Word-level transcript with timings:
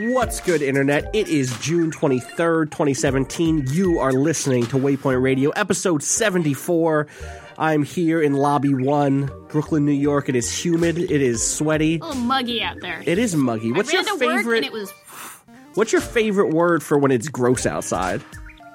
What's 0.00 0.38
good, 0.38 0.62
Internet? 0.62 1.10
It 1.12 1.26
is 1.26 1.58
June 1.58 1.90
23rd, 1.90 2.70
2017. 2.70 3.64
You 3.70 3.98
are 3.98 4.12
listening 4.12 4.64
to 4.66 4.76
Waypoint 4.76 5.20
Radio, 5.20 5.50
episode 5.50 6.04
74. 6.04 7.08
I'm 7.58 7.82
here 7.82 8.22
in 8.22 8.34
Lobby 8.34 8.74
1, 8.74 9.28
Brooklyn, 9.48 9.84
New 9.84 9.90
York. 9.90 10.28
It 10.28 10.36
is 10.36 10.56
humid, 10.56 10.98
it 10.98 11.10
is 11.10 11.44
sweaty, 11.44 11.96
a 11.98 12.04
little 12.06 12.22
muggy 12.22 12.62
out 12.62 12.76
there. 12.80 13.02
it 13.04 13.18
is 13.18 13.34
muggy. 13.34 13.72
What's 13.72 13.92
I 13.92 13.96
ran 13.96 14.06
your 14.06 14.18
to 14.18 14.24
work 14.24 14.36
favorite 14.36 14.56
and 14.58 14.66
it 14.66 14.72
was. 14.72 14.92
What's 15.74 15.90
your 15.90 16.00
favorite 16.00 16.54
word 16.54 16.84
for 16.84 16.96
when 16.96 17.10
it's 17.10 17.26
gross 17.26 17.66
outside? 17.66 18.22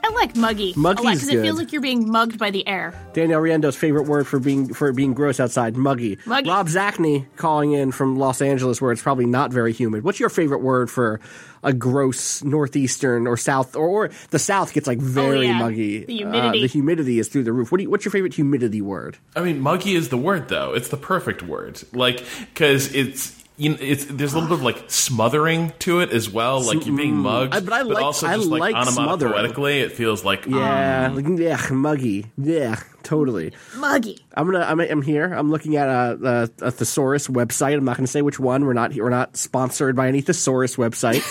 I 0.05 0.09
like 0.09 0.35
muggy. 0.35 0.73
Muggy 0.75 1.01
a 1.01 1.05
lot 1.05 1.13
because 1.15 1.29
it 1.29 1.41
feels 1.41 1.57
like 1.57 1.71
you're 1.71 1.81
being 1.81 2.11
mugged 2.11 2.37
by 2.37 2.51
the 2.51 2.67
air. 2.67 2.93
Danielle 3.13 3.39
Riendeau's 3.41 3.75
favorite 3.77 4.07
word 4.07 4.27
for 4.27 4.37
being 4.39 4.73
for 4.73 4.91
being 4.91 5.13
gross 5.13 5.39
outside, 5.39 5.77
muggy. 5.77 6.17
Muggy. 6.25 6.49
Rob 6.49 6.67
Zacny 6.67 7.25
calling 7.37 7.71
in 7.71 7.91
from 7.93 8.17
Los 8.17 8.41
Angeles, 8.41 8.81
where 8.81 8.91
it's 8.91 9.01
probably 9.01 9.25
not 9.25 9.51
very 9.53 9.71
humid. 9.71 10.03
What's 10.03 10.19
your 10.19 10.29
favorite 10.29 10.61
word 10.61 10.91
for 10.91 11.19
a 11.65 11.71
gross 11.71 12.43
northeastern 12.43 13.25
or 13.27 13.37
south 13.37 13.75
or, 13.77 13.87
or 13.87 14.09
the 14.31 14.39
south 14.39 14.73
gets 14.73 14.85
like 14.87 14.97
very 14.99 15.37
Oh, 15.37 15.41
yeah. 15.41 15.59
muggy? 15.59 16.03
The 16.05 16.13
Uh, 16.25 16.31
humidity. 16.31 16.61
the 16.61 16.67
humidity 16.67 17.19
is 17.19 17.29
through 17.29 17.43
the 17.43 17.53
roof. 17.53 17.71
What 17.71 17.77
do 17.77 17.83
you, 17.83 17.89
what's 17.89 18.03
your 18.03 18.11
favorite 18.11 18.33
humidity 18.33 18.81
word? 18.81 19.17
I 19.37 19.41
mean, 19.41 19.61
muggy 19.61 19.95
is 19.95 20.09
the 20.09 20.17
word, 20.17 20.49
though. 20.49 20.73
It's 20.73 20.89
the 20.89 20.97
perfect 20.97 21.41
word. 21.43 21.81
Like, 21.93 22.23
because 22.53 22.93
it's. 22.93 23.41
You 23.55 23.69
know, 23.69 23.77
it's 23.79 24.05
there's 24.05 24.33
a 24.33 24.39
little 24.39 24.49
bit 24.49 24.57
of 24.59 24.63
like 24.63 24.89
smothering 24.89 25.73
to 25.79 25.99
it 25.99 26.09
as 26.11 26.27
well, 26.27 26.59
like 26.65 26.87
you're 26.87 26.97
being 26.97 27.15
mugged, 27.17 27.53
I- 27.53 27.59
but 27.59 27.71
I 27.73 27.81
like- 27.83 28.03
also 28.03 28.25
I 28.25 28.35
just 28.37 28.49
like, 28.49 28.73
like 28.73 28.87
smothering. 28.87 29.33
onomatopoetically, 29.33 29.81
it 29.81 29.91
feels 29.91 30.25
like 30.25 30.47
Yeah, 30.47 31.05
um, 31.11 31.15
like, 31.15 31.39
yeah, 31.39 31.67
muggy. 31.71 32.25
Yeah, 32.35 32.79
totally. 33.03 33.53
Muggy. 33.77 34.19
I'm 34.35 34.47
gonna. 34.51 34.65
I'm, 34.65 34.79
I'm 34.79 35.01
here. 35.03 35.31
I'm 35.31 35.51
looking 35.51 35.75
at 35.75 35.87
a, 35.87 36.49
a, 36.61 36.65
a 36.67 36.71
thesaurus 36.71 37.27
website. 37.27 37.75
I'm 37.77 37.85
not 37.85 37.95
gonna 37.95 38.07
say 38.07 38.23
which 38.23 38.39
one. 38.39 38.65
We're 38.65 38.73
not. 38.73 38.95
We're 38.95 39.09
not 39.11 39.37
sponsored 39.37 39.95
by 39.95 40.07
any 40.07 40.21
thesaurus 40.21 40.75
website. 40.77 41.21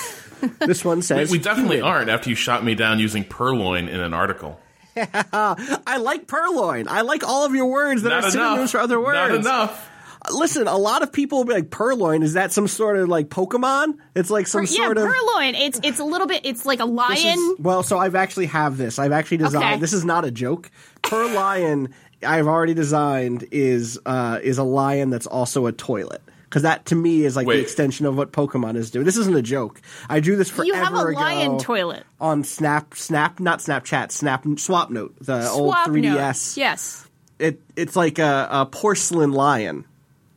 this 0.61 0.85
one 0.85 1.03
says 1.03 1.29
we 1.31 1.39
definitely 1.39 1.79
humid. 1.79 1.91
aren't. 1.91 2.09
After 2.09 2.31
you 2.31 2.37
shot 2.37 2.63
me 2.65 2.77
down 2.77 3.01
using 3.01 3.25
purloin 3.25 3.89
in 3.89 3.99
an 3.99 4.15
article, 4.15 4.61
I 4.97 5.97
like 6.01 6.29
purloin. 6.29 6.87
I 6.89 7.01
like 7.01 7.25
all 7.25 7.45
of 7.47 7.55
your 7.55 7.67
words 7.67 8.03
that 8.03 8.11
not 8.11 8.25
are 8.25 8.31
synonyms 8.31 8.59
enough. 8.59 8.71
for 8.71 8.79
other 8.79 9.01
words. 9.01 9.15
Not 9.17 9.31
enough. 9.35 9.89
Listen, 10.33 10.67
a 10.67 10.77
lot 10.77 11.03
of 11.03 11.13
people 11.13 11.39
will 11.39 11.45
be 11.45 11.55
like 11.55 11.71
purloin. 11.71 12.23
Is 12.23 12.35
that 12.35 12.53
some 12.53 12.69
sort 12.69 12.97
of 12.97 13.09
like 13.09 13.29
Pokemon? 13.29 13.99
It's 14.15 14.31
like 14.31 14.47
some 14.47 14.63
yeah, 14.63 14.85
sort 14.85 14.99
of. 14.99 15.05
purloin. 15.05 15.55
It's 15.55 15.81
it's 15.83 15.99
a 15.99 16.05
little 16.05 16.27
bit. 16.27 16.43
It's 16.45 16.67
like 16.67 16.81
a 16.81 16.85
lion. 16.85 17.39
Is- 17.39 17.59
well, 17.59 17.83
so 17.83 17.99
I've 17.99 18.15
actually 18.15 18.47
have 18.47 18.77
this. 18.77 18.99
I've 18.99 19.13
actually 19.13 19.39
designed. 19.39 19.65
Okay. 19.65 19.81
This 19.81 19.93
is 19.93 20.05
not 20.05 20.25
a 20.25 20.31
joke. 20.31 20.71
Per 21.03 21.35
lion, 21.35 21.95
I've 22.25 22.47
already 22.47 22.75
designed 22.75 23.47
is 23.51 23.99
uh, 24.07 24.41
is 24.43 24.59
a 24.59 24.65
lion 24.65 25.11
that's 25.11 25.27
also 25.27 25.67
a 25.67 25.73
toilet. 25.73 26.23
Because 26.45 26.65
that 26.65 26.85
to 26.87 26.95
me 26.95 27.25
is 27.25 27.35
like 27.35 27.47
the 27.47 27.59
extension 27.59 28.05
of 28.05 28.15
what 28.15 28.31
Pokemon 28.31 28.77
is 28.77 28.91
doing. 28.91 29.07
This 29.07 29.17
isn't 29.17 29.35
a 29.35 29.41
joke. 29.41 29.81
I 30.11 30.21
drew 30.21 30.37
this 30.37 30.51
forever 30.51 30.67
you 30.67 30.75
have 30.75 30.93
a 30.93 31.03
lion 31.03 31.59
toilet. 31.59 32.05
on 32.21 32.45
Snap, 32.45 32.95
Snap, 32.95 33.41
not 33.41 33.61
Snapchat, 33.61 34.13
Snap, 34.13 34.45
Swap 34.59 34.91
Note, 34.91 35.15
the 35.19 35.49
old 35.49 35.75
3DS. 35.75 36.03
note. 36.03 36.61
Yes. 36.61 37.09
It 37.39 37.63
it's 37.75 37.97
like 37.97 38.19
a, 38.19 38.49
a 38.51 38.67
porcelain 38.67 39.33
lion. 39.33 39.87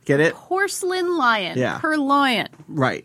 Get 0.06 0.20
it? 0.20 0.32
Porcelain 0.34 1.16
lion. 1.18 1.58
Yeah. 1.58 1.78
Purloin. 1.78 2.48
Right. 2.68 3.04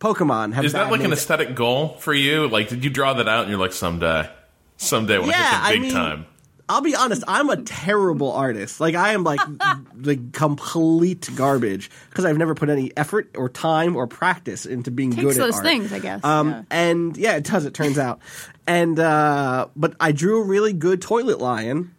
Pokemon 0.00 0.52
have 0.52 0.64
Is 0.66 0.72
that 0.72 0.90
like 0.90 1.00
an 1.00 1.08
names. 1.08 1.14
aesthetic 1.20 1.54
goal 1.54 1.96
for 2.00 2.12
you? 2.12 2.48
Like, 2.48 2.68
did 2.68 2.84
you 2.84 2.90
draw 2.90 3.14
that 3.14 3.26
out 3.28 3.42
and 3.42 3.50
you're 3.50 3.58
like, 3.58 3.72
someday, 3.72 4.28
someday 4.76 5.18
when 5.18 5.30
Yeah, 5.30 5.36
I 5.38 5.40
I 5.40 5.72
hit 5.72 5.74
the 5.74 5.80
big 5.80 5.82
mean- 5.82 5.92
time? 5.92 6.26
I'll 6.68 6.80
be 6.80 6.96
honest, 6.96 7.22
I'm 7.28 7.48
a 7.48 7.58
terrible 7.62 8.32
artist. 8.32 8.80
Like 8.80 8.96
I 8.96 9.12
am 9.12 9.22
like 9.22 9.38
like 10.02 10.32
complete 10.32 11.30
garbage 11.36 11.92
because 12.10 12.24
I've 12.24 12.38
never 12.38 12.56
put 12.56 12.70
any 12.70 12.90
effort 12.96 13.30
or 13.36 13.48
time 13.48 13.94
or 13.94 14.08
practice 14.08 14.66
into 14.66 14.90
being 14.90 15.12
Takes 15.12 15.22
good 15.22 15.30
at 15.36 15.38
those 15.38 15.54
art. 15.54 15.64
things, 15.64 15.92
I 15.92 16.00
guess. 16.00 16.24
Um, 16.24 16.48
yeah. 16.50 16.62
and 16.72 17.16
yeah, 17.16 17.36
it 17.36 17.44
does. 17.44 17.66
It 17.66 17.72
turns 17.74 17.98
out, 18.00 18.18
and 18.66 18.98
uh, 18.98 19.68
but 19.76 19.94
I 20.00 20.10
drew 20.10 20.40
a 20.42 20.44
really 20.44 20.72
good 20.72 21.00
toilet 21.00 21.38
lion, 21.40 21.94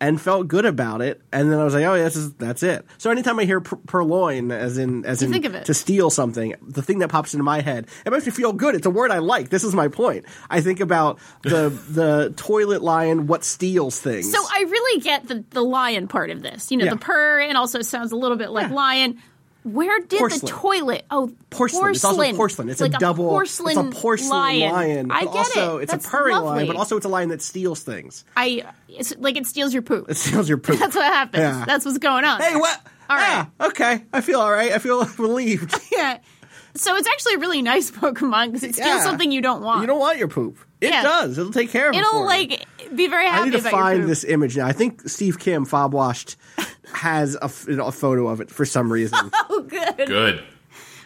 and 0.00 0.20
felt 0.20 0.48
good 0.48 0.64
about 0.64 1.02
it. 1.02 1.20
And 1.32 1.52
then 1.52 1.58
I 1.58 1.64
was 1.64 1.74
like, 1.74 1.84
oh 1.84 1.94
yeah, 1.94 2.04
this 2.04 2.16
is 2.16 2.32
that's 2.34 2.62
it. 2.62 2.86
So 2.98 3.10
anytime 3.10 3.38
I 3.38 3.44
hear 3.44 3.60
pur- 3.60 3.76
purloin, 3.86 4.50
as 4.50 4.78
in 4.78 5.04
as 5.04 5.20
You 5.20 5.26
in 5.26 5.32
think 5.32 5.44
of 5.44 5.54
it. 5.54 5.66
to 5.66 5.74
steal 5.74 6.08
something, 6.10 6.54
the 6.62 6.82
thing 6.82 7.00
that 7.00 7.08
pops 7.10 7.34
into 7.34 7.44
my 7.44 7.60
head, 7.60 7.86
it 8.06 8.10
makes 8.10 8.24
me 8.26 8.32
feel 8.32 8.52
good. 8.52 8.74
It's 8.74 8.86
a 8.86 8.90
word 8.90 9.10
I 9.10 9.18
like. 9.18 9.50
This 9.50 9.62
is 9.64 9.74
my 9.74 9.88
point. 9.88 10.24
I 10.48 10.60
think 10.62 10.80
about 10.80 11.18
the 11.42 11.68
the 11.90 12.32
toilet 12.36 12.82
lion, 12.82 13.26
what 13.26 13.44
steals 13.44 14.00
things. 14.00 14.32
So 14.32 14.38
I 14.42 14.62
really 14.68 15.00
get 15.02 15.28
the 15.28 15.44
the 15.50 15.62
lion 15.62 16.08
part 16.08 16.30
of 16.30 16.42
this. 16.42 16.70
You 16.70 16.78
know, 16.78 16.86
Yeah. 16.86 16.94
the 16.94 17.00
purr 17.00 17.40
and 17.40 17.56
also 17.58 17.82
sounds 17.82 18.12
a 18.12 18.16
little 18.16 18.36
bit 18.38 18.50
like 18.50 18.68
Yeah. 18.70 18.74
lion. 18.74 19.22
Where 19.62 20.00
did 20.00 20.18
Porcelain. 20.18 20.40
the 20.40 20.46
toilet? 20.46 21.04
Oh, 21.10 21.32
porcelain. 21.50 21.90
It's 21.90 22.02
also 22.02 22.16
porcelain. 22.16 22.36
porcelain. 22.36 22.68
It's 22.70 22.80
like 22.80 22.94
a 22.94 22.98
double. 22.98 23.28
porcelain 23.28 23.76
it's 23.88 23.96
a 23.98 24.00
porcelain 24.00 24.30
lion. 24.30 25.10
I 25.10 25.24
but 25.24 25.32
get 25.32 25.38
also, 25.38 25.76
it. 25.78 25.82
It's 25.82 25.92
That's 25.92 26.06
a 26.06 26.08
purring 26.08 26.36
lion, 26.38 26.66
but 26.66 26.76
also 26.76 26.96
it's 26.96 27.04
a 27.04 27.10
lion 27.10 27.28
that 27.28 27.42
steals 27.42 27.82
things. 27.82 28.24
I 28.36 28.64
it's 28.88 29.14
like 29.18 29.36
it 29.36 29.46
steals 29.46 29.74
your 29.74 29.82
poop. 29.82 30.08
It 30.08 30.16
steals 30.16 30.48
your 30.48 30.56
poop. 30.58 30.78
That's 30.80 30.96
what 30.96 31.04
happens. 31.04 31.40
Yeah. 31.42 31.64
That's 31.66 31.84
what's 31.84 31.98
going 31.98 32.24
on. 32.24 32.40
Hey, 32.40 32.56
what? 32.56 32.80
All 33.10 33.18
yeah, 33.18 33.46
okay. 33.60 34.04
I 34.12 34.20
feel 34.22 34.40
all 34.40 34.50
right. 34.50 34.72
I 34.72 34.78
feel 34.78 35.04
relieved. 35.18 35.74
Yeah. 35.92 36.18
So 36.76 36.94
it's 36.96 37.08
actually 37.08 37.34
a 37.34 37.38
really 37.38 37.62
nice 37.62 37.90
Pokemon 37.90 38.46
because 38.46 38.62
it 38.62 38.74
steals 38.74 38.86
Yeah. 38.88 39.02
something 39.02 39.32
you 39.32 39.42
don't 39.42 39.60
want. 39.62 39.80
You 39.80 39.88
don't 39.88 39.98
want 39.98 40.18
your 40.18 40.28
poop. 40.28 40.56
It 40.80 40.90
Yeah. 40.90 41.02
does. 41.02 41.36
It'll 41.38 41.52
take 41.52 41.70
care 41.70 41.88
of 41.90 41.94
it. 41.94 41.98
It'll 41.98 42.24
like 42.24 42.64
be 42.94 43.06
very 43.06 43.26
happy 43.26 43.42
I 43.42 43.44
need 43.44 43.52
to 43.52 43.58
about 43.58 43.70
find 43.72 44.08
this 44.08 44.24
image 44.24 44.56
now. 44.56 44.66
I 44.66 44.72
think 44.72 45.08
Steve 45.08 45.38
Kim, 45.38 45.64
Fob 45.64 45.92
Washed, 45.92 46.36
has 46.94 47.36
a, 47.40 47.48
photo 47.48 48.28
of 48.28 48.40
it 48.40 48.50
for 48.50 48.64
some 48.64 48.92
reason. 48.92 49.30
Oh, 49.50 49.62
good. 49.62 50.06
Good. 50.06 50.42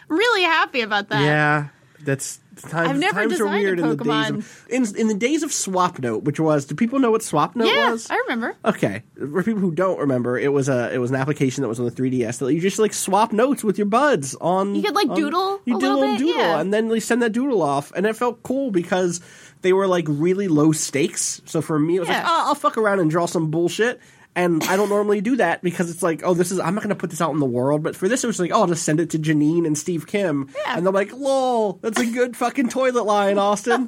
I'm 0.09 0.17
really 0.17 0.43
happy 0.43 0.81
about 0.81 1.09
that. 1.09 1.21
yeah, 1.23 1.67
that's 2.01 2.39
times, 2.57 2.89
I've 2.89 2.97
never 2.97 3.13
times 3.21 3.33
are 3.33 3.37
designed 3.37 3.55
a 3.55 3.59
weird 3.59 3.79
in 3.79 3.89
the 3.89 3.95
days 4.03 4.29
of 4.29 4.65
in, 4.69 4.99
in 4.99 5.07
the 5.07 5.13
days 5.13 5.43
of 5.43 5.49
SwapNote, 5.51 6.23
which 6.23 6.39
was. 6.39 6.65
Do 6.65 6.75
people 6.75 6.99
know 6.99 7.11
what 7.11 7.21
SwapNote 7.21 7.67
Yeah, 7.73 7.91
was? 7.91 8.09
I 8.09 8.15
remember. 8.27 8.55
Okay, 8.65 9.03
for 9.17 9.43
people 9.43 9.61
who 9.61 9.71
don't 9.71 9.99
remember, 9.99 10.37
it 10.37 10.51
was 10.53 10.69
a 10.69 10.93
it 10.93 10.97
was 10.99 11.09
an 11.09 11.15
application 11.17 11.61
that 11.63 11.67
was 11.67 11.79
on 11.79 11.85
the 11.85 11.91
3DS 11.91 12.39
that 12.39 12.53
you 12.53 12.59
just 12.61 12.79
like 12.79 12.93
swap 12.93 13.31
notes 13.33 13.63
with 13.63 13.77
your 13.77 13.87
buds 13.87 14.35
on. 14.35 14.75
You 14.75 14.81
could, 14.83 14.95
like, 14.95 15.09
on- 15.09 15.15
doodle 15.15 15.61
You 15.65 15.77
a 15.77 15.79
doodle 15.79 15.99
little 15.99 16.15
bit, 16.15 16.19
doodle, 16.19 16.41
yeah. 16.41 16.59
and 16.59 16.73
then 16.73 16.87
they 16.89 16.99
send 16.99 17.21
that 17.23 17.31
doodle 17.31 17.61
off, 17.61 17.91
and 17.95 18.05
it 18.05 18.15
felt 18.15 18.43
cool 18.43 18.71
because 18.71 19.21
they 19.61 19.73
were 19.73 19.87
like 19.87 20.05
really 20.07 20.47
low 20.47 20.71
stakes. 20.71 21.41
So 21.45 21.61
for 21.61 21.79
me, 21.79 21.95
it 21.97 21.99
was 22.01 22.09
like, 22.09 22.17
Yeah. 22.19 22.25
oh, 22.27 22.43
I'll 22.49 22.55
fuck 22.55 22.77
around 22.77 22.99
and 22.99 23.09
draw 23.09 23.25
some 23.25 23.49
bullshit. 23.51 23.99
And 24.37 24.61
I 24.65 24.75
don't 24.75 24.89
normally 24.89 25.21
do 25.21 25.37
that 25.37 25.61
because 25.61 25.89
it's 25.89 26.03
like, 26.03 26.21
oh, 26.25 26.33
this 26.33 26.51
is 26.51 26.59
I'm 26.59 26.75
not 26.75 26.83
going 26.83 26.89
to 26.89 26.99
put 26.99 27.09
this 27.09 27.21
out 27.21 27.31
in 27.31 27.39
the 27.39 27.45
world. 27.45 27.83
But 27.83 27.95
for 27.95 28.09
this, 28.09 28.23
it 28.23 28.27
was 28.27 28.39
like, 28.39 28.51
oh, 28.51 28.61
I'll 28.61 28.67
just 28.67 28.83
send 28.83 28.99
it 28.99 29.11
to 29.11 29.17
Janine 29.19 29.65
and 29.65 29.77
Steve 29.77 30.07
Kim, 30.07 30.49
Yeah. 30.65 30.75
and 30.77 30.85
they're 30.85 30.91
like, 30.91 31.13
lol, 31.13 31.79
that's 31.81 31.99
a 31.99 32.05
good 32.05 32.35
fucking 32.35 32.67
toilet 32.69 33.05
line, 33.05 33.37
Austin. 33.37 33.87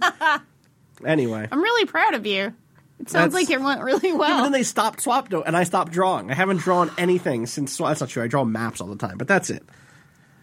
anyway, 1.06 1.48
I'm 1.52 1.62
really 1.62 1.86
proud 1.86 2.14
of 2.14 2.26
you. 2.26 2.54
It 3.00 3.10
sounds 3.10 3.34
That's- 3.34 3.34
like 3.34 3.50
it 3.50 3.62
went 3.62 3.82
really 3.84 4.12
well. 4.14 4.24
and 4.24 4.36
well. 4.38 4.44
then 4.44 4.52
they 4.54 4.64
stopped 4.64 5.02
swap 5.02 5.30
note, 5.32 5.44
and 5.46 5.56
I 5.56 5.64
stopped 5.66 5.92
drawing. 5.92 6.32
I 6.32 6.34
haven't 6.34 6.58
drawn 6.58 6.90
anything 6.98 7.46
since. 7.46 7.74
Swap, 7.74 7.90
that's 7.90 8.02
not 8.02 8.10
true. 8.10 8.24
I 8.24 8.28
draw 8.28 8.44
maps 8.44 8.82
all 8.82 8.88
the 8.88 8.96
time, 8.96 9.18
but 9.18 9.28
that's 9.28 9.50
it. 9.50 9.64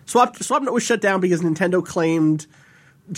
Swap 0.06 0.36
swap 0.42 0.62
note 0.62 0.72
was 0.74 0.82
shut 0.82 1.00
down 1.00 1.20
because 1.20 1.40
Nintendo 1.40 1.84
claimed. 1.84 2.46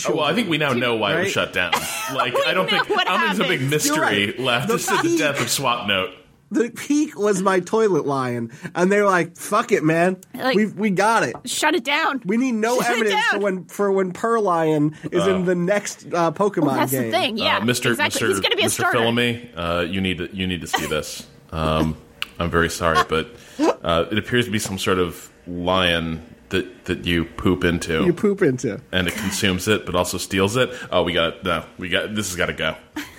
Oh, 0.07 0.15
well, 0.15 0.23
I 0.25 0.33
think 0.33 0.49
we 0.49 0.57
now 0.57 0.73
know 0.73 0.95
why 0.95 1.17
it 1.17 1.23
was 1.25 1.31
shut 1.31 1.53
down. 1.53 1.73
Like, 2.13 2.33
I 2.45 2.53
don't 2.53 2.71
know 2.71 2.83
think 2.83 2.89
what 2.89 3.05
I 3.05 3.27
don't 3.27 3.35
think 3.35 3.37
there's 3.37 3.49
a 3.49 3.59
big 3.59 3.69
mystery 3.69 3.99
right. 3.99 4.39
left. 4.39 4.67
The 4.69 4.73
This 4.75 4.89
is 4.89 5.01
the 5.01 5.17
death 5.17 5.41
of 5.41 5.47
SwapNote. 5.47 6.13
The 6.49 6.69
peak 6.69 7.17
was 7.19 7.41
my 7.41 7.59
toilet 7.59 8.05
lion, 8.05 8.51
and 8.73 8.89
they 8.91 8.99
were 9.01 9.05
like, 9.07 9.35
"Fuck 9.35 9.71
it, 9.73 9.83
man, 9.83 10.17
Like- 10.33 10.55
we 10.55 10.65
we 10.67 10.89
got 10.91 11.23
it. 11.23 11.35
Shut 11.45 11.75
it 11.75 11.83
down. 11.83 12.21
We 12.25 12.37
need 12.37 12.53
no 12.53 12.79
Shut 12.81 12.91
evidence 12.97 13.25
for 13.25 13.39
when 13.39 13.65
for 13.65 13.91
when 13.91 14.13
Perlion 14.13 14.93
is 15.11 15.27
in 15.27 15.43
the 15.45 15.55
next 15.55 16.05
uh, 16.13 16.31
Pokemon 16.31 16.75
That's 16.75 16.91
game." 16.91 17.03
the 17.05 17.11
thing. 17.11 17.37
Yeah, 17.37 17.57
uh, 17.57 17.61
Mr. 17.61 17.91
exactly. 17.91 18.21
Mr. 18.21 18.27
He's 18.29 18.39
going 18.39 18.51
to 18.51 18.57
be 18.57 18.63
a 18.63 18.67
Mr. 18.67 18.71
starter. 18.71 18.97
Fils-Aimé, 18.99 19.49
uh, 19.57 19.81
you 19.89 19.99
need 19.99 20.19
to 20.19 20.33
you 20.35 20.47
need 20.47 20.61
to 20.61 20.67
see 20.67 20.85
this. 20.85 21.27
Um, 21.51 21.97
I'm 22.39 22.49
very 22.49 22.69
sorry, 22.69 22.99
but 23.09 23.35
uh, 23.83 24.05
it 24.11 24.17
appears 24.17 24.45
to 24.45 24.51
be 24.51 24.59
some 24.59 24.77
sort 24.77 24.99
of 24.99 25.29
lion 25.47 26.21
that 26.49 26.85
that 26.85 27.05
you 27.05 27.25
poop 27.25 27.63
into, 27.65 28.05
You 28.05 28.13
poop 28.13 28.41
into. 28.41 28.79
and 28.93 29.07
it 29.07 29.15
consumes 29.15 29.67
it, 29.67 29.85
but 29.85 29.95
also 29.95 30.17
steals 30.17 30.55
it. 30.55 30.69
Oh, 30.91 31.03
we 31.03 31.11
got 31.13 31.43
no, 31.43 31.65
we 31.77 31.89
got 31.89 32.15
this 32.15 32.27
has 32.29 32.35
got 32.37 32.45
to 32.45 32.53
go. 32.53 32.75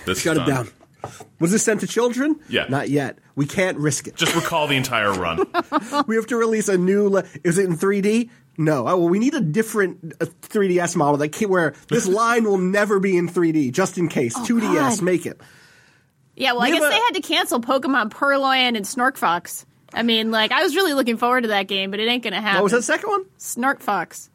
This 0.06 0.22
Shut 0.22 0.36
is 0.38 0.42
it 0.44 0.46
down. 0.46 0.68
Was 1.40 1.50
this 1.52 1.62
sent 1.62 1.80
to 1.80 1.86
children? 1.86 2.40
Yeah. 2.48 2.66
Not 2.68 2.88
yet. 2.90 3.18
We 3.36 3.46
can't 3.46 3.78
risk 3.78 4.08
it. 4.08 4.16
Just 4.16 4.34
recall 4.34 4.66
the 4.66 4.76
entire 4.76 5.12
run. 5.12 5.46
We 6.06 6.16
have 6.16 6.26
to 6.28 6.36
release 6.36 6.68
a 6.68 6.76
new. 6.78 7.08
Le- 7.08 7.24
is 7.44 7.58
it 7.58 7.66
in 7.66 7.76
3D? 7.76 8.30
No. 8.56 8.80
Oh, 8.88 8.96
well, 8.98 9.08
we 9.08 9.18
need 9.20 9.34
a 9.34 9.40
different 9.40 10.14
uh, 10.20 10.26
3DS 10.42 10.96
model 10.96 11.16
that 11.18 11.28
can, 11.30 11.48
where 11.48 11.74
this 11.88 12.06
line 12.22 12.44
will 12.44 12.58
never 12.58 12.98
be 12.98 13.16
in 13.16 13.28
3D, 13.28 13.70
just 13.72 13.96
in 13.98 14.08
case. 14.08 14.36
2DS, 14.36 14.62
Oh, 14.62 14.74
God. 14.74 15.02
make 15.02 15.26
it. 15.26 15.40
Yeah, 16.34 16.52
well, 16.52 16.62
I 16.62 16.70
guess 16.70 16.82
a- 16.84 16.88
they 16.88 16.94
had 16.94 17.10
to 17.14 17.20
cancel 17.20 17.60
Pokemon 17.60 18.10
Purloin 18.10 18.74
and 18.76 18.84
Snorkfox. 18.84 19.64
I 19.94 20.02
mean, 20.02 20.30
like, 20.30 20.52
I 20.52 20.62
was 20.62 20.74
really 20.74 20.92
looking 20.94 21.16
forward 21.16 21.42
to 21.42 21.48
that 21.48 21.68
game, 21.68 21.90
but 21.90 22.00
it 22.00 22.08
ain't 22.08 22.22
going 22.22 22.34
to 22.34 22.40
happen. 22.40 22.56
What 22.62 22.64
was 22.64 22.72
that 22.72 22.82
second 22.82 23.08
one? 23.10 23.24
Snorkfox. 23.38 24.28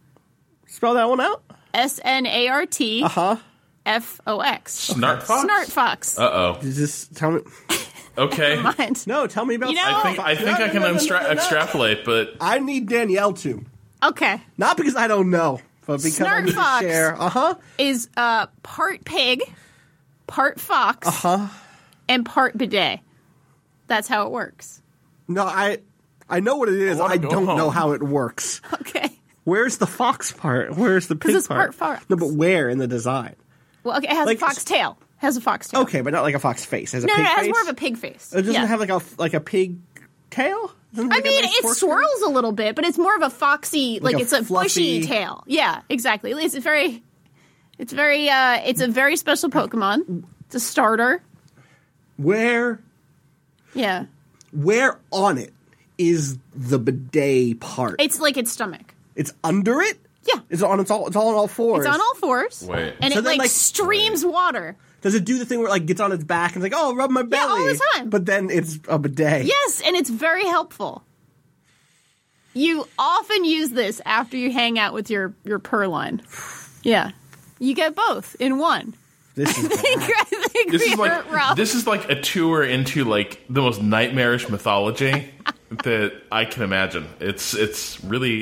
Spell 0.67 0.93
that 0.95 1.09
one 1.09 1.19
out. 1.21 1.43
S 1.73 1.99
N 2.03 2.25
A 2.25 2.47
R 2.47 2.65
T 2.65 3.03
Uh 3.03 3.07
huh. 3.09 3.35
F 3.85 4.21
O 4.27 4.39
X. 4.39 4.91
Snartfox. 4.93 5.45
Snartfox. 5.45 6.19
Uh 6.19 6.29
oh. 6.31 6.59
Just 6.61 7.15
tell 7.15 7.31
me. 7.31 7.41
Okay. 8.17 8.61
Mind. 8.77 9.05
No, 9.07 9.27
tell 9.27 9.45
me 9.45 9.55
about. 9.55 9.69
You 9.69 9.75
know- 9.75 9.81
I 9.85 10.03
think 10.03 10.19
I 10.19 10.35
think 10.35 10.47
No, 10.59 10.65
I 10.65 10.69
can 10.69 10.75
no, 10.75 10.79
no, 10.81 10.87
no, 10.89 10.93
extra- 10.95 11.21
no, 11.21 11.25
no. 11.27 11.31
extrapolate, 11.31 12.05
but 12.05 12.35
I 12.39 12.59
need 12.59 12.87
Danielle 12.87 13.33
to. 13.33 13.63
Okay. 14.03 14.41
Not 14.57 14.77
because 14.77 14.95
I 14.95 15.07
don't 15.07 15.29
know, 15.29 15.59
but 15.85 15.97
because 16.03 16.21
I 16.21 16.41
need 16.41 16.53
to 16.53 16.77
share. 16.81 17.21
Uh 17.21 17.29
huh. 17.29 17.55
Is 17.77 18.09
uh, 18.17 18.47
part 18.63 19.03
pig, 19.05 19.41
part 20.27 20.59
fox, 20.59 21.07
uh 21.07 21.11
Huh. 21.11 21.47
and 22.07 22.25
part 22.25 22.57
bidet. 22.57 22.99
That's 23.87 24.07
how 24.07 24.25
it 24.27 24.31
works. 24.31 24.81
No, 25.27 25.43
I. 25.45 25.79
I 26.29 26.39
know 26.39 26.55
what 26.55 26.69
it 26.69 26.75
is. 26.79 26.97
wanna 26.99 27.13
I, 27.15 27.17
don't 27.17 27.45
know 27.45 27.69
how 27.69 27.91
it 27.91 28.01
works. 28.01 28.61
Okay. 28.73 29.09
Where's 29.43 29.77
the 29.77 29.85
fox 29.87 30.31
part? 30.31 30.75
Where's 30.77 31.07
the 31.07 31.17
pig 31.17 31.35
it's 31.35 31.47
part? 31.47 31.59
part 31.59 31.75
fox. 31.75 32.09
No, 32.09 32.15
but 32.15 32.31
where 32.31 32.69
in 32.69 32.77
the 32.77 32.87
design? 32.87 33.35
Well, 33.83 33.97
okay, 33.97 34.07
it 34.07 34.15
has 34.15 34.25
Like- 34.25 34.37
a 34.37 34.39
fox 34.39 34.63
tail. 34.63 34.97
It 35.01 35.25
Has 35.25 35.37
a 35.37 35.41
fox 35.41 35.69
tail. 35.69 35.81
Okay, 35.81 36.01
but 36.01 36.11
not 36.11 36.23
like 36.23 36.35
a 36.35 36.39
fox 36.39 36.65
face. 36.65 36.93
It 36.93 36.97
has 36.97 37.03
a 37.05 37.07
No, 37.07 37.15
no, 37.15 37.21
it 37.21 37.25
has 37.27 37.39
face? 37.45 37.49
more 37.51 37.61
of 37.61 37.67
a 37.69 37.73
pig 37.73 37.97
face. 37.97 38.31
It 38.33 38.37
doesn't 38.41 38.53
Yeah. 38.53 38.65
have 38.65 38.79
like 38.81 38.89
a 38.89 39.01
like 39.17 39.33
a 39.33 39.39
pig 39.39 39.77
tail. 40.31 40.73
I 40.97 41.01
like, 41.01 41.21
a 41.21 41.23
mean, 41.23 41.41
nice 41.43 41.57
it 41.63 41.75
swirls 41.77 42.21
a 42.25 42.29
little 42.29 42.51
bit, 42.51 42.75
but 42.75 42.85
it's 42.85 42.97
more 42.99 43.15
of 43.15 43.21
a 43.23 43.29
foxy, 43.31 43.99
like, 43.99 44.15
a 44.15 44.19
it's 44.19 44.31
a 44.33 44.43
bushy 44.43 45.01
tail. 45.03 45.43
Yeah, 45.47 45.81
exactly. 45.89 46.31
It's 46.33 46.55
very, 46.57 47.01
it's 47.79 47.91
very, 47.93 48.29
uh, 48.29 48.59
it's 48.63 48.79
a 48.79 48.87
very 48.87 49.15
special 49.15 49.49
Pokemon. 49.49 50.23
It's 50.45 50.55
a 50.55 50.59
starter. 50.59 51.23
Where 52.17 52.79
Yeah, 53.73 54.05
where 54.51 54.99
on 55.11 55.37
it 55.39 55.51
is 55.97 56.37
the 56.55 56.77
bidet 56.77 57.59
part? 57.59 57.95
it's 57.99 58.19
like 58.19 58.37
its 58.37 58.51
stomach. 58.51 58.93
It's 59.15 59.33
under 59.43 59.81
it. 59.81 59.97
Yeah. 60.27 60.39
It's 60.49 60.61
on. 60.61 60.79
It's 60.79 60.89
all. 60.91 61.07
It's 61.07 61.15
all 61.15 61.29
on 61.29 61.35
all 61.35 61.47
fours. 61.47 61.85
It's 61.85 61.93
on 61.93 61.99
all 62.01 62.15
fours. 62.15 62.65
Wait. 62.67 62.95
and 63.01 63.13
So 63.13 63.19
it 63.19 63.23
then, 63.23 63.31
like, 63.33 63.39
like- 63.39 63.49
streams 63.49 64.25
water. 64.25 64.77
Does 65.01 65.15
it 65.15 65.25
do 65.25 65.37
the 65.37 65.45
thing 65.45 65.59
where 65.59 65.67
it 65.67 65.71
like 65.71 65.85
gets 65.85 65.99
on 65.99 66.13
its 66.13 66.23
back 66.23 66.55
and 66.55 66.63
it's 66.63 66.73
like, 66.73 66.81
oh, 66.81 66.95
rub 66.95 67.11
my 67.11 67.23
belly? 67.23 67.51
all 67.61 67.65
the 67.67 67.81
time. 67.95 68.09
But 68.09 68.25
then 68.25 68.49
it's 68.49 68.79
a 68.87 68.97
bidet. 68.97 69.45
Yes, 69.45 69.81
and 69.85 69.97
it's 69.97 70.09
very 70.09 70.45
helpful. 70.45 71.03
You 72.53 72.87
often 72.99 73.43
use 73.45 73.71
this 73.71 73.99
after 74.05 74.37
you 74.37 74.51
hang 74.51 74.77
out 74.79 74.93
with 74.93 75.09
your 75.09 75.33
your 75.43 75.59
Purline. 75.59 76.21
Yeah, 76.83 77.11
you 77.59 77.73
get 77.73 77.95
both 77.95 78.35
in 78.39 78.59
one. 78.59 78.93
This 79.35 79.57
is 79.57 79.65
I 79.71 80.23
think 80.25 80.71
this 80.71 80.83
we 80.83 80.93
is 80.93 80.99
are 80.99 81.07
like 81.07 81.31
wrong. 81.31 81.55
this 81.55 81.73
is 81.73 81.87
like 81.87 82.09
a 82.09 82.21
tour 82.21 82.63
into 82.63 83.03
like 83.05 83.43
the 83.49 83.61
most 83.61 83.81
nightmarish 83.81 84.47
mythology 84.49 85.29
that 85.83 86.13
I 86.31 86.45
can 86.45 86.61
imagine. 86.63 87.07
It's 87.19 87.55
it's 87.55 88.01
really 88.03 88.41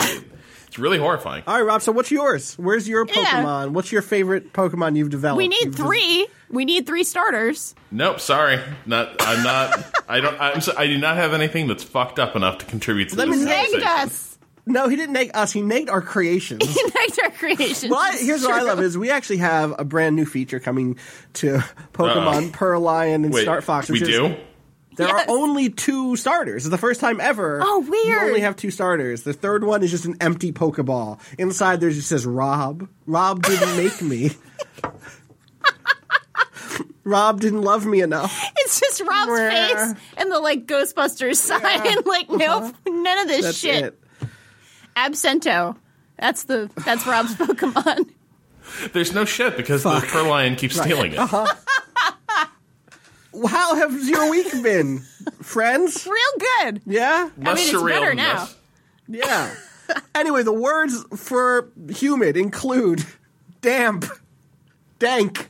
it's 0.71 0.79
really 0.79 0.97
horrifying. 0.97 1.43
all 1.47 1.55
right, 1.57 1.63
Rob. 1.65 1.81
So 1.81 1.91
what's 1.91 2.11
yours? 2.11 2.55
Where's 2.57 2.87
your 2.87 3.05
Yeah. 3.05 3.13
Pokemon? 3.43 3.69
What's 3.71 3.91
your 3.91 4.01
favorite 4.01 4.53
Pokemon 4.53 4.95
you've 4.95 5.09
developed? 5.09 5.37
we 5.37 5.49
need 5.49 5.65
You've 5.65 5.75
three. 5.75 6.27
We 6.49 6.63
need 6.63 6.85
three 6.87 7.03
starters. 7.03 7.75
Nope, 7.91 8.21
sorry, 8.21 8.57
not 8.85 9.15
I'm 9.19 9.43
not. 9.43 9.85
I 10.07 10.21
don't. 10.21 10.39
I'm. 10.39 10.61
So, 10.61 10.73
I 10.77 10.87
do 10.87 10.97
not 10.97 11.17
have 11.17 11.33
anything 11.33 11.67
that's 11.67 11.83
fucked 11.83 12.19
up 12.19 12.37
enough 12.37 12.59
to 12.59 12.65
contribute 12.65 13.09
to 13.09 13.15
Let 13.17 13.27
this 13.27 13.39
me 13.39 13.43
know. 13.45 13.51
Nagged 13.51 13.71
conversation. 13.83 14.07
us. 14.07 14.27
No, 14.65 14.87
he 14.87 14.95
didn't 14.95 15.13
nag 15.13 15.31
us. 15.33 15.51
He 15.51 15.61
nagged 15.61 15.89
our 15.89 16.01
creations. 16.01 16.63
He 16.73 16.83
nagged 16.83 17.19
our 17.23 17.31
creations. 17.31 17.89
Well, 17.91 17.99
I, 17.99 18.15
here's 18.17 18.43
what 18.43 18.53
I 18.53 18.61
love 18.61 18.79
is 18.79 18.97
we 18.97 19.09
actually 19.09 19.37
have 19.37 19.73
a 19.77 19.83
brand 19.83 20.15
new 20.15 20.25
feature 20.25 20.59
coming 20.61 20.97
to 21.33 21.57
Pokemon 21.93 22.47
Uh-oh. 22.47 22.49
Perlion 22.53 23.15
and 23.25 23.33
Wait, 23.33 23.41
Start 23.41 23.63
Fox. 23.65 23.89
we 23.89 23.93
Which 23.99 24.03
is, 24.03 24.07
do. 24.09 24.35
There 25.01 25.09
Yes. 25.09 25.27
are 25.27 25.31
only 25.31 25.69
two 25.69 26.15
starters. 26.15 26.65
It's 26.65 26.69
the 26.71 26.77
first 26.77 26.99
time 27.01 27.19
ever. 27.19 27.59
Oh, 27.63 27.81
You 27.81 27.89
weird. 28.07 28.23
only 28.23 28.39
have 28.41 28.55
two 28.55 28.69
starters. 28.71 29.23
The 29.23 29.33
third 29.33 29.63
one 29.63 29.81
is 29.83 29.89
just 29.91 30.05
an 30.05 30.15
empty 30.21 30.51
Pokeball. 30.51 31.19
Inside 31.39 31.81
there 31.81 31.89
just 31.89 32.07
says 32.07 32.25
Rob. 32.25 32.87
Rob 33.07 33.41
didn't 33.43 33.77
make 33.77 34.01
me. 34.01 34.31
Rob 37.03 37.41
didn't 37.41 37.63
love 37.63 37.85
me 37.85 38.01
enough. 38.01 38.43
It's 38.57 38.79
just 38.79 39.01
Rob's 39.01 39.31
Mwah. 39.31 39.49
face 39.49 39.95
and 40.17 40.31
the 40.31 40.39
like 40.39 40.67
Ghostbusters 40.67 41.37
sign. 41.37 41.97
like, 42.05 42.29
nope, 42.29 42.75
none 42.87 43.19
of 43.19 43.27
this 43.27 43.39
Uh-huh. 43.39 43.47
That's 43.47 43.57
shit. 43.57 43.83
it. 43.85 43.99
Absento. 44.95 45.75
That's 46.19 46.43
the 46.43 46.69
that's 46.85 47.07
Rob's 47.07 47.33
Pokemon. 47.37 48.09
There's 48.93 49.13
no 49.13 49.25
shit 49.25 49.57
because 49.57 49.81
the 49.83 49.89
Perlion 49.89 50.55
keeps 50.57 50.79
stealing 50.79 51.13
it. 51.13 51.17
Uh-huh. 51.19 51.47
How 53.47 53.75
has 53.75 54.09
your 54.09 54.29
week 54.29 54.51
been, 54.63 54.99
friends? 55.41 56.05
Real 56.05 56.15
good. 56.63 56.81
Yeah? 56.85 57.29
Less 57.37 57.57
mean, 57.57 57.75
it's 57.75 57.83
better 57.83 58.13
now. 58.13 58.47
Yeah. 59.07 59.53
anyway, 60.15 60.43
the 60.43 60.53
words 60.53 61.03
for 61.15 61.71
humid 61.89 62.37
include 62.37 63.05
damp, 63.61 64.05
dank, 64.99 65.49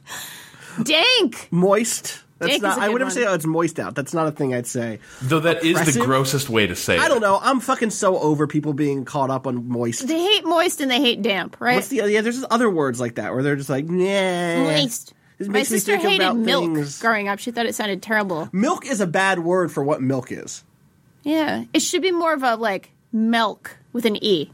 Dank. 0.84 1.48
moist. 1.52 2.24
That's 2.40 2.54
Dank 2.54 2.64
not. 2.64 2.72
is 2.72 2.78
a 2.78 2.82
I 2.82 2.86
good 2.86 2.94
would 2.94 3.00
never 3.00 3.12
say 3.12 3.26
oh, 3.28 3.34
it's 3.36 3.46
moist 3.46 3.80
out. 3.80 3.94
That's 3.94 4.16
not 4.16 4.28
a 4.28 4.32
thing 4.32 4.56
I'd 4.56 4.66
say. 4.66 5.00
Though 5.22 5.42
that 5.42 5.64
is 5.64 5.94
the 5.94 6.02
grossest 6.02 6.50
way 6.50 6.66
to 6.66 6.76
say 6.76 6.96
it. 6.96 7.02
I 7.02 7.08
don't 7.08 7.22
know. 7.22 7.40
I'm 7.40 7.60
fucking 7.60 7.92
so 7.92 8.18
over 8.18 8.48
people 8.48 8.74
being 8.74 9.06
caught 9.06 9.30
up 9.30 9.46
on 9.46 9.68
moist. 9.68 10.08
They 10.08 10.20
hate 10.20 10.44
moist 10.44 10.82
and 10.82 10.90
they 10.90 11.00
hate 11.00 11.22
damp, 11.22 11.58
right? 11.60 11.76
What's 11.76 11.90
the 11.90 11.98
yeah? 11.98 12.22
There's 12.22 12.40
just 12.40 12.52
other 12.52 12.70
words 12.70 13.00
like 13.00 13.16
that 13.16 13.34
where 13.34 13.44
they're 13.44 13.56
just 13.56 13.70
like 13.70 13.86
nah. 13.86 14.64
Moist. 14.64 15.14
My 15.48 15.64
sister 15.64 15.98
hated 15.98 16.22
about 16.22 16.38
milk 16.38 16.64
things. 16.76 17.00
growing 17.00 17.28
up. 17.28 17.40
She 17.40 17.52
thought 17.52 17.66
it 17.66 17.76
sounded 17.76 18.02
terrible. 18.02 18.50
Milk 18.52 18.86
is 18.86 19.02
a 19.02 19.08
bad 19.08 19.40
word 19.40 19.72
for 19.72 19.84
what 19.84 20.02
milk 20.02 20.32
is. 20.32 20.64
Yeah. 21.24 21.66
It 21.74 21.82
should 21.82 22.02
be 22.02 22.12
more 22.12 22.34
of 22.34 22.44
a 22.44 22.56
like 22.56 22.92
milk 23.12 23.78
with 23.94 24.06
an 24.06 24.22
E. 24.24 24.52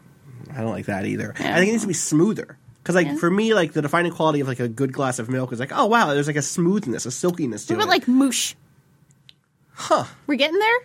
I 0.54 0.62
don't 0.62 0.72
like 0.72 0.86
that 0.88 1.06
either. 1.06 1.34
Yeah. 1.40 1.52
I 1.52 1.60
think 1.60 1.70
it 1.70 1.72
needs 1.74 1.84
to 1.84 1.88
be 1.88 1.94
smoother. 1.94 2.58
Because 2.82 2.96
like 2.96 3.18
for 3.18 3.30
me, 3.30 3.54
like 3.54 3.74
the 3.74 3.82
defining 3.82 4.12
quality 4.14 4.40
of 4.40 4.48
like 4.48 4.62
a 4.62 4.68
good 4.70 4.94
glass 4.94 5.20
of 5.20 5.30
milk 5.30 5.52
is 5.52 5.60
like, 5.60 5.72
oh 5.74 5.86
wow, 5.88 6.14
there's 6.14 6.28
like 6.28 6.38
a 6.38 6.42
smoothness, 6.42 7.06
a 7.06 7.12
silkiness 7.12 7.66
to 7.66 7.74
What 7.76 7.84
about 7.84 7.88
it. 7.88 7.90
like 8.00 8.08
moosh? 8.08 8.56
huh? 9.74 10.06
We're 10.26 10.36
getting 10.36 10.58
there? 10.60 10.78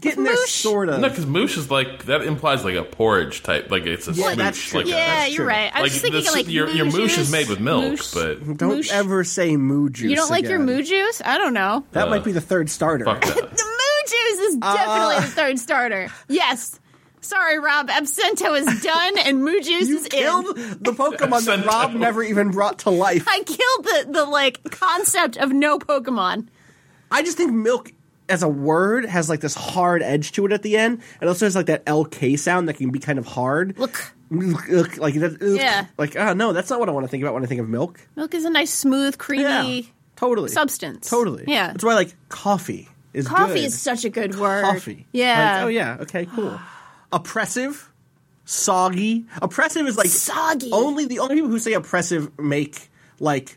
Getting 0.00 0.24
there, 0.24 0.34
moosh? 0.34 0.50
sort 0.50 0.88
of. 0.88 1.00
No, 1.00 1.08
because 1.08 1.26
moosh 1.26 1.56
is 1.56 1.70
like 1.70 2.04
that 2.06 2.22
implies 2.22 2.64
like 2.64 2.74
a 2.76 2.82
porridge 2.84 3.42
type. 3.42 3.70
Like 3.70 3.86
it's 3.86 4.06
a 4.08 4.12
Yeah, 4.12 4.32
smoosh. 4.32 4.36
that's 4.36 4.58
true. 4.62 4.78
Like 4.80 4.86
a- 4.86 4.90
Yeah, 4.90 5.06
that's 5.20 5.34
you're 5.36 5.46
right. 5.46 5.70
I 5.74 5.82
was 5.82 5.92
like 5.92 5.92
just 5.92 6.02
thinking 6.02 6.24
the- 6.24 6.30
like 6.32 6.48
your, 6.48 6.68
your 6.70 6.86
moosh 6.86 7.18
is 7.18 7.30
made 7.32 7.48
with 7.48 7.60
milk, 7.60 7.84
Moosh. 7.84 8.12
but 8.14 8.56
Don't 8.56 8.76
moosh. 8.76 8.92
ever 8.92 9.24
say 9.24 9.56
moo 9.56 9.88
juice. 9.90 10.10
You 10.10 10.16
don't 10.16 10.30
like 10.30 10.44
your 10.44 10.62
again. 10.62 10.66
moo 10.66 10.82
juice? 10.82 11.22
I 11.24 11.38
don't 11.38 11.54
know. 11.54 11.84
That 11.92 12.06
Uh, 12.08 12.10
might 12.10 12.24
be 12.24 12.32
the 12.32 12.40
third 12.40 12.70
starter. 12.70 13.04
fuck 13.04 13.22
that. 13.24 13.34
The 13.58 13.64
moo 13.64 14.06
juice 14.36 14.38
is 14.48 14.56
definitely 14.56 15.16
Uh. 15.16 15.20
the 15.20 15.26
third 15.26 15.58
starter. 15.58 16.08
Yes. 16.28 16.78
Sorry, 17.20 17.58
Rob. 17.58 17.88
Absento 17.90 18.58
is 18.58 18.82
done 18.82 19.18
and 19.18 19.44
moo 19.44 19.60
juice 19.62 19.88
You 19.88 19.98
is 19.98 20.06
killed 20.06 20.56
in. 20.56 20.78
the 20.80 20.92
Pokemon 20.92 21.44
that 21.46 21.58
Absento. 21.60 21.66
Rob 21.66 21.92
never 21.94 22.22
even 22.22 22.50
brought 22.52 22.78
to 22.80 22.90
life. 22.90 23.24
I 23.28 23.42
killed 23.42 24.06
the, 24.06 24.12
the 24.12 24.24
like 24.24 24.62
concept 24.70 25.36
of 25.36 25.52
no 25.52 25.78
Pokemon. 25.78 26.46
I 27.10 27.22
just 27.22 27.36
think 27.36 27.52
milk 27.52 27.92
as 28.28 28.42
a 28.42 28.48
word 28.48 29.04
has 29.06 29.28
like 29.28 29.40
this 29.40 29.54
hard 29.54 30.02
edge 30.02 30.32
to 30.32 30.44
it 30.46 30.52
at 30.52 30.62
the 30.62 30.76
end. 30.76 31.00
It 31.20 31.28
also 31.28 31.46
has 31.46 31.56
like 31.56 31.66
that 31.66 31.84
LK 31.86 32.38
sound 32.38 32.68
that 32.68 32.74
can 32.74 32.90
be 32.90 32.98
kind 32.98 33.18
of 33.18 33.26
hard. 33.26 33.78
Look, 33.78 34.12
like 34.30 35.14
that. 35.14 35.38
Yeah. 35.40 35.86
Like 35.96 36.16
oh 36.16 36.32
no, 36.34 36.52
that's 36.52 36.68
not 36.70 36.78
what 36.80 36.88
I 36.88 36.92
want 36.92 37.04
to 37.04 37.08
think 37.10 37.22
about 37.22 37.34
when 37.34 37.42
I 37.42 37.46
think 37.46 37.60
of 37.60 37.68
milk. 37.68 38.00
milk 38.16 38.34
is 38.34 38.44
a 38.44 38.50
nice, 38.50 38.72
smooth, 38.72 39.16
creamy 39.18 39.80
Yeah, 39.80 39.86
totally. 40.16 40.48
substance. 40.50 41.08
Totally. 41.08 41.44
Yeah. 41.46 41.68
That's 41.68 41.84
why 41.84 41.94
like 41.94 42.14
coffee 42.28 42.88
is 43.14 43.26
Coffee 43.26 43.54
good. 43.54 43.64
is 43.64 43.80
such 43.80 44.04
a 44.04 44.10
good 44.10 44.38
word. 44.38 44.64
coffee. 44.64 45.06
Yeah. 45.12 45.54
Like, 45.56 45.64
oh 45.64 45.68
yeah. 45.68 45.96
Okay. 46.00 46.26
Cool. 46.26 46.60
Oppressive, 47.10 47.90
soggy. 48.44 49.24
Oppressive 49.40 49.86
is 49.86 49.96
like 49.96 50.08
Soggy. 50.08 50.70
Only 50.72 51.06
the 51.06 51.20
only 51.20 51.36
people 51.36 51.48
who 51.50 51.58
say 51.58 51.72
oppressive 51.72 52.38
make 52.38 52.90
like 53.20 53.56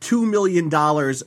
two 0.00 0.24
million 0.24 0.68
dollars 0.70 1.22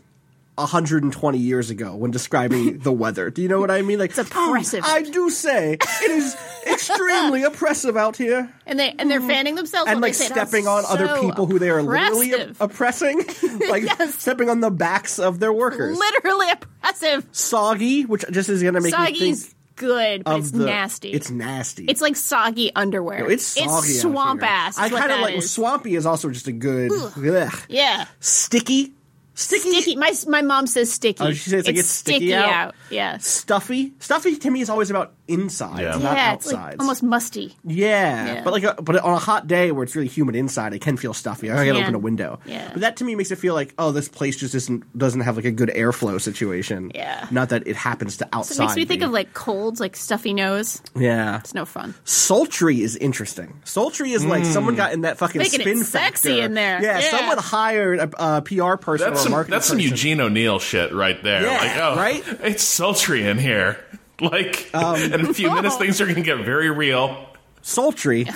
120 0.60 1.38
years 1.38 1.70
ago 1.70 1.96
when 1.96 2.12
describing 2.12 2.80
the 2.84 2.92
weather. 2.92 3.30
Do 3.30 3.42
you 3.42 3.48
know 3.48 3.60
what 3.60 3.72
I 3.72 3.82
mean? 3.82 4.00
Like, 4.00 4.12
It's 4.12 4.20
oppressive. 4.20 4.84
I 4.86 5.02
do 5.02 5.30
say 5.30 5.74
it 5.74 6.12
is 6.12 6.36
extremely 6.68 7.44
oppressive 7.50 7.98
out 7.98 8.18
here. 8.18 8.52
and 8.66 8.80
they 8.80 8.94
and 8.98 9.10
they're 9.10 9.20
mm-hmm. 9.20 9.30
fanning 9.30 9.56
themselves 9.56 9.90
And 9.90 10.02
like 10.02 10.14
say 10.14 10.26
stepping 10.26 10.68
on 10.68 10.84
That's 10.84 10.94
other 10.94 11.22
people 11.22 11.46
who 11.46 11.60
they 11.60 11.70
are 11.70 11.82
literally 11.82 12.32
oppressive. 12.34 12.62
oppressing, 12.62 13.18
like 13.70 13.84
Yes. 13.84 14.16
stepping 14.16 14.50
on 14.50 14.60
the 14.60 14.72
backs 14.72 15.20
of 15.20 15.40
their 15.40 15.54
workers. 15.54 15.98
literally 15.98 16.48
oppressive. 16.52 17.28
Soggy, 17.32 18.04
which 18.04 18.26
just 18.32 18.50
is 18.50 18.62
going 18.62 18.76
to 18.76 18.82
make 18.82 18.94
me 18.94 19.06
Soggy's 19.06 19.46
think 19.46 19.56
good, 19.80 20.24
but 20.26 20.38
it's 20.40 20.52
the 20.52 20.66
nasty. 20.66 21.12
It's 21.12 21.32
nasty. 21.32 21.86
It's 21.86 22.02
like 22.02 22.16
soggy 22.16 22.76
underwear. 22.76 23.30
it's 23.32 23.46
soggy. 23.46 23.68
out 23.68 23.84
swamp 23.84 24.44
ass. 24.44 24.78
I 24.78 24.90
kind 24.90 25.12
of 25.12 25.22
like 25.22 25.36
is. 25.38 25.50
swampy 25.50 25.96
is 25.96 26.06
also 26.06 26.30
just 26.30 26.48
a 26.48 26.52
good 26.52 26.92
ugh. 26.92 27.54
Yeah, 27.68 28.06
sticky, 28.20 28.94
sticky, 29.40 29.82
sticky. 29.82 29.96
My 29.96 30.14
my 30.28 30.42
mom 30.42 30.68
says 30.68 30.92
sticky. 30.92 31.24
Oh, 31.24 31.32
she 31.32 31.50
says 31.50 31.68
it 31.68 31.74
gets 31.74 31.90
sticky 31.90 32.34
out? 32.34 32.76
Yeah. 32.90 33.18
stuffy. 33.18 33.94
Stuffy 34.00 34.36
to 34.38 34.50
me 34.52 34.62
is 34.62 34.70
always 34.70 34.90
about 34.90 35.14
inside, 35.28 35.82
Yeah. 35.82 35.92
not 35.98 36.02
yeah, 36.16 36.32
outside. 36.32 36.54
like 36.54 36.80
almost 36.80 37.04
musty. 37.04 37.56
Yeah, 37.64 38.26
Yeah. 38.36 38.44
but 38.44 38.54
like, 38.54 38.64
a, 38.64 38.82
but 38.82 38.98
on 38.98 39.14
a 39.14 39.20
hot 39.20 39.48
day 39.48 39.72
where 39.72 39.84
it's 39.84 39.96
really 39.96 40.08
humid 40.08 40.36
inside, 40.36 40.74
it 40.74 40.80
can 40.82 40.98
feel 40.98 41.14
stuffy. 41.14 41.52
I 41.52 41.56
gotta 41.66 41.74
can. 41.74 41.84
open 41.84 41.96
a 41.96 42.00
window. 42.00 42.40
Yeah. 42.46 42.70
but 42.72 42.82
that 42.82 42.98
to 42.98 43.04
me 43.04 43.16
makes 43.16 43.32
it 43.32 43.38
feel 43.38 43.54
like, 43.54 43.74
oh, 43.78 43.92
this 43.92 44.10
place 44.10 44.38
just 44.38 44.56
isn't 44.56 44.98
doesn't 44.98 45.22
have 45.22 45.36
like 45.36 45.46
a 45.46 45.52
good 45.52 45.70
airflow 45.70 46.20
situation. 46.20 46.92
Yeah. 46.96 47.28
not 47.32 47.50
that 47.50 47.68
it 47.68 47.76
happens 47.76 48.18
to 48.18 48.28
outside. 48.34 48.56
So 48.56 48.64
it 48.64 48.66
makes 48.68 48.76
me 48.76 48.86
think 48.86 49.04
of 49.04 49.12
like 49.12 49.34
colds, 49.34 49.80
like 49.80 49.96
stuffy 49.96 50.34
nose. 50.34 50.82
yeah. 50.96 51.40
It's 51.40 51.54
no 51.54 51.66
fun. 51.66 51.94
Sultry 52.04 52.82
is 52.82 52.96
interesting. 52.96 53.60
Sultry 53.64 54.12
is 54.12 54.26
like 54.26 54.46
someone 54.46 54.74
mm. 54.74 54.78
got 54.78 54.94
in 54.94 55.02
that 55.02 55.18
fucking 55.18 55.40
Making 55.40 55.62
it 55.62 55.64
spin 55.64 55.84
sexy 55.84 56.30
factor. 56.30 56.44
in 56.46 56.54
there. 56.56 56.82
Yeah, 56.82 57.00
Yeah. 57.00 57.10
someone 57.12 57.38
hired 57.38 58.00
a, 58.00 58.38
a 58.38 58.42
PR 58.42 58.76
person 58.76 59.08
That's 59.10 59.20
or 59.20 59.22
a 59.22 59.24
some, 59.24 59.32
marketing 59.32 59.52
that's 59.54 59.68
some. 59.68 59.80
Eugene 59.80 60.20
O'Neill 60.22 60.60
shit 60.60 60.94
right 60.94 61.22
there. 61.24 61.44
Yeah, 61.44 61.58
like, 61.58 61.78
oh, 61.78 61.96
right? 61.96 62.24
It's 62.50 62.64
sultry 62.80 63.28
in 63.28 63.38
here. 63.38 63.78
Like, 64.22 64.70
Um, 64.74 64.98
in 65.02 65.22
a 65.28 65.34
few 65.34 65.50
minutes, 65.56 65.78
things 65.78 66.02
are 66.02 66.06
going 66.06 66.18
to 66.18 66.22
get 66.22 66.40
very 66.44 66.70
real. 66.70 67.26
sultry. 67.62 68.28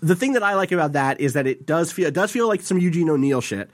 The 0.00 0.14
thing 0.14 0.34
that 0.34 0.44
I 0.44 0.54
like 0.54 0.70
about 0.70 0.92
that 0.92 1.20
is 1.20 1.32
that 1.32 1.48
it 1.48 1.66
does 1.66 1.90
feel 1.90 2.06
it 2.06 2.14
does 2.14 2.30
feel 2.30 2.46
like 2.46 2.60
some 2.60 2.78
Eugene 2.78 3.10
O'Neill 3.10 3.40
shit, 3.40 3.68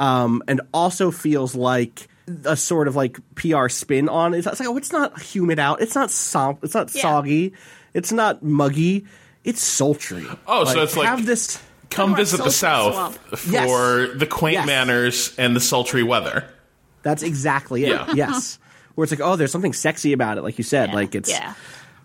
um, 0.00 0.42
and 0.48 0.60
also 0.74 1.12
feels 1.12 1.54
like 1.54 2.08
a 2.44 2.56
sort 2.56 2.88
of 2.88 2.96
like 2.96 3.16
PR 3.36 3.68
spin 3.68 4.08
on 4.08 4.34
it. 4.34 4.38
It's 4.44 4.58
like 4.58 4.68
oh, 4.68 4.76
it's 4.76 4.90
not 4.90 5.22
humid 5.22 5.60
out. 5.60 5.80
It's 5.80 5.94
not 5.94 6.10
som- 6.10 6.58
It's 6.64 6.74
not 6.74 6.92
Yeah. 6.92 7.02
soggy. 7.02 7.52
It's 7.94 8.10
not 8.10 8.42
muggy. 8.42 9.06
It's 9.44 9.62
sultry. 9.62 10.26
Oh, 10.48 10.64
so 10.64 10.82
it's 10.82 10.96
like- 10.96 11.06
have 11.06 11.26
this. 11.26 11.60
Come 11.90 12.16
visit 12.16 12.42
the 12.42 12.50
South 12.50 12.92
swamp. 12.94 13.38
for 13.38 14.04
Yes. 14.06 14.18
the 14.18 14.26
quaint 14.26 14.54
Yes. 14.54 14.66
manners 14.66 15.32
and 15.38 15.54
the 15.54 15.60
sultry 15.60 16.02
weather. 16.02 16.44
That's 17.04 17.22
exactly 17.22 17.84
it. 17.84 17.90
Yeah. 17.90 18.12
Yes. 18.14 18.58
Where 18.98 19.04
it's 19.04 19.12
like, 19.12 19.20
oh, 19.20 19.36
there's 19.36 19.52
something 19.52 19.72
sexy 19.72 20.12
about 20.12 20.38
it, 20.38 20.42
like 20.42 20.58
you 20.58 20.64
said. 20.64 20.88
Yeah. 20.88 20.94
Like 20.96 21.14
it's. 21.14 21.30
yeah. 21.30 21.54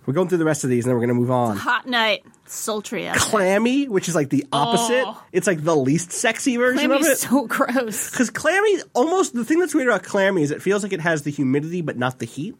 We're 0.05 0.13
going 0.13 0.27
through 0.29 0.37
the 0.37 0.45
rest 0.45 0.63
of 0.63 0.69
these, 0.69 0.85
and 0.85 0.89
then 0.91 0.95
we're 0.95 1.07
going 1.07 1.15
to 1.15 1.19
move 1.21 1.31
on. 1.31 1.57
Hot 1.57 1.87
night, 1.87 2.23
sultry. 2.45 3.07
out 3.07 3.13
there. 3.15 3.21
Clammy, 3.23 3.87
which 3.87 4.07
is 4.07 4.13
like 4.13 4.29
the 4.29 4.45
opposite. 4.53 5.05
Oh. 5.07 5.23
It's 5.31 5.47
like 5.47 5.63
the 5.63 5.75
least 5.75 6.11
sexy 6.11 6.55
version 6.57 6.91
of 6.91 6.99
Clammy's 6.99 7.07
it. 7.07 7.17
so 7.29 7.47
gross. 7.47 8.11
Because 8.11 8.29
clammy, 8.29 8.79
almost 8.93 9.33
the 9.33 9.43
thing 9.43 9.59
that's 9.59 9.73
weird 9.73 9.87
about 9.87 10.03
clammy 10.03 10.43
is 10.43 10.51
it 10.51 10.61
feels 10.61 10.83
like 10.83 10.93
it 10.93 11.01
has 11.01 11.23
the 11.23 11.31
humidity 11.31 11.81
but 11.81 11.97
not 11.97 12.19
the 12.19 12.27
heat. 12.27 12.55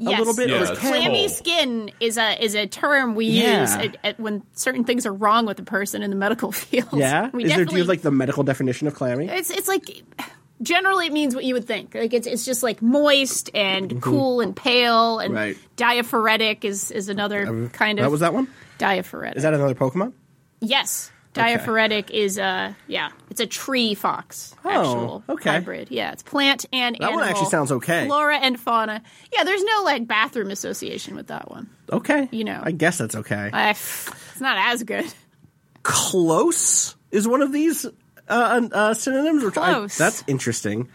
Yes. 0.00 0.20
little 0.20 0.36
bit, 0.36 0.50
or 0.52 0.62
or 0.72 0.76
Clammy 0.76 1.26
cold. 1.26 1.30
skin 1.32 1.90
is 1.98 2.16
a 2.18 2.40
is 2.44 2.54
a 2.54 2.68
term 2.68 3.16
we 3.16 3.26
Yeah. 3.26 3.62
use 3.62 3.74
at, 3.74 3.96
at 4.04 4.20
when 4.20 4.44
certain 4.52 4.84
things 4.84 5.04
are 5.06 5.12
wrong 5.12 5.44
with 5.44 5.58
a 5.58 5.64
person 5.64 6.04
in 6.04 6.10
the 6.10 6.16
medical 6.16 6.52
field. 6.62 6.86
Yeah, 6.92 7.30
we 7.32 7.44
is 7.46 7.56
there 7.56 7.64
do 7.64 7.72
you 7.74 7.80
have 7.80 7.88
like 7.88 8.02
the 8.02 8.12
medical 8.12 8.44
definition 8.44 8.86
of 8.86 8.94
clammy? 8.94 9.26
it's 9.28 9.50
it's 9.50 9.66
like 9.66 10.04
generally 10.62 11.06
it 11.06 11.12
means 11.12 11.34
what 11.34 11.44
you 11.44 11.54
would 11.54 11.66
think. 11.66 11.94
Like 11.94 12.12
it's 12.14 12.26
it's 12.26 12.44
just 12.44 12.62
like 12.62 12.82
moist 12.82 13.50
and 13.54 14.00
cool 14.02 14.40
and 14.40 14.54
pale 14.56 15.18
and 15.18 15.28
Mm-hmm. 15.34 15.36
Right. 15.36 15.58
diaphoretic 15.76 16.64
is 16.64 16.90
is 16.90 17.08
another 17.08 17.68
kind 17.72 17.98
of 17.98 18.04
What 18.04 18.10
was 18.12 18.20
that 18.20 18.34
one? 18.34 18.48
diaphoretic. 18.78 19.36
Is 19.36 19.42
that 19.44 19.54
another 19.54 19.74
Pokemon? 19.74 20.12
yes. 20.60 21.10
Diaphoretic 21.34 22.10
is 22.10 22.36
a 22.36 22.74
yeah, 22.88 23.10
it's 23.30 23.38
a 23.38 23.46
tree 23.46 23.94
fox 23.94 24.56
actual 24.64 25.22
Oh, 25.28 25.34
okay. 25.34 25.50
hybrid. 25.50 25.88
Yeah, 25.88 26.10
it's 26.10 26.22
plant 26.24 26.66
and 26.72 26.96
That 26.98 27.12
one 27.12 27.22
actually 27.22 27.46
sounds 27.50 27.70
okay. 27.70 28.06
Flora 28.06 28.38
and 28.38 28.58
fauna. 28.58 29.02
Yeah, 29.32 29.44
there's 29.44 29.62
no 29.62 29.82
like 29.84 30.08
bathroom 30.08 30.50
association 30.50 31.14
with 31.14 31.28
that 31.28 31.48
one. 31.48 31.70
Okay, 31.92 32.28
You 32.32 32.42
know. 32.42 32.60
I 32.60 32.72
guess 32.72 32.98
that's 32.98 33.14
okay. 33.14 33.50
I, 33.52 33.70
it's 33.70 34.40
not 34.40 34.56
as 34.72 34.82
good. 34.82 35.04
Close 35.84 36.96
is 37.12 37.28
one 37.28 37.40
of 37.42 37.52
these 37.52 37.86
uh, 38.28 38.68
uh, 38.72 38.94
synonyms. 38.94 39.44
Which 39.44 39.56
I- 39.56 39.72
Close. 39.74 39.96
that's 39.98 40.24
interesting. 40.26 40.88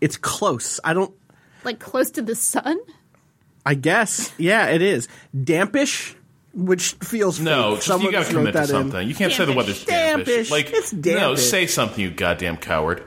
It's 0.00 0.16
close. 0.16 0.78
I 0.84 0.92
don't. 0.94 1.14
Like 1.64 1.78
close 1.80 2.10
to 2.12 2.22
the 2.22 2.34
sun. 2.34 2.78
I 3.64 3.74
guess. 3.74 4.30
Yeah, 4.38 4.66
it 4.68 4.80
is 4.82 5.08
dampish, 5.42 6.14
which 6.54 6.92
feels 7.02 7.40
No, 7.40 7.70
fake. 7.70 7.74
just, 7.78 7.86
Someone 7.88 8.06
you 8.06 8.12
got 8.12 8.26
to 8.26 8.32
wrote 8.36 8.38
commit 8.40 8.52
to 8.52 8.58
that 8.58 8.62
in. 8.64 8.68
something. 8.68 9.08
You 9.08 9.14
can't 9.14 9.32
say 9.32 9.44
the 9.44 9.52
Dampish. 9.52 9.56
weather's 9.56 9.84
dampish. 9.84 10.26
Dampish. 10.26 10.50
Like, 10.50 10.70
It's 10.72 10.92
no, 10.92 11.00
dampish. 11.02 11.44
say 11.50 11.66
something, 11.66 12.00
you 12.00 12.10
goddamn 12.10 12.56
coward. 12.58 13.02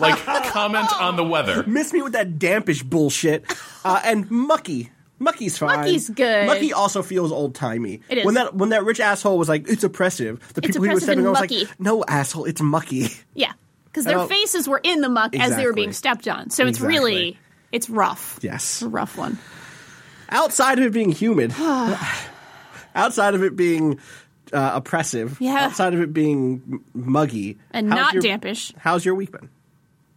like, 0.00 0.18
comment 0.48 0.88
on 1.00 1.16
the 1.16 1.24
weather. 1.24 1.62
Miss 1.66 1.92
me 1.94 2.02
with 2.02 2.12
that 2.12 2.38
dampish 2.38 2.82
bullshit. 2.82 3.44
Uh, 3.84 4.00
and 4.04 4.30
mucky. 4.30 4.90
Mucky's 5.20 5.56
fine. 5.58 5.76
Mucky's 5.80 6.08
good. 6.08 6.46
Mucky 6.46 6.72
also 6.72 7.02
feels 7.02 7.30
old 7.30 7.54
timey. 7.54 8.00
It 8.08 8.18
is. 8.18 8.24
When 8.24 8.34
that 8.34 8.54
when 8.56 8.70
that 8.70 8.84
rich 8.84 8.98
asshole 9.00 9.38
was 9.38 9.48
like, 9.48 9.68
"It's 9.68 9.84
oppressive," 9.84 10.40
the 10.54 10.62
people 10.62 10.82
he 10.82 10.90
was 10.94 11.02
stepping 11.04 11.26
on 11.26 11.32
was 11.32 11.40
mucky. 11.40 11.64
like, 11.66 11.78
"No, 11.80 12.02
asshole, 12.08 12.46
it's 12.46 12.60
mucky." 12.62 13.08
Yeah, 13.34 13.52
because 13.84 14.04
their 14.06 14.26
faces 14.26 14.66
were 14.66 14.80
in 14.82 15.00
the 15.02 15.08
muck 15.10 15.36
as 15.36 15.54
they 15.56 15.66
were 15.66 15.72
being 15.74 15.92
stepped 15.92 16.26
on. 16.26 16.50
So 16.50 16.66
it's 16.66 16.78
Exactly. 16.78 16.98
really 16.98 17.38
it's 17.70 17.88
rough. 17.90 18.38
Yes. 18.42 18.62
It's 18.76 18.82
a 18.82 18.88
rough 18.88 19.16
one. 19.18 19.38
Outside 20.30 20.78
of 20.78 20.84
it 20.86 20.92
being 20.92 21.12
humid, 21.12 21.52
outside 22.94 23.34
of 23.34 23.42
it 23.42 23.56
being 23.56 23.98
uh, 24.52 24.70
oppressive, 24.74 25.36
Yeah. 25.40 25.66
outside 25.66 25.94
of 25.94 26.00
it 26.00 26.12
being 26.12 26.80
muggy, 26.94 27.58
And 27.72 27.88
not 27.88 28.14
your- 28.14 28.22
dampish. 28.22 28.72
How's 28.78 29.04
your 29.04 29.14
week 29.14 29.32
been? 29.32 29.48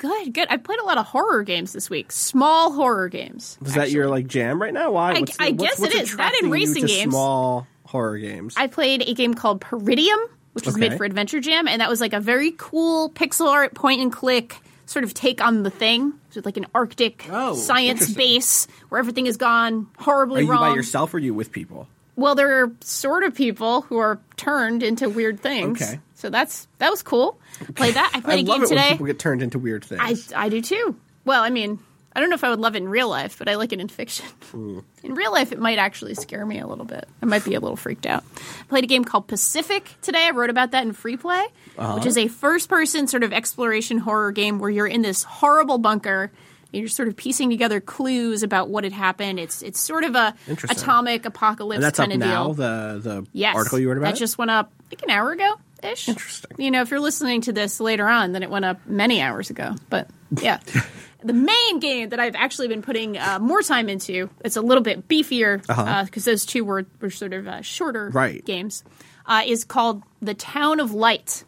Good, 0.03 0.33
good. 0.33 0.47
I 0.51 0.57
played 0.57 0.79
a 0.79 0.83
lot 0.83 0.97
of 0.97 1.05
horror 1.05 1.43
games 1.43 1.71
this 1.71 1.89
week. 1.89 2.11
Small 2.11 2.73
horror 2.73 3.07
games. 3.07 3.57
Is 3.65 3.73
that 3.75 3.89
your 3.89 4.07
like 4.09 4.27
jam 4.27 4.61
right 4.61 4.73
now? 4.73 4.91
Why? 4.91 5.13
I- 5.13 5.19
What's 5.21 5.39
I 5.39 5.51
what's- 5.51 5.61
guess 5.63 5.79
what's 5.79 5.95
it 5.95 6.01
is. 6.03 6.17
That 6.17 6.33
in 6.43 6.49
racing 6.51 6.85
games. 6.87 7.11
Small 7.13 7.65
horror 7.85 8.17
games. 8.17 8.53
I 8.57 8.67
played 8.67 9.01
a 9.07 9.13
game 9.13 9.33
called 9.33 9.61
Peridium, 9.61 10.19
which 10.51 10.65
was 10.65 10.75
Okay. 10.75 10.89
made 10.89 10.97
for 10.97 11.05
Adventure 11.05 11.39
Jam, 11.39 11.69
and 11.69 11.79
that 11.79 11.89
was 11.89 12.01
like 12.01 12.11
a 12.11 12.19
very 12.19 12.53
cool 12.57 13.11
pixel 13.11 13.47
art 13.47 13.73
point 13.75 14.01
and 14.01 14.11
click 14.11 14.57
sort 14.87 15.05
of 15.05 15.13
take 15.13 15.41
on 15.41 15.63
the 15.63 15.69
thing. 15.69 16.11
So 16.31 16.41
like 16.43 16.57
an 16.57 16.65
Arctic 16.75 17.25
Oh, 17.31 17.55
science 17.55 18.13
base 18.13 18.67
where 18.89 18.99
everything 18.99 19.25
has 19.27 19.37
gone 19.37 19.87
horribly 19.99 20.41
Are 20.41 20.43
you 20.43 20.51
wrong. 20.51 20.71
by 20.71 20.75
yourself 20.75 21.13
or 21.13 21.17
are 21.17 21.19
you 21.21 21.33
with 21.33 21.53
people? 21.53 21.87
Well, 22.17 22.35
there 22.35 22.61
are 22.63 22.71
sort 22.81 23.23
of 23.23 23.33
people 23.33 23.81
who 23.83 23.97
are 23.97 24.19
turned 24.35 24.83
into 24.83 25.09
weird 25.09 25.39
things. 25.39 25.81
Okay. 25.81 25.99
So 26.23 26.29
that's 26.29 26.69
that 26.77 26.89
was 26.89 27.03
cool. 27.03 27.37
Played 27.75 27.95
that. 27.95 28.11
I 28.13 28.19
I 28.19 28.21
played 28.21 28.47
a 28.47 28.49
love 28.49 28.59
game 28.61 28.69
today. 28.69 28.89
people 28.91 29.07
get 29.07 29.19
turned 29.19 29.41
into 29.43 29.59
weird 29.59 29.83
things. 29.83 30.31
I 30.33 30.45
I 30.45 30.47
do 30.47 30.61
too. 30.61 30.95
Well, 31.25 31.43
I 31.43 31.49
mean, 31.49 31.79
I 32.15 32.21
don't 32.21 32.29
know 32.29 32.35
if 32.35 32.45
I 32.45 32.49
would 32.49 32.61
love 32.61 32.75
it 32.75 32.77
in 32.77 32.87
real 32.87 33.09
life, 33.09 33.37
but 33.37 33.49
I 33.49 33.55
like 33.55 33.73
it 33.73 33.81
in 33.81 33.89
fiction. 33.89 34.25
Hmm. 34.51 34.79
In 35.03 35.15
real 35.15 35.33
life, 35.33 35.51
it 35.51 35.59
might 35.59 35.79
actually 35.79 36.13
scare 36.15 36.45
me 36.45 36.59
a 36.59 36.65
little 36.67 36.85
bit. 36.85 37.09
I 37.21 37.25
might 37.25 37.43
be 37.43 37.55
a 37.55 37.59
little 37.59 37.75
freaked 37.75 38.05
out. 38.05 38.23
I 38.37 38.63
played 38.69 38.85
a 38.85 38.87
game 38.87 39.03
called 39.03 39.27
Pacific 39.27 39.89
today. 40.01 40.27
I 40.27 40.29
wrote 40.31 40.49
about 40.49 40.71
that 40.71 40.83
in 40.85 40.93
Free 40.93 41.17
Play, 41.17 41.43
Uh-huh. 41.77 41.95
which 41.95 42.05
is 42.05 42.17
a 42.17 42.29
first-person 42.29 43.07
sort 43.07 43.23
of 43.23 43.33
exploration 43.33 43.97
horror 43.97 44.31
game 44.31 44.59
where 44.59 44.69
you're 44.69 44.87
in 44.87 45.01
this 45.01 45.23
horrible 45.23 45.77
bunker. 45.77 46.31
and 46.71 46.79
You're 46.79 46.87
sort 46.87 47.09
of 47.09 47.17
piecing 47.17 47.49
together 47.49 47.81
clues 47.81 48.43
about 48.43 48.69
what 48.69 48.85
had 48.85 48.93
happened. 48.93 49.39
It's 49.41 49.61
it's 49.61 49.79
sort 49.81 50.05
of 50.05 50.15
a 50.15 50.33
atomic 50.69 51.25
apocalypse 51.25 51.75
and 51.75 51.83
that's 51.83 51.99
up 51.99 52.07
kind 52.09 52.13
of 52.13 52.19
now. 52.27 52.43
deal. 52.45 52.53
The 52.53 52.99
the 53.03 53.27
Yes. 53.33 53.55
article 53.57 53.77
you 53.79 53.89
wrote 53.89 53.97
about. 53.97 54.07
That 54.11 54.15
it? 54.15 54.19
just 54.19 54.37
went 54.37 54.51
up 54.51 54.71
like 54.89 55.01
an 55.03 55.09
hour 55.09 55.31
ago 55.31 55.55
ish. 55.83 56.07
Interesting. 56.09 56.51
You 56.57 56.71
know, 56.71 56.81
if 56.81 56.91
you're 56.91 56.99
listening 56.99 57.41
to 57.41 57.53
this 57.53 57.79
later 57.79 58.07
on, 58.07 58.31
then 58.31 58.43
it 58.43 58.49
went 58.49 58.65
up 58.65 58.79
many 58.85 59.21
hours 59.21 59.49
ago. 59.49 59.75
But 59.89 60.09
yeah. 60.41 60.59
the 61.23 61.33
main 61.33 61.79
game 61.79 62.09
that 62.09 62.19
I've 62.19 62.35
actually 62.35 62.67
been 62.67 62.81
putting 62.81 63.17
uh, 63.17 63.39
more 63.41 63.61
time 63.61 63.89
into, 63.89 64.29
it's 64.43 64.55
a 64.57 64.61
little 64.61 64.83
bit 64.83 65.07
beefier 65.07 65.61
because 65.61 65.77
Uh-huh. 65.77 66.05
those 66.31 66.45
two 66.45 66.63
were, 66.65 66.85
were 66.99 67.09
sort 67.09 67.33
of 67.33 67.47
uh, 67.47 67.61
shorter 67.61 68.09
Right. 68.13 68.43
games, 68.45 68.83
uh, 69.25 69.43
is 69.45 69.63
called 69.63 70.03
The 70.21 70.33
Town 70.33 70.79
of 70.79 70.93
Light. 70.93 71.43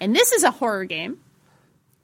And 0.00 0.14
this 0.14 0.32
is 0.32 0.42
a 0.42 0.50
horror 0.50 0.84
game 0.84 1.18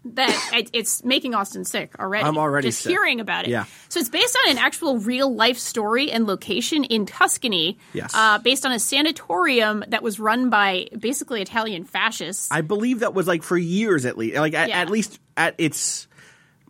that 0.04 0.69
it's 0.73 1.04
making 1.04 1.35
Austin 1.35 1.64
sick 1.64 1.99
already. 1.99 2.25
I'm 2.25 2.38
already 2.38 2.69
just 2.69 2.80
sick. 2.83 2.90
hearing 2.90 3.21
about 3.21 3.45
it. 3.45 3.50
Yeah. 3.50 3.64
So 3.88 4.00
it's 4.00 4.09
based 4.09 4.37
on 4.45 4.52
an 4.52 4.59
actual 4.59 4.99
real 4.99 5.33
life 5.35 5.59
story 5.59 6.11
and 6.11 6.26
location 6.26 6.85
in 6.85 7.04
Tuscany. 7.07 7.78
Yes. 7.92 8.12
Uh, 8.14 8.38
based 8.38 8.64
on 8.64 8.73
a 8.73 8.78
sanatorium 8.78 9.85
that 9.88 10.02
was 10.02 10.19
run 10.19 10.49
by 10.49 10.88
basically 10.99 11.42
Italian 11.42 11.85
fascists. 11.85 12.49
I 12.50 12.62
believe 12.62 13.00
that 13.00 13.12
was 13.12 13.26
like 13.26 13.42
for 13.42 13.59
years 13.59 14.07
at 14.07 14.16
least. 14.16 14.37
Like 14.37 14.54
at, 14.54 14.71
Yeah. 14.71 14.80
at 14.80 14.88
least 14.88 15.19
at 15.37 15.54
its 15.59 16.09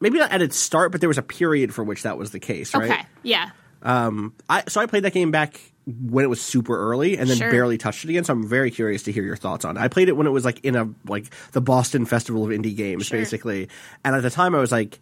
maybe 0.00 0.18
not 0.18 0.32
at 0.32 0.42
its 0.42 0.56
start, 0.56 0.90
but 0.90 1.00
there 1.00 1.08
was 1.08 1.18
a 1.18 1.22
period 1.22 1.72
for 1.72 1.84
which 1.84 2.02
that 2.02 2.18
was 2.18 2.32
the 2.32 2.40
case, 2.40 2.74
right? 2.74 2.90
Okay. 2.90 3.02
Yeah. 3.22 3.50
Um. 3.82 4.34
I 4.48 4.64
so 4.68 4.80
I 4.80 4.86
played 4.86 5.04
that 5.04 5.12
game 5.12 5.30
back 5.30 5.60
when 5.86 6.24
it 6.24 6.28
was 6.28 6.40
super 6.40 6.76
early 6.78 7.16
and 7.18 7.28
then 7.28 7.38
Sure. 7.38 7.50
barely 7.50 7.78
touched 7.78 8.04
it 8.04 8.10
again. 8.10 8.24
So 8.24 8.32
I'm 8.34 8.46
very 8.46 8.70
curious 8.70 9.02
to 9.04 9.12
hear 9.12 9.22
your 9.24 9.36
thoughts 9.36 9.64
on 9.64 9.76
it. 9.76 9.80
I 9.80 9.88
played 9.88 10.08
it 10.08 10.16
when 10.16 10.26
it 10.26 10.30
was 10.30 10.44
like 10.44 10.60
in 10.64 10.76
a 10.76 10.88
like 11.08 11.26
the 11.52 11.60
Boston 11.60 12.04
Festival 12.06 12.44
of 12.44 12.50
Indie 12.50 12.76
Games, 12.76 13.06
Sure. 13.06 13.18
basically. 13.18 13.68
And 14.04 14.14
at 14.14 14.22
the 14.22 14.30
time 14.30 14.54
I 14.54 14.58
was 14.58 14.72
like 14.72 15.00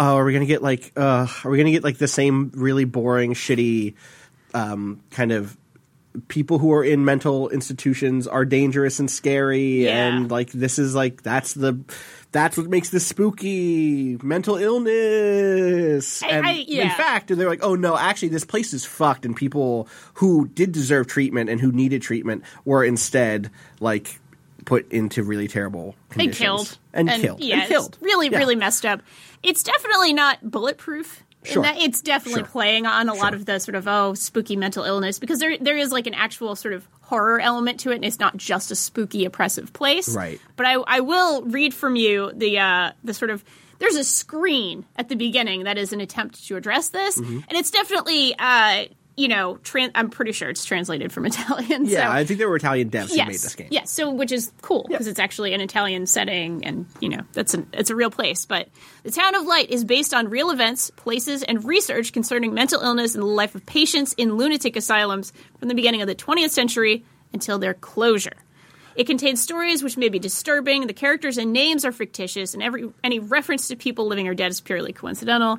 oh, 0.00 0.14
are 0.16 0.24
we 0.24 0.32
gonna 0.32 0.46
get 0.46 0.62
like, 0.62 0.92
uh, 0.96 1.26
are 1.42 1.50
we 1.50 1.58
gonna 1.58 1.72
get 1.72 1.82
like 1.82 1.98
the 1.98 2.06
same 2.06 2.52
really 2.54 2.84
boring, 2.84 3.34
shitty, 3.34 3.94
um, 4.54 5.00
kind 5.10 5.32
of 5.32 5.56
people 6.28 6.58
who 6.58 6.72
are 6.72 6.84
in 6.84 7.04
mental 7.04 7.48
institutions 7.48 8.28
are 8.28 8.44
dangerous 8.44 9.00
and 9.00 9.10
scary, 9.10 9.84
Yeah. 9.86 10.06
and 10.06 10.30
like 10.30 10.52
this 10.52 10.78
is 10.78 10.94
like 10.94 11.22
that's 11.22 11.54
the. 11.54 11.80
That's 12.30 12.56
what 12.58 12.68
makes 12.68 12.90
this 12.90 13.06
spooky. 13.06 14.18
Mental 14.22 14.56
illness. 14.56 16.22
I- 16.22 16.28
and 16.28 16.46
I- 16.46 16.50
in 16.52 16.64
yeah. 16.68 16.94
fact, 16.96 17.28
they're 17.34 17.48
like, 17.48 17.62
oh 17.62 17.74
no, 17.74 17.96
actually, 17.96 18.28
this 18.28 18.44
place 18.44 18.72
is 18.72 18.84
fucked, 18.84 19.24
and 19.24 19.34
people 19.34 19.88
who 20.14 20.48
did 20.48 20.72
deserve 20.72 21.06
treatment 21.06 21.48
and 21.50 21.60
who 21.60 21.72
needed 21.72 22.02
treatment 22.02 22.44
were 22.64 22.84
instead 22.84 23.50
like 23.80 24.20
put 24.64 24.90
into 24.92 25.22
really 25.22 25.48
terrible 25.48 25.94
and 26.10 26.20
conditions 26.20 26.38
killed 26.38 26.78
and, 26.92 27.08
killed 27.08 27.40
Yeah, 27.40 27.60
and 27.60 27.68
killed. 27.68 27.96
Really, 28.02 28.28
Yeah. 28.28 28.36
really 28.38 28.56
messed 28.56 28.84
up. 28.84 29.00
It's 29.42 29.62
definitely 29.62 30.12
not 30.12 30.38
bulletproof. 30.50 31.22
Sure. 31.44 31.62
that 31.62 31.78
it's 31.78 32.02
definitely 32.02 32.40
Sure. 32.40 32.48
playing 32.48 32.84
on 32.84 33.08
a 33.08 33.14
lot 33.14 33.32
of 33.32 33.46
the 33.46 33.60
sort 33.60 33.76
of 33.76 33.86
oh 33.86 34.12
spooky 34.14 34.56
mental 34.56 34.82
illness 34.82 35.20
because 35.20 35.38
there 35.38 35.56
there 35.56 35.76
is 35.78 35.92
like 35.92 36.08
an 36.08 36.12
actual 36.12 36.56
sort 36.56 36.74
of 36.74 36.86
horror 37.08 37.40
element 37.40 37.80
to 37.80 37.90
it 37.90 37.94
and 37.96 38.04
it's 38.04 38.18
not 38.20 38.36
just 38.36 38.70
a 38.70 38.76
spooky 38.76 39.24
oppressive 39.24 39.72
place. 39.72 40.14
Right. 40.14 40.38
But 40.56 40.66
I 40.66 40.74
I 40.74 41.00
will 41.00 41.42
read 41.42 41.72
from 41.72 41.96
you 41.96 42.30
the 42.34 42.58
uh 42.58 42.92
the 43.02 43.14
sort 43.14 43.30
of 43.30 43.42
there's 43.78 43.96
a 43.96 44.04
screen 44.04 44.84
at 44.96 45.08
the 45.08 45.14
beginning 45.16 45.64
that 45.64 45.78
is 45.78 45.92
an 45.94 46.00
attempt 46.00 46.46
to 46.48 46.56
address 46.56 46.90
this 46.90 47.18
Mm-hmm. 47.18 47.38
and 47.48 47.58
it's 47.58 47.70
definitely 47.70 48.34
uh 48.38 48.84
you 49.18 49.26
know, 49.26 49.58
I'm 49.96 50.10
pretty 50.10 50.30
sure 50.30 50.48
it's 50.48 50.64
translated 50.64 51.10
from 51.10 51.26
Italian. 51.26 51.86
Yeah, 51.86 52.06
so. 52.06 52.12
I 52.12 52.24
think 52.24 52.38
there 52.38 52.48
were 52.48 52.54
Italian 52.54 52.88
devs 52.88 53.10
who 53.10 53.16
made 53.16 53.30
this 53.30 53.56
game. 53.56 53.66
Yes, 53.70 53.90
so 53.90 54.10
which 54.10 54.30
is 54.30 54.52
cool 54.62 54.86
because 54.88 55.08
it's 55.08 55.18
actually 55.18 55.54
an 55.54 55.60
Italian 55.60 56.06
setting, 56.06 56.64
and 56.64 56.86
you 57.00 57.08
know 57.08 57.22
that's 57.32 57.52
an 57.52 57.66
it's 57.72 57.90
a 57.90 57.96
real 57.96 58.12
place. 58.12 58.46
But 58.46 58.68
the 59.02 59.10
Town 59.10 59.34
of 59.34 59.44
Light 59.44 59.70
is 59.70 59.84
based 59.84 60.14
on 60.14 60.30
real 60.30 60.50
events, 60.50 60.90
places, 60.90 61.42
and 61.42 61.64
research 61.64 62.12
concerning 62.12 62.54
mental 62.54 62.80
illness 62.80 63.16
and 63.16 63.22
the 63.22 63.26
life 63.26 63.56
of 63.56 63.66
patients 63.66 64.12
in 64.12 64.36
lunatic 64.36 64.76
asylums 64.76 65.32
from 65.58 65.68
the 65.68 65.74
beginning 65.74 66.00
of 66.00 66.06
the 66.06 66.14
20th 66.14 66.50
century 66.50 67.04
until 67.32 67.58
their 67.58 67.74
closure. 67.74 68.36
It 68.94 69.08
contains 69.08 69.42
stories 69.42 69.82
which 69.82 69.96
may 69.96 70.10
be 70.10 70.20
disturbing. 70.20 70.86
The 70.86 70.92
characters 70.92 71.38
and 71.38 71.52
names 71.52 71.84
are 71.84 71.92
fictitious, 71.92 72.54
and 72.54 72.62
every 72.62 72.88
any 73.02 73.18
reference 73.18 73.66
to 73.68 73.76
people 73.76 74.06
living 74.06 74.28
or 74.28 74.34
dead 74.34 74.52
is 74.52 74.60
purely 74.60 74.92
coincidental. 74.92 75.58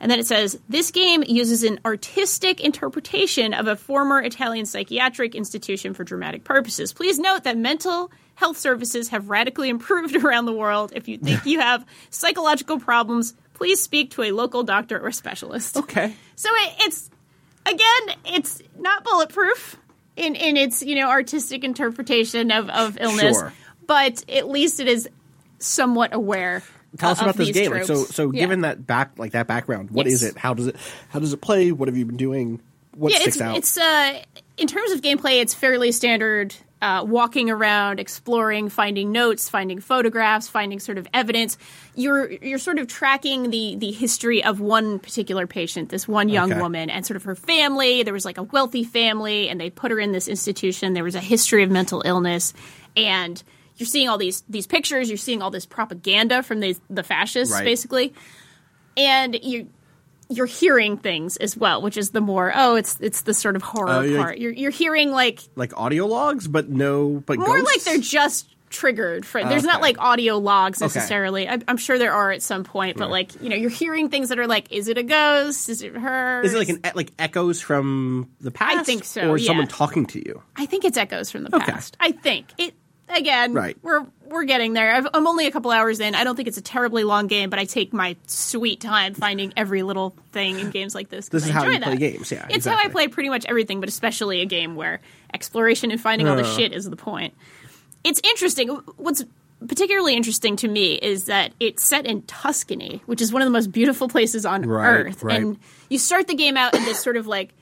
And 0.00 0.10
then 0.10 0.18
it 0.20 0.26
says 0.26 0.58
this 0.68 0.90
game 0.90 1.24
uses 1.26 1.64
an 1.64 1.80
artistic 1.84 2.60
interpretation 2.60 3.52
of 3.52 3.66
a 3.66 3.76
former 3.76 4.20
Italian 4.22 4.64
psychiatric 4.66 5.34
institution 5.34 5.92
for 5.94 6.04
dramatic 6.04 6.44
purposes. 6.44 6.92
Please 6.92 7.18
note 7.18 7.44
that 7.44 7.56
mental 7.56 8.10
health 8.36 8.56
services 8.56 9.08
have 9.08 9.28
radically 9.28 9.68
improved 9.76 10.14
around 10.16 10.46
the 10.46 10.52
world. 10.52 10.92
If 10.94 11.08
you 11.08 11.18
think 11.18 11.44
you 11.46 11.60
have 11.60 11.84
psychological 12.10 12.78
problems, 12.78 13.34
please 13.54 13.80
speak 13.80 14.12
to 14.12 14.22
a 14.22 14.30
local 14.32 14.62
doctor 14.62 14.98
or 15.00 15.10
specialist. 15.10 15.76
Okay. 15.76 16.14
So 16.36 16.48
it, 16.52 16.74
it's 16.80 17.10
again, 17.66 18.16
it's 18.26 18.62
not 18.78 19.02
bulletproof 19.04 19.76
in 20.16 20.36
in 20.36 20.56
its 20.56 20.82
you 20.82 20.94
know 20.94 21.08
artistic 21.08 21.64
interpretation 21.64 22.50
of 22.52 22.68
of 22.70 22.96
illness, 23.00 23.36
Sure. 23.36 23.52
but 23.86 24.24
at 24.30 24.48
least 24.48 24.78
it 24.78 24.86
is 24.86 25.08
somewhat 25.58 26.14
aware. 26.14 26.62
Tell 26.96 27.10
us 27.10 27.20
about 27.20 27.36
this 27.36 27.50
game. 27.50 27.84
So, 27.84 28.04
so 28.04 28.32
Yeah. 28.32 28.40
given 28.40 28.62
that 28.62 28.86
back, 28.86 29.12
like 29.18 29.32
that 29.32 29.46
background, 29.46 29.90
what 29.90 30.06
is 30.06 30.22
Yes. 30.22 30.32
it? 30.32 30.38
How 30.38 30.54
does 30.54 30.68
it? 30.68 30.76
How 31.10 31.18
does 31.18 31.32
it 31.32 31.40
play? 31.40 31.70
What 31.72 31.88
have 31.88 31.96
you 31.96 32.06
been 32.06 32.16
doing? 32.16 32.60
What 32.96 33.12
yeah, 33.12 33.18
sticks 33.18 33.36
it's 33.36 33.42
out? 33.42 33.56
it's 33.58 33.78
uh 33.78 34.22
in 34.56 34.66
terms 34.66 34.90
of 34.92 35.02
gameplay, 35.02 35.40
it's 35.40 35.54
fairly 35.54 35.92
standard. 35.92 36.54
Uh, 36.80 37.02
walking 37.04 37.50
around, 37.50 37.98
exploring, 37.98 38.68
finding 38.68 39.10
notes, 39.10 39.48
finding 39.48 39.80
photographs, 39.80 40.46
finding 40.46 40.78
sort 40.78 40.96
of 40.96 41.08
evidence. 41.12 41.58
You're 41.96 42.30
you're 42.30 42.60
sort 42.60 42.78
of 42.78 42.86
tracking 42.86 43.50
the 43.50 43.74
the 43.76 43.90
history 43.90 44.44
of 44.44 44.60
one 44.60 45.00
particular 45.00 45.48
patient, 45.48 45.88
this 45.88 46.06
one 46.06 46.28
young 46.28 46.52
Okay. 46.52 46.60
woman, 46.60 46.88
and 46.88 47.04
sort 47.04 47.16
of 47.16 47.24
her 47.24 47.34
family. 47.34 48.04
There 48.04 48.14
was 48.14 48.24
like 48.24 48.38
a 48.38 48.44
wealthy 48.44 48.84
family, 48.84 49.48
and 49.48 49.60
they 49.60 49.70
put 49.70 49.90
her 49.90 49.98
in 49.98 50.12
this 50.12 50.28
institution. 50.28 50.92
There 50.94 51.02
was 51.02 51.16
a 51.16 51.20
history 51.20 51.64
of 51.64 51.70
mental 51.72 52.00
illness, 52.04 52.54
and 52.96 53.42
you're 53.78 53.86
seeing 53.86 54.08
all 54.08 54.18
these 54.18 54.42
these 54.48 54.66
pictures. 54.66 55.08
You're 55.08 55.16
seeing 55.18 55.40
all 55.42 55.50
this 55.50 55.66
propaganda 55.66 56.42
from 56.42 56.60
the 56.60 56.76
the 56.90 57.02
fascists, 57.02 57.54
Right. 57.54 57.64
basically, 57.64 58.12
and 58.96 59.38
you 59.42 59.68
you're 60.30 60.46
hearing 60.46 60.98
things 60.98 61.38
as 61.38 61.56
well, 61.56 61.80
which 61.80 61.96
is 61.96 62.10
the 62.10 62.20
more 62.20 62.52
oh, 62.54 62.74
it's 62.76 62.98
it's 63.00 63.22
the 63.22 63.32
sort 63.34 63.56
of 63.56 63.62
horror 63.62 63.88
Oh, 63.90 64.00
you're- 64.00 64.18
part. 64.18 64.38
You're 64.38 64.52
you're 64.52 64.70
hearing 64.70 65.10
like 65.10 65.40
like 65.56 65.76
audio 65.78 66.06
logs, 66.06 66.46
but 66.48 66.68
no, 66.68 67.22
but 67.24 67.38
more 67.38 67.58
ghosts? 67.60 67.74
like 67.76 67.84
they're 67.84 68.02
just 68.02 68.54
triggered. 68.70 69.24
For, 69.24 69.42
there's 69.42 69.64
not 69.64 69.80
like 69.80 69.96
audio 69.98 70.36
logs 70.36 70.82
Okay. 70.82 70.86
necessarily. 70.94 71.48
I, 71.48 71.58
I'm 71.66 71.78
sure 71.78 71.96
there 71.98 72.12
are 72.12 72.30
at 72.32 72.42
some 72.42 72.64
point, 72.64 72.98
but 72.98 73.08
like 73.08 73.40
you 73.40 73.48
know, 73.48 73.56
you're 73.56 73.70
hearing 73.70 74.10
things 74.10 74.28
that 74.28 74.38
are 74.38 74.46
like, 74.46 74.70
is 74.70 74.88
it 74.88 74.98
a 74.98 75.02
ghost? 75.02 75.70
Is 75.70 75.80
it 75.80 75.96
her? 75.96 76.42
Is 76.42 76.52
it 76.52 76.58
like 76.58 76.68
an 76.68 76.80
like 76.94 77.12
echoes 77.18 77.62
from 77.62 78.28
the 78.42 78.50
past? 78.50 78.76
I 78.76 78.82
think 78.82 79.04
so, 79.04 79.30
Or 79.30 79.38
yeah. 79.38 79.46
someone 79.46 79.68
talking 79.68 80.04
to 80.08 80.18
you? 80.18 80.42
I 80.56 80.66
think 80.66 80.84
it's 80.84 80.98
echoes 80.98 81.30
from 81.30 81.44
the 81.44 81.56
Okay. 81.56 81.64
past. 81.72 81.96
I 81.98 82.12
think 82.12 82.48
it. 82.58 82.74
Again, 83.08 83.54
Right. 83.54 83.76
we're 83.82 84.04
we're 84.28 84.44
getting 84.44 84.74
there. 84.74 84.94
I've, 84.94 85.06
I'm 85.14 85.26
only 85.26 85.46
a 85.46 85.50
couple 85.50 85.70
hours 85.70 86.00
in. 86.00 86.14
I 86.14 86.22
don't 86.22 86.36
think 86.36 86.48
it's 86.48 86.58
a 86.58 86.62
terribly 86.62 87.02
long 87.04 87.26
game, 87.28 87.48
but 87.48 87.58
I 87.58 87.64
take 87.64 87.94
my 87.94 88.16
sweet 88.26 88.80
time 88.80 89.14
finding 89.14 89.54
every 89.56 89.82
little 89.82 90.14
thing 90.32 90.58
in 90.60 90.70
games 90.70 90.94
like 90.94 91.08
this. 91.08 91.30
This 91.30 91.44
is 91.44 91.50
I 91.50 91.52
how 91.54 91.60
enjoy 91.62 91.72
you 91.72 91.80
play 91.80 91.96
games, 91.96 92.30
yeah, 92.30 92.46
it's 92.50 92.66
how 92.66 92.76
I 92.76 92.88
play 92.88 93.08
pretty 93.08 93.30
much 93.30 93.46
everything, 93.46 93.80
but 93.80 93.88
especially 93.88 94.42
a 94.42 94.46
game 94.46 94.76
where 94.76 95.00
exploration 95.32 95.90
and 95.90 95.98
finding 96.00 96.28
all 96.28 96.36
the 96.36 96.42
Uh. 96.42 96.56
shit 96.56 96.74
is 96.74 96.88
the 96.90 96.96
point. 96.96 97.32
It's 98.04 98.20
interesting. 98.22 98.68
What's 98.98 99.24
particularly 99.66 100.14
interesting 100.14 100.56
to 100.56 100.68
me 100.68 100.94
is 100.94 101.24
that 101.24 101.52
it's 101.58 101.82
set 101.82 102.04
in 102.06 102.22
Tuscany, 102.22 103.02
which 103.06 103.22
is 103.22 103.32
one 103.32 103.40
of 103.42 103.46
the 103.46 103.50
most 103.52 103.72
beautiful 103.72 104.08
places 104.08 104.44
on 104.46 104.62
Right, 104.62 104.86
earth, 105.06 105.22
right. 105.22 105.40
and 105.40 105.58
you 105.88 105.98
start 105.98 106.28
the 106.28 106.34
game 106.34 106.56
out 106.58 106.74
in 106.74 106.84
this 106.84 107.02
sort 107.02 107.16
of 107.16 107.26
like 107.26 107.54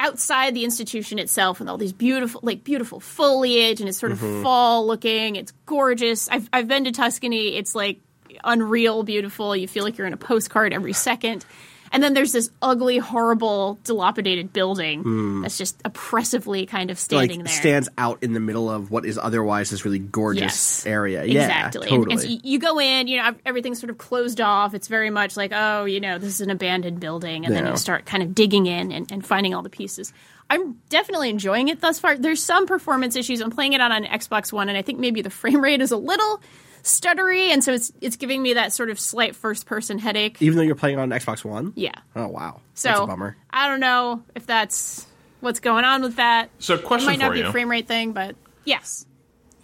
outside 0.00 0.54
the 0.54 0.64
institution 0.64 1.18
itself 1.18 1.60
with 1.60 1.68
all 1.68 1.76
these 1.78 1.92
beautiful 1.92 2.40
like 2.42 2.64
beautiful 2.64 2.98
foliage 3.00 3.78
and 3.80 3.88
it's 3.88 3.98
sort 3.98 4.10
of 4.12 4.18
Mm-hmm. 4.18 4.42
fall 4.42 4.86
looking. 4.86 5.36
It's 5.36 5.52
gorgeous. 5.66 6.28
I've, 6.28 6.48
I've 6.52 6.66
been 6.66 6.84
to 6.84 6.90
tuscany. 6.92 7.56
It's 7.56 7.74
like 7.74 8.00
unreal 8.42 9.02
beautiful. 9.02 9.54
You 9.54 9.68
feel 9.68 9.84
like 9.84 9.98
you're 9.98 10.06
in 10.06 10.12
a 10.12 10.16
postcard 10.16 10.72
every 10.72 10.92
second 10.94 11.44
and 11.92 12.02
then 12.02 12.14
there's 12.14 12.32
this 12.32 12.50
ugly 12.62 12.98
horrible 12.98 13.78
dilapidated 13.84 14.52
building 14.52 15.02
hmm. 15.02 15.42
that's 15.42 15.58
just 15.58 15.80
oppressively 15.84 16.66
kind 16.66 16.90
of 16.90 16.98
standing 16.98 17.40
like 17.40 17.48
there 17.48 17.54
stands 17.54 17.88
out 17.98 18.22
in 18.22 18.32
the 18.32 18.40
middle 18.40 18.70
of 18.70 18.90
what 18.90 19.04
is 19.04 19.18
otherwise 19.18 19.70
this 19.70 19.84
really 19.84 19.98
gorgeous 19.98 20.40
Yes. 20.40 20.86
area. 20.86 21.24
Exactly. 21.24 21.88
And- 21.88 21.90
totally. 21.90 22.12
And, 22.12 22.20
so 22.20 22.40
you- 22.42 22.60
go 22.60 22.78
in, 22.78 23.08
you 23.08 23.16
know, 23.16 23.34
everything's 23.46 23.80
sort 23.80 23.88
of 23.88 23.96
closed 23.96 24.38
off. 24.38 24.74
It's 24.74 24.86
very 24.86 25.08
much 25.08 25.34
like, 25.34 25.50
oh, 25.54 25.86
you 25.86 25.98
know, 25.98 26.18
this 26.18 26.28
is 26.34 26.40
an 26.42 26.50
abandoned 26.50 27.00
building, 27.00 27.46
and 27.46 27.54
then 27.54 27.66
you 27.66 27.76
start 27.76 28.04
kind 28.04 28.22
of 28.22 28.34
digging 28.34 28.66
in 28.66 28.92
and, 28.92 29.10
and 29.10 29.26
finding 29.26 29.54
all 29.54 29.62
the 29.62 29.70
pieces. 29.70 30.12
I'm 30.50 30.74
definitely 30.90 31.30
enjoying 31.30 31.68
it 31.68 31.80
thus 31.80 31.98
far. 31.98 32.18
There's 32.18 32.42
some 32.42 32.66
performance 32.66 33.16
issues. 33.16 33.40
I'm 33.40 33.50
playing 33.50 33.72
it 33.72 33.80
on 33.80 33.92
an 33.92 34.04
Xbox 34.04 34.52
One, 34.52 34.68
and 34.68 34.76
I 34.76 34.82
think 34.82 34.98
maybe 34.98 35.22
the 35.22 35.30
frame 35.30 35.62
rate 35.62 35.80
is 35.80 35.90
a 35.90 35.96
little 35.96 36.42
stuttery, 36.82 37.48
and 37.50 37.62
so 37.62 37.72
it's 37.72 37.92
it's 38.00 38.16
giving 38.16 38.42
me 38.42 38.54
that 38.54 38.72
sort 38.72 38.90
of 38.90 38.98
slight 39.00 39.34
first 39.36 39.66
person 39.66 39.98
headache. 39.98 40.36
Even 40.40 40.56
though 40.56 40.62
you're 40.62 40.74
playing 40.74 40.98
on 40.98 41.10
Xbox 41.10 41.44
One. 41.44 41.72
Yeah. 41.76 41.92
Oh 42.16 42.28
wow, 42.28 42.60
So 42.74 42.88
that's 42.88 43.00
a 43.00 43.06
bummer. 43.06 43.36
I 43.50 43.68
don't 43.68 43.80
know 43.80 44.22
if 44.34 44.46
that's 44.46 45.06
what's 45.40 45.60
going 45.60 45.84
on 45.84 46.02
with 46.02 46.16
that. 46.16 46.50
So, 46.58 46.74
It 46.74 46.84
question 46.84 47.06
might 47.06 47.18
not 47.18 47.28
for 47.28 47.34
be 47.34 47.40
you. 47.40 47.46
a 47.46 47.52
frame 47.52 47.70
rate 47.70 47.88
thing, 47.88 48.12
but 48.12 48.36
yes. 48.64 49.06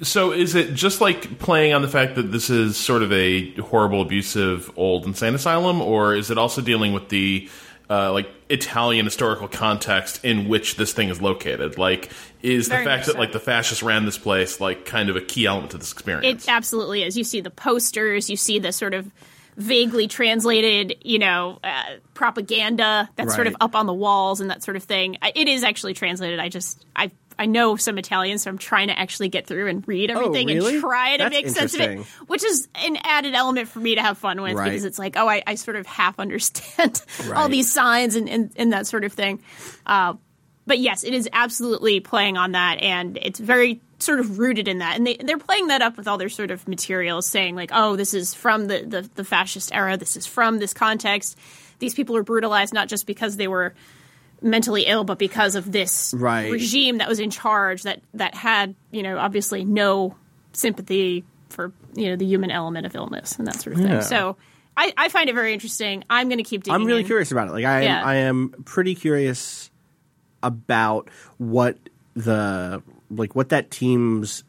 So 0.03 0.33
is 0.33 0.55
it 0.55 0.75
just 0.75 1.01
like 1.01 1.39
playing 1.39 1.73
on 1.73 1.81
the 1.83 1.89
fact 1.89 2.17
that 2.17 2.31
this 2.33 2.51
is 2.51 2.77
sort 2.77 3.03
of 3.03 3.11
a 3.13 3.53
horrible, 3.57 4.03
abusive 4.03 4.71
old 4.77 5.07
insane 5.07 5.35
asylum, 5.35 5.81
or 5.81 6.15
is 6.15 6.31
it 6.31 6.37
also 6.37 6.61
dealing 6.61 6.93
with 6.93 7.09
the 7.09 7.49
uh, 7.89 8.13
like 8.13 8.29
Italian 8.51 9.07
historical 9.07 9.49
context 9.49 10.23
in 10.25 10.49
which 10.49 10.77
this 10.77 10.93
thing 10.93 11.09
is 11.09 11.23
located? 11.23 11.79
Like, 11.79 12.11
is 12.47 12.69
Very 12.69 12.85
the 12.85 12.91
fact 12.91 13.01
much 13.01 13.07
that 13.07 13.13
so. 13.15 13.19
like 13.19 13.33
the 13.33 13.41
fascists 13.41 13.83
ran 13.83 14.05
this 14.05 14.19
place 14.19 14.61
like 14.61 14.85
kind 14.85 15.09
of 15.11 15.17
a 15.17 15.21
key 15.21 15.47
element 15.47 15.73
to 15.73 15.79
this 15.79 15.93
experience? 15.93 16.45
It 16.45 16.51
absolutely 16.51 17.03
is. 17.03 17.17
You 17.19 17.25
see 17.25 17.41
the 17.41 17.51
posters, 17.51 18.31
you 18.31 18.37
see 18.37 18.59
the 18.59 18.73
sort 18.73 18.95
of 18.95 19.11
vaguely 19.57 20.07
translated, 20.07 20.97
you 21.03 21.19
know, 21.19 21.59
uh, 21.65 21.83
propaganda 22.15 23.09
that's 23.17 23.35
sort 23.35 23.47
of 23.47 23.57
up 23.61 23.75
on 23.75 23.87
the 23.87 23.95
walls 23.95 24.41
and 24.41 24.51
that 24.51 24.63
sort 24.63 24.77
of 24.77 24.83
thing. 24.85 25.17
It 25.35 25.49
is 25.49 25.65
actually 25.65 25.95
translated. 25.95 26.39
I 26.41 26.49
just 26.49 26.85
I 26.95 27.11
I 27.39 27.45
know 27.47 27.77
some 27.77 27.99
Italian, 27.99 28.39
so 28.39 28.51
I'm 28.51 28.57
trying 28.59 28.89
to 28.89 28.99
actually 28.99 29.29
get 29.29 29.47
through 29.47 29.69
and 29.69 29.87
read 29.87 30.11
everything 30.11 30.49
Oh, 30.51 30.55
really? 30.55 30.75
and 30.75 30.81
try 30.83 31.17
to 31.19 31.25
That's 31.25 31.35
make 31.35 31.49
sense 31.49 31.75
of 31.75 31.81
it, 31.81 31.99
which 32.29 32.43
is 32.43 32.67
an 32.75 32.97
added 33.05 33.35
element 33.35 33.69
for 33.69 33.79
me 33.79 33.95
to 33.97 34.01
have 34.03 34.17
fun 34.17 34.41
with 34.41 34.55
Right. 34.55 34.71
because 34.71 34.85
it's 34.85 34.99
like, 34.99 35.17
oh, 35.19 35.29
I, 35.29 35.43
I 35.47 35.55
sort 35.57 35.77
of 35.77 35.87
half 35.87 36.19
understand 36.19 37.03
all 37.35 37.49
these 37.51 37.71
signs 37.71 38.15
and, 38.17 38.27
and, 38.29 38.53
and 38.57 38.73
that 38.73 38.87
sort 38.87 39.05
of 39.05 39.13
thing. 39.13 39.43
Uh, 39.85 40.15
but 40.67 40.79
yes, 40.79 41.05
it 41.05 41.15
is 41.15 41.29
absolutely 41.33 42.01
playing 42.01 42.37
on 42.37 42.53
that, 42.53 42.79
and 42.83 43.19
it's 43.23 43.39
very 43.39 43.81
sort 43.99 44.21
of 44.21 44.39
rooted 44.39 44.69
in 44.69 44.79
that. 44.79 44.97
And 44.97 45.07
they 45.07 45.17
they're 45.17 45.39
playing 45.39 45.69
that 45.69 45.81
up 45.83 45.97
with 45.97 46.07
all 46.09 46.19
their 46.19 46.29
sort 46.29 46.51
of 46.51 46.67
materials, 46.69 47.27
saying 47.27 47.55
like, 47.57 47.71
"Oh, 47.73 47.97
this 47.97 48.15
is 48.15 48.35
from 48.35 48.67
the 48.67 48.83
the, 48.83 49.11
the 49.15 49.25
fascist 49.25 49.73
era. 49.75 49.97
This 49.97 50.17
is 50.17 50.27
from 50.27 50.59
this 50.59 50.75
context. 50.75 51.39
These 51.79 51.95
people 51.95 52.15
were 52.15 52.23
brutalized 52.23 52.73
not 52.75 52.89
just 52.89 53.07
because 53.07 53.37
they 53.37 53.49
were 53.49 53.75
mentally 54.43 54.83
ill, 54.87 55.05
but 55.05 55.19
because 55.19 55.55
of 55.55 55.71
this 55.73 56.13
Right. 56.17 56.51
regime 56.53 56.99
that 56.99 57.09
was 57.09 57.21
in 57.21 57.31
charge 57.31 57.83
that 57.85 58.01
that 58.15 58.35
had 58.35 58.75
you 58.91 59.03
know 59.03 59.19
obviously 59.19 59.65
no 59.65 60.15
sympathy 60.53 61.25
for 61.49 61.73
you 61.95 62.09
know 62.11 62.17
the 62.17 62.27
human 62.27 62.51
element 62.51 62.87
of 62.87 62.95
illness 62.95 63.37
and 63.39 63.47
that 63.47 63.61
sort 63.61 63.77
of 63.77 63.83
thing. 63.83 64.03
So." 64.03 64.37
I, 64.79 64.93
I 64.95 65.09
find 65.09 65.31
it 65.31 65.35
very 65.35 65.55
interesting. 65.55 66.05
I'm 66.11 66.29
going 66.29 66.37
to 66.37 66.45
keep 66.45 66.63
digging. 66.65 66.75
I'm 66.75 66.85
really 66.85 67.01
in. 67.01 67.07
curious 67.07 67.33
about 67.33 67.49
it. 67.49 67.53
Like 67.53 67.65
I 67.65 67.79
am, 67.79 67.83
Yeah. 67.83 68.05
I 68.05 68.15
am 68.17 68.51
pretty 68.67 68.95
curious 68.95 69.71
about 70.43 71.09
what 71.39 71.79
the 72.15 72.83
like 73.11 73.35
what 73.35 73.51
that 73.51 73.71
team's. 73.71 74.45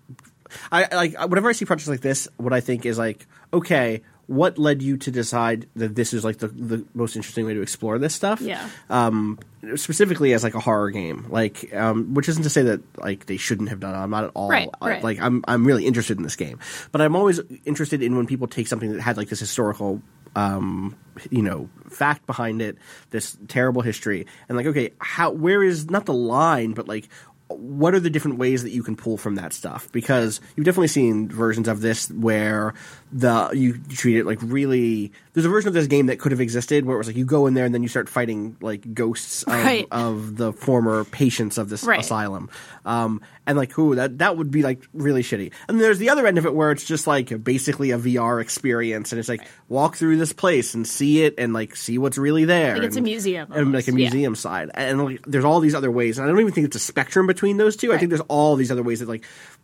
I 0.71 0.87
like 0.95 1.19
whenever 1.27 1.49
I 1.49 1.51
see 1.53 1.65
projects 1.65 1.89
like 1.89 2.01
this, 2.01 2.27
what 2.37 2.53
I 2.53 2.61
think 2.61 2.85
is 2.85 2.97
like, 2.97 3.27
okay, 3.53 4.01
what 4.27 4.57
led 4.57 4.81
you 4.81 4.97
to 4.97 5.11
decide 5.11 5.67
that 5.75 5.95
this 5.95 6.13
is 6.13 6.23
like 6.23 6.37
the 6.37 6.47
the 6.47 6.85
most 6.93 7.15
interesting 7.15 7.45
way 7.45 7.53
to 7.53 7.61
explore 7.61 7.99
this 7.99 8.15
stuff? 8.15 8.39
Yeah. 8.41 8.69
Um, 8.89 9.39
specifically 9.75 10.33
as 10.33 10.43
like 10.43 10.55
a 10.55 10.59
horror 10.59 10.89
game, 10.91 11.25
like 11.29 11.73
um, 11.75 12.13
which 12.13 12.29
isn't 12.29 12.43
to 12.43 12.49
say 12.49 12.61
that 12.63 12.81
like 12.97 13.25
they 13.25 13.37
shouldn't 13.37 13.69
have 13.69 13.79
done 13.81 13.93
it. 13.93 13.97
I'm 13.97 14.09
not 14.09 14.23
at 14.25 14.31
all 14.35 14.49
Right, 14.49 14.69
right. 14.81 15.03
like 15.03 15.19
I'm 15.19 15.43
I'm 15.47 15.65
really 15.65 15.85
interested 15.85 16.17
in 16.17 16.23
this 16.23 16.35
game, 16.37 16.59
but 16.93 17.01
I'm 17.01 17.15
always 17.15 17.41
interested 17.65 18.01
in 18.01 18.15
when 18.15 18.25
people 18.25 18.47
take 18.47 18.67
something 18.67 18.93
that 18.93 19.01
had 19.01 19.17
like 19.17 19.27
this 19.29 19.39
historical, 19.41 20.01
um, 20.37 20.95
you 21.31 21.41
know, 21.41 21.67
fact 21.89 22.27
behind 22.27 22.61
it, 22.61 22.77
this 23.09 23.35
terrible 23.47 23.81
history, 23.81 24.27
and 24.47 24.55
like, 24.55 24.67
okay, 24.67 24.91
how 24.99 25.31
where 25.31 25.63
is 25.63 25.89
not 25.89 26.05
the 26.05 26.13
line, 26.13 26.73
but 26.73 26.87
like. 26.87 27.09
What 27.49 27.93
are 27.93 28.01
the 28.01 28.09
different 28.09 28.39
ways 28.39 28.63
that 28.63 28.71
you 28.71 28.83
can 28.83 28.97
pull 28.97 29.15
from 29.15 29.35
that 29.35 29.53
stuff? 29.53 29.89
Because 29.93 30.41
you've 30.57 30.65
definitely 30.65 30.89
seen 30.89 31.29
versions 31.29 31.69
of 31.69 31.79
this 31.79 32.11
where 32.11 32.73
the 33.11 33.49
you 33.53 33.77
treat 33.89 34.17
it 34.17 34.25
like 34.25 34.39
really. 34.41 35.11
There's 35.33 35.45
a 35.45 35.49
version 35.49 35.67
of 35.67 35.75
this 35.75 35.85
game 35.85 36.07
that 36.07 36.19
could 36.19 36.31
have 36.31 36.41
existed 36.41 36.83
where 36.83 36.95
it 36.95 36.97
was 36.97 37.05
like 37.07 37.15
you 37.15 37.23
go 37.23 37.45
in 37.45 37.53
there 37.53 37.63
and 37.63 37.71
then 37.73 37.83
you 37.83 37.89
start 37.89 38.09
fighting 38.09 38.57
like 38.59 38.91
ghosts 38.95 39.43
of, 39.43 39.53
Right. 39.53 39.87
of 39.91 40.35
the 40.35 40.51
former 40.51 41.03
patients 41.05 41.59
of 41.59 41.69
this 41.69 41.83
Right. 41.83 41.99
asylum, 41.99 42.49
um, 42.85 43.21
and 43.45 43.55
like, 43.55 43.77
ooh, 43.77 43.93
that 43.95 44.17
that 44.17 44.35
would 44.35 44.49
be 44.49 44.63
like 44.63 44.81
really 44.93 45.21
shitty. 45.21 45.51
And 45.69 45.79
there's 45.79 45.99
the 45.99 46.09
other 46.09 46.25
end 46.25 46.39
of 46.39 46.45
it 46.47 46.55
where 46.55 46.71
it's 46.71 46.83
just 46.85 47.05
like 47.05 47.43
basically 47.43 47.91
a 47.91 47.99
VR 47.99 48.41
experience, 48.41 49.11
and 49.11 49.19
it's 49.19 49.29
like 49.29 49.47
walk 49.69 49.95
through 49.95 50.17
this 50.17 50.33
place 50.33 50.73
and 50.73 50.87
see 50.87 51.23
it, 51.23 51.35
and 51.37 51.53
like 51.53 51.75
see 51.75 51.97
what's 51.99 52.17
really 52.17 52.45
there. 52.45 52.73
Like 52.75 52.83
it's 52.87 52.95
a 52.95 52.99
and- 52.99 53.05
museum 53.05 53.51
and 53.51 53.71
like 53.73 53.87
a 53.87 53.91
almost, 53.91 53.99
yeah. 53.99 54.09
museum 54.09 54.35
side. 54.35 54.71
And 54.73 55.05
like, 55.05 55.21
there's 55.27 55.45
all 55.45 55.59
these 55.59 55.75
other 55.75 55.91
ways, 55.91 56.17
and 56.17 56.25
I 56.25 56.31
don't 56.31 56.39
even 56.41 56.51
think 56.51 56.65
it's 56.65 56.75
a 56.77 56.79
spectrum 56.79 57.27
between 57.27 57.57
those 57.57 57.75
two. 57.77 57.93
I 57.93 57.99
think 57.99 58.09
there's 58.09 58.21
all 58.27 58.55
these 58.55 58.71
other 58.71 58.83
ways 58.83 58.99
that 58.99 59.07
like. 59.07 59.23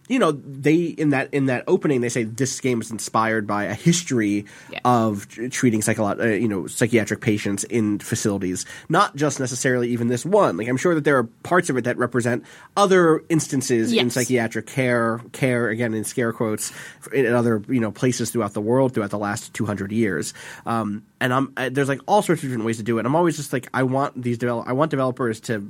You 0.09 0.19
know, 0.19 0.33
they 0.33 0.75
in 0.83 1.11
that 1.11 1.33
in 1.33 1.45
that 1.45 1.63
opening 1.65 2.01
they 2.01 2.09
say 2.09 2.23
this 2.25 2.59
game 2.59 2.81
is 2.81 2.91
inspired 2.91 3.32
by 3.41 3.63
a 3.65 3.73
history 3.73 4.45
Yeah. 4.71 4.79
of 4.85 5.27
treating 5.51 5.81
psycholo- 5.81 6.19
uh, 6.19 6.27
you 6.27 6.47
know 6.47 6.67
psychiatric 6.67 7.21
patients 7.21 7.63
in 7.65 7.99
facilities, 7.99 8.65
not 8.89 9.15
just 9.15 9.39
necessarily 9.39 9.89
even 9.89 10.07
this 10.07 10.25
one. 10.25 10.57
Like 10.57 10.67
I'm 10.67 10.77
sure 10.77 10.93
that 10.95 11.03
there 11.03 11.17
are 11.17 11.23
parts 11.43 11.69
of 11.69 11.77
it 11.77 11.83
that 11.85 11.97
represent 11.97 12.43
other 12.77 13.23
instances 13.29 13.91
in 13.91 14.09
psychiatric 14.09 14.67
care, 14.67 15.19
care 15.31 15.69
again 15.69 15.93
in 15.93 16.03
scare 16.03 16.31
quotes, 16.33 16.71
in 17.11 17.25
other 17.33 17.61
you 17.67 17.79
know 17.79 17.91
places 17.91 18.29
throughout 18.31 18.53
the 18.53 18.61
world 18.61 18.93
throughout 18.93 19.09
the 19.11 19.17
last 19.17 19.53
200 19.53 19.91
years. 19.91 20.33
Um, 20.65 21.03
and 21.19 21.33
I'm 21.33 21.53
there's 21.71 21.87
like 21.89 22.01
all 22.05 22.21
sorts 22.21 22.43
of 22.43 22.49
different 22.49 22.65
ways 22.65 22.77
to 22.77 22.83
do 22.83 22.99
it. 22.99 23.05
I'm 23.05 23.15
always 23.15 23.35
just 23.37 23.53
like 23.53 23.67
I 23.73 23.83
want 23.83 24.21
these 24.21 24.37
develop 24.37 24.67
I 24.67 24.73
want 24.73 24.91
developers 24.91 25.39
to 25.41 25.69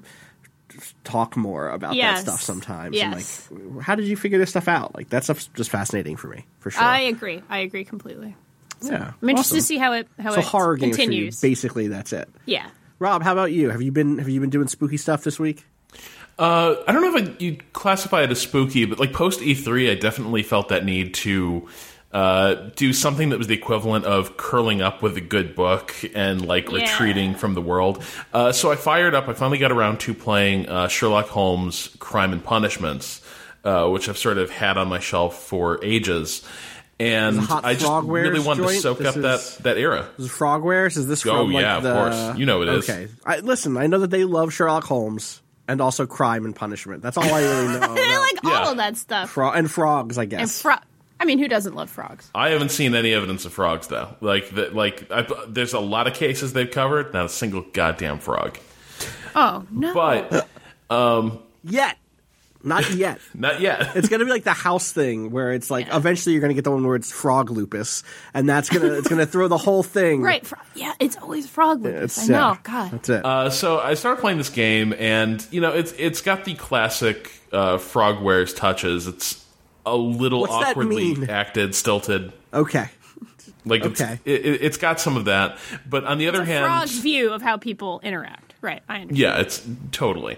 talk 1.03 1.35
more 1.37 1.69
about 1.69 1.95
Yes. 1.95 2.23
that 2.23 2.31
stuff 2.31 2.41
sometimes. 2.41 2.95
Yes. 2.95 3.47
And 3.51 3.75
like, 3.75 3.83
how 3.85 3.95
did 3.95 4.05
you 4.07 4.15
figure 4.17 4.37
this 4.39 4.49
stuff 4.51 4.67
out? 4.67 4.95
Like 4.95 5.09
that 5.09 5.23
stuff's 5.23 5.47
just 5.55 5.69
fascinating 5.69 6.15
for 6.17 6.27
me, 6.27 6.45
for 6.59 6.71
sure. 6.71 6.83
I 6.83 7.01
agree. 7.01 7.41
I 7.49 7.59
agree 7.59 7.85
completely. 7.85 8.35
yeah, 8.81 9.13
I'm 9.21 9.29
interested 9.29 9.55
Awesome. 9.55 9.57
to 9.59 9.61
see 9.63 9.77
how 9.77 9.93
it 9.93 10.07
how 10.19 10.31
So 10.33 10.39
it 10.39 10.45
horror 10.45 10.75
games 10.77 10.95
continues. 10.97 11.39
for 11.39 11.45
you. 11.47 11.51
Basically, 11.51 11.87
that's 11.87 12.13
it. 12.13 12.29
yeah. 12.45 12.67
Rob, 12.99 13.21
how 13.23 13.31
about 13.33 13.51
you? 13.51 13.69
Have 13.69 13.81
you 13.81 13.91
been 13.91 14.17
have 14.19 14.29
you 14.29 14.39
been 14.39 14.49
doing 14.49 14.67
spooky 14.67 14.97
stuff 14.97 15.23
this 15.23 15.39
week? 15.39 15.65
Uh, 16.39 16.75
I 16.87 16.91
don't 16.91 17.01
know 17.01 17.15
if 17.15 17.29
I, 17.29 17.35
you'd 17.39 17.73
classify 17.73 18.23
it 18.23 18.31
as 18.31 18.41
spooky, 18.41 18.85
but 18.85 18.99
like 18.99 19.13
post 19.13 19.39
E3, 19.41 19.91
I 19.91 19.95
definitely 19.95 20.41
felt 20.41 20.69
that 20.69 20.83
need 20.83 21.13
to 21.15 21.67
uh, 22.13 22.53
do 22.75 22.93
something 22.93 23.29
that 23.29 23.37
was 23.37 23.47
the 23.47 23.55
equivalent 23.55 24.05
of 24.05 24.37
curling 24.37 24.81
up 24.81 25.01
with 25.01 25.17
a 25.17 25.21
good 25.21 25.55
book 25.55 25.95
and 26.13 26.45
like 26.45 26.69
Yeah. 26.69 26.77
retreating 26.81 27.35
from 27.35 27.55
the 27.55 27.61
world. 27.61 28.03
Uh, 28.33 28.51
so 28.51 28.71
I 28.71 28.75
fired 28.75 29.15
up. 29.15 29.27
I 29.27 29.33
finally 29.33 29.57
got 29.57 29.71
around 29.71 29.99
to 30.01 30.13
playing 30.13 30.69
uh, 30.69 30.87
Sherlock 30.87 31.27
Holmes: 31.29 31.89
Crime 31.99 32.31
and 32.31 32.43
Punishments, 32.43 33.21
uh, 33.63 33.87
which 33.89 34.07
I've 34.09 34.17
sort 34.17 34.37
of 34.37 34.49
had 34.51 34.77
on 34.77 34.87
my 34.89 34.99
shelf 34.99 35.41
for 35.43 35.83
ages. 35.83 36.43
And 36.99 37.37
Is 37.39 37.43
it 37.43 37.47
Hot 37.47 37.65
I 37.65 37.73
just 37.73 38.05
really 38.07 38.39
wanted 38.39 38.61
to 38.67 38.69
soak 38.75 38.99
This 38.99 39.07
up 39.07 39.17
is- 39.17 39.23
that, 39.57 39.63
that 39.63 39.77
era. 39.79 40.07
Is 40.19 40.29
Frogwares? 40.29 40.95
Is 40.95 41.07
this 41.07 41.25
Oh, 41.25 41.43
from 41.45 41.51
like 41.53 41.63
yeah, 41.63 41.77
of 41.77 41.83
course. 41.83 42.37
You 42.37 42.45
know 42.45 42.61
it 42.61 42.69
is. 42.69 42.87
Okay, 42.89 43.07
I, 43.25 43.39
listen. 43.39 43.75
I 43.77 43.87
know 43.87 43.99
that 43.99 44.11
they 44.11 44.23
love 44.23 44.53
Sherlock 44.53 44.83
Holmes 44.83 45.41
and 45.67 45.81
also 45.81 46.05
Crime 46.05 46.45
and 46.45 46.55
Punishment. 46.55 47.01
That's 47.01 47.17
all 47.17 47.23
I 47.23 47.41
really 47.41 47.67
know. 47.67 47.73
I 47.81 47.85
about 47.85 48.21
like 48.21 48.43
Yeah. 48.43 48.59
all 48.59 48.71
of 48.71 48.77
that 48.77 48.95
stuff. 48.97 49.31
Fro- 49.31 49.51
and 49.51 49.69
frogs, 49.69 50.19
I 50.19 50.21
and 50.23 50.29
guess. 50.31 50.61
Frog. 51.23 51.25
I 51.25 51.35
mean, 51.35 51.39
who 51.39 51.47
doesn't 51.47 51.75
love 51.75 51.89
frogs? 51.89 52.29
I 52.35 52.49
haven't 52.49 52.69
seen 52.69 52.95
any 52.95 53.13
evidence 53.13 53.45
of 53.45 53.53
frogs 53.53 53.87
though. 53.87 54.15
Like 54.21 54.49
that, 54.51 54.75
like 54.75 55.11
I, 55.11 55.25
there's 55.47 55.73
a 55.73 55.79
lot 55.79 56.07
of 56.07 56.13
cases 56.13 56.53
they've 56.53 56.69
covered, 56.69 57.13
not 57.13 57.25
a 57.25 57.29
single 57.29 57.61
goddamn 57.73 58.19
frog. 58.19 58.57
Oh 59.35 59.65
no! 59.71 59.93
But 59.93 60.47
yet, 61.63 61.97
not 62.63 62.89
yet. 62.93 63.19
not 63.33 63.59
yet. 63.61 63.95
It's 63.95 64.07
gonna 64.09 64.25
be 64.25 64.31
like 64.31 64.43
the 64.43 64.53
house 64.53 64.91
thing 64.91 65.31
where 65.31 65.51
it's 65.51 65.69
like 65.69 65.87
eventually 65.91 66.33
you're 66.33 66.41
gonna 66.41 66.53
get 66.53 66.63
the 66.63 66.71
one 66.71 66.85
where 66.85 66.95
it's 66.95 67.11
frog 67.11 67.49
lupus, 67.49 68.03
and 68.33 68.47
that's 68.47 68.69
gonna 68.69 68.93
it's 68.93 69.07
gonna 69.07 69.25
throw 69.25 69.47
the 69.47 69.57
whole 69.57 69.83
thing. 69.83 70.21
right? 70.23 70.45
Fro- 70.45 70.59
yeah, 70.75 70.93
it's 70.99 71.17
always 71.17 71.47
frog 71.47 71.81
lupus. 71.81 72.17
It's, 72.17 72.29
I 72.29 72.33
know. 72.33 72.51
yeah, 72.51 72.57
God. 72.63 72.91
That's 72.91 73.09
it. 73.09 73.25
Uh, 73.25 73.49
so 73.49 73.79
I 73.79 73.95
started 73.95 74.21
playing 74.21 74.37
this 74.37 74.49
game, 74.49 74.93
and 74.97 75.45
you 75.51 75.61
know 75.61 75.71
it's 75.73 75.93
it's 75.97 76.21
got 76.21 76.45
the 76.45 76.53
classic 76.53 77.31
uh, 77.51 77.77
Frogwares 77.77 78.55
touches. 78.55 79.07
It's 79.07 79.42
a 79.85 79.95
little 79.95 80.41
What's 80.41 80.53
awkwardly 80.53 81.15
mean? 81.15 81.29
acted, 81.29 81.75
stilted. 81.75 82.31
okay. 82.53 82.89
Like 83.65 83.83
Okay. 83.85 84.19
it, 84.25 84.45
it, 84.45 84.61
it's 84.61 84.75
got 84.77 84.99
some 84.99 85.15
of 85.15 85.25
that, 85.25 85.57
but 85.89 86.03
on 86.03 86.17
the 86.17 86.27
other 86.27 86.43
hand, 86.43 86.65
Frog's 86.65 86.99
view 86.99 87.31
of 87.31 87.41
how 87.41 87.55
people 87.55 88.01
interact. 88.03 88.55
Right. 88.61 88.81
I 88.89 88.95
understand. 88.95 89.17
Yeah, 89.17 89.39
it's 89.39 89.65
totally. 89.93 90.37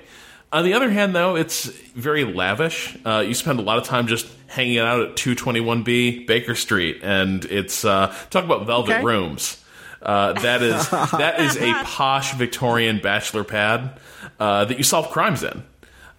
On 0.53 0.63
the 0.63 0.73
other 0.73 0.91
hand, 0.91 1.15
though, 1.15 1.35
it's 1.35 1.65
very 1.65 2.23
lavish. 2.23 2.95
Uh, 3.03 3.23
you 3.27 3.33
spend 3.33 3.57
a 3.57 3.63
lot 3.63 3.79
of 3.79 3.83
time 3.85 4.05
just 4.05 4.27
hanging 4.45 4.77
out 4.77 5.01
at 5.01 5.15
221B 5.15 6.27
Baker 6.27 6.53
Street, 6.53 6.99
and 7.01 7.43
it's 7.45 7.83
uh, 7.83 8.13
talk 8.29 8.45
about 8.45 8.67
velvet 8.67 8.93
Okay. 8.97 9.03
rooms. 9.03 9.61
Uh, 10.03 10.33
that 10.33 10.61
is 10.61 10.87
that 10.91 11.39
is 11.39 11.57
a 11.57 11.73
posh 11.83 12.33
Victorian 12.35 12.99
bachelor 12.99 13.43
pad 13.43 13.99
uh, 14.39 14.65
that 14.65 14.77
you 14.77 14.83
solve 14.83 15.09
crimes 15.09 15.41
in. 15.43 15.63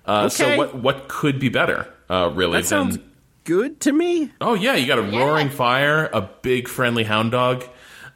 Uh, 0.04 0.28
So 0.28 0.56
what 0.56 0.74
what 0.74 1.06
could 1.08 1.38
be 1.38 1.48
better, 1.50 1.86
uh, 2.10 2.30
really? 2.34 2.58
That 2.62 2.66
sounds 2.66 2.96
than 2.98 3.05
good 3.46 3.80
to 3.80 3.92
me. 3.92 4.32
Oh 4.40 4.52
yeah, 4.54 4.74
you 4.74 4.86
got 4.86 4.98
a 4.98 5.02
roaring 5.02 5.48
fire, 5.48 6.10
a 6.12 6.20
big 6.20 6.68
friendly 6.68 7.04
hound 7.04 7.30
dog 7.30 7.64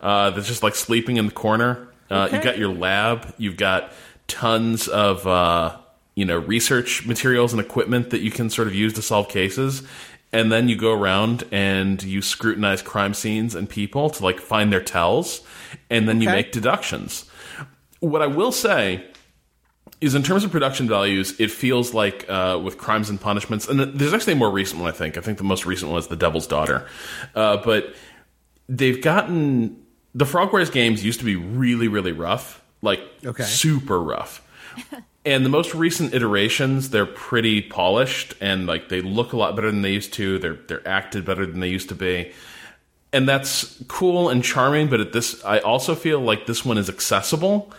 uh, 0.01 0.31
that's 0.31 0.49
just 0.49 0.62
like 0.62 0.75
sleeping 0.75 1.16
in 1.16 1.27
the 1.27 1.33
corner. 1.33 1.88
Uh, 2.11 2.25
Okay. 2.27 2.35
You've 2.37 2.45
got 2.45 2.59
your 2.59 2.75
lab. 2.75 3.33
You've 3.38 3.57
got 3.57 3.93
tons 4.27 4.88
of 4.88 5.27
uh, 5.27 5.77
you 6.16 6.25
know 6.25 6.38
research 6.38 7.07
materials 7.07 7.53
and 7.53 7.61
equipment 7.61 8.11
that 8.11 8.21
you 8.21 8.31
can 8.31 8.51
sort 8.51 8.69
of 8.69 8.75
use 8.75 8.93
to 8.95 9.03
solve 9.03 9.29
cases. 9.29 9.83
And 10.33 10.53
then 10.53 10.69
you 10.69 10.77
go 10.77 10.93
around 10.93 11.43
and 11.51 12.01
you 12.03 12.23
scrutinize 12.23 12.83
crime 12.83 13.14
scenes 13.14 13.57
and 13.57 13.69
people 13.69 14.11
to 14.11 14.23
like 14.23 14.38
find 14.40 14.73
their 14.73 14.83
tells, 14.83 15.40
and 15.88 16.09
then 16.09 16.21
you 16.21 16.29
make 16.29 16.53
deductions. 16.53 17.25
What 18.01 18.23
I 18.23 18.29
will 18.29 18.53
say 18.53 19.05
is 20.00 20.14
in 20.14 20.22
terms 20.22 20.44
of 20.44 20.50
production 20.50 20.88
values, 20.88 21.38
it 21.38 21.50
feels 21.50 21.92
like 21.94 22.29
uh, 22.29 22.59
with 22.62 22.79
Crimes 22.79 23.11
and 23.11 23.20
Punishments, 23.20 23.68
and 23.68 23.81
there's 23.81 24.14
actually 24.14 24.35
a 24.35 24.37
more 24.37 24.50
recent 24.50 24.81
one. 24.81 24.88
I 24.88 24.94
think. 24.96 25.18
I 25.18 25.20
think 25.20 25.38
the 25.38 25.44
most 25.44 25.66
recent 25.66 25.90
one 25.90 25.98
is 25.98 26.07
The 26.07 26.16
Devil's 26.16 26.46
Daughter, 26.46 26.87
uh, 27.35 27.59
but 27.59 27.94
they've 28.68 29.00
gotten 29.00 29.76
the 30.14 30.24
Frogwares 30.24 30.72
games 30.72 31.05
used 31.05 31.20
to 31.20 31.24
be 31.24 31.37
really, 31.37 31.88
really 31.88 32.12
rough, 32.12 32.62
like 32.83 33.00
Okay. 33.24 33.44
super 33.44 34.00
rough. 34.00 34.46
and 35.24 35.44
the 35.44 35.50
most 35.50 35.74
recent 35.74 36.14
iterations, 36.14 36.90
they're 36.90 37.07
pretty 37.07 37.61
polished 37.62 38.35
and 38.40 38.66
like 38.66 38.88
they 38.88 39.00
look 39.03 39.33
a 39.33 39.37
lot 39.37 39.55
better 39.55 39.70
than 39.70 39.83
they 39.83 39.92
used 39.92 40.12
to. 40.14 40.38
They're 40.38 40.59
they're 40.66 40.87
acted 40.88 41.24
better 41.24 41.46
than 41.46 41.61
they 41.61 41.68
used 41.68 41.88
to 41.90 41.94
be 41.94 42.33
and 43.12 43.29
that's 43.29 43.83
cool 43.88 44.29
and 44.29 44.42
charming. 44.42 44.88
But 44.88 45.00
at 45.00 45.12
this, 45.12 45.44
I 45.44 45.59
also 45.59 45.94
feel 45.94 46.20
like 46.20 46.46
this 46.46 46.64
one 46.64 46.79
is 46.79 46.88
accessible, 46.88 47.72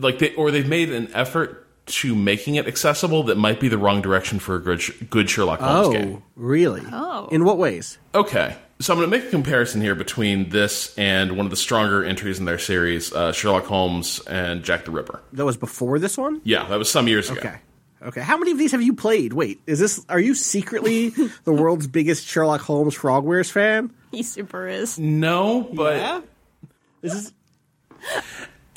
like 0.00 0.18
they 0.18 0.34
or 0.34 0.50
they've 0.50 0.68
made 0.68 0.90
an 0.90 1.08
effort 1.14 1.62
to 1.86 2.14
making 2.16 2.56
it 2.56 2.66
accessible 2.66 3.22
that 3.24 3.36
might 3.36 3.60
be 3.60 3.68
the 3.68 3.78
wrong 3.78 4.02
direction 4.02 4.38
for 4.40 4.56
a 4.56 4.58
good, 4.60 4.82
good 5.08 5.30
Sherlock 5.30 5.60
Holmes 5.60 5.86
Oh, 5.86 5.92
game. 5.92 6.22
really? 6.34 6.82
Oh. 6.92 7.28
In 7.30 7.44
what 7.44 7.58
ways? 7.58 7.98
Okay, 8.12 8.56
so 8.80 8.92
I'm 8.92 8.98
going 8.98 9.08
to 9.08 9.16
make 9.16 9.28
a 9.28 9.30
comparison 9.30 9.80
here 9.80 9.94
between 9.94 10.48
this 10.48 10.92
and 10.98 11.36
one 11.36 11.46
of 11.46 11.50
the 11.50 11.56
stronger 11.56 12.04
entries 12.04 12.40
in 12.40 12.44
their 12.44 12.58
series, 12.58 13.12
uh, 13.12 13.30
Sherlock 13.30 13.66
Holmes 13.66 14.18
and 14.26 14.64
Jack 14.64 14.84
the 14.84 14.90
Ripper. 14.90 15.20
That 15.34 15.44
was 15.44 15.56
before 15.56 16.00
this 16.00 16.18
one? 16.18 16.40
Yeah, 16.42 16.66
that 16.68 16.76
was 16.76 16.90
some 16.90 17.06
years 17.06 17.30
ago. 17.30 17.38
Okay. 17.38 17.56
Okay. 18.02 18.20
How 18.20 18.36
many 18.36 18.50
of 18.50 18.58
these 18.58 18.72
have 18.72 18.82
you 18.82 18.92
played? 18.92 19.32
Wait, 19.32 19.60
is 19.68 19.78
this 19.78 20.04
are 20.08 20.18
you 20.20 20.34
secretly 20.34 21.10
the 21.44 21.52
world's 21.52 21.86
biggest 21.86 22.26
Sherlock 22.26 22.62
Holmes 22.62 22.96
Frogwares 22.96 23.48
fan? 23.50 23.92
He 24.10 24.24
super 24.24 24.66
is. 24.66 24.98
No, 24.98 25.62
but 25.72 25.96
yeah? 25.98 26.20
This 27.00 27.14
is 27.14 27.32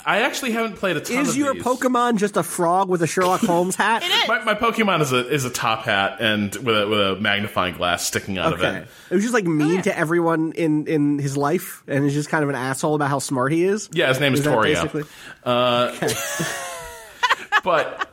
I 0.10 0.22
actually 0.22 0.54
haven't 0.54 0.78
played 0.78 0.98
a 0.98 1.02
ton 1.02 1.17
Is 1.17 1.30
of 1.30 1.38
your 1.38 1.54
these. 1.54 1.62
Pokemon 1.62 2.17
just 2.17 2.36
a 2.36 2.41
frog 2.41 2.89
with 2.89 3.04
a 3.04 3.08
Sherlock 3.08 3.41
Holmes 3.41 3.76
hat? 3.76 4.02
It 4.10 4.10
is. 4.10 4.28
My, 4.28 4.43
my 4.43 4.56
Pokemon 4.56 5.02
is 5.02 5.13
a 5.13 5.30
is 5.30 5.45
a 5.45 5.52
top 5.52 5.84
hat 5.84 6.17
and 6.19 6.56
with 6.56 6.82
a 6.82 6.88
with 6.88 7.00
a 7.00 7.15
magnifying 7.17 7.76
glass 7.76 8.08
sticking 8.08 8.39
out 8.39 8.54
of 8.54 8.60
Okay. 8.60 8.78
it. 8.78 8.88
It 9.12 9.13
was 9.13 9.24
just 9.24 9.36
like 9.36 9.45
mean 9.45 9.76
yeah. 9.76 9.82
to 9.84 9.95
everyone 9.95 10.54
in 10.54 10.88
in 10.88 11.19
his 11.19 11.38
life, 11.38 11.84
and 11.88 12.04
he's 12.04 12.15
just 12.15 12.30
kind 12.30 12.41
of 12.43 12.50
an 12.50 12.56
asshole 12.56 12.95
about 12.95 13.10
how 13.10 13.19
smart 13.19 13.52
he 13.52 13.65
is. 13.65 13.88
Yeah, 13.93 14.08
his 14.08 14.19
name 14.19 14.34
is, 14.34 14.39
Is 14.39 14.45
that 14.45 14.52
Toria. 14.52 14.74
basically? 14.74 15.04
but 17.63 18.10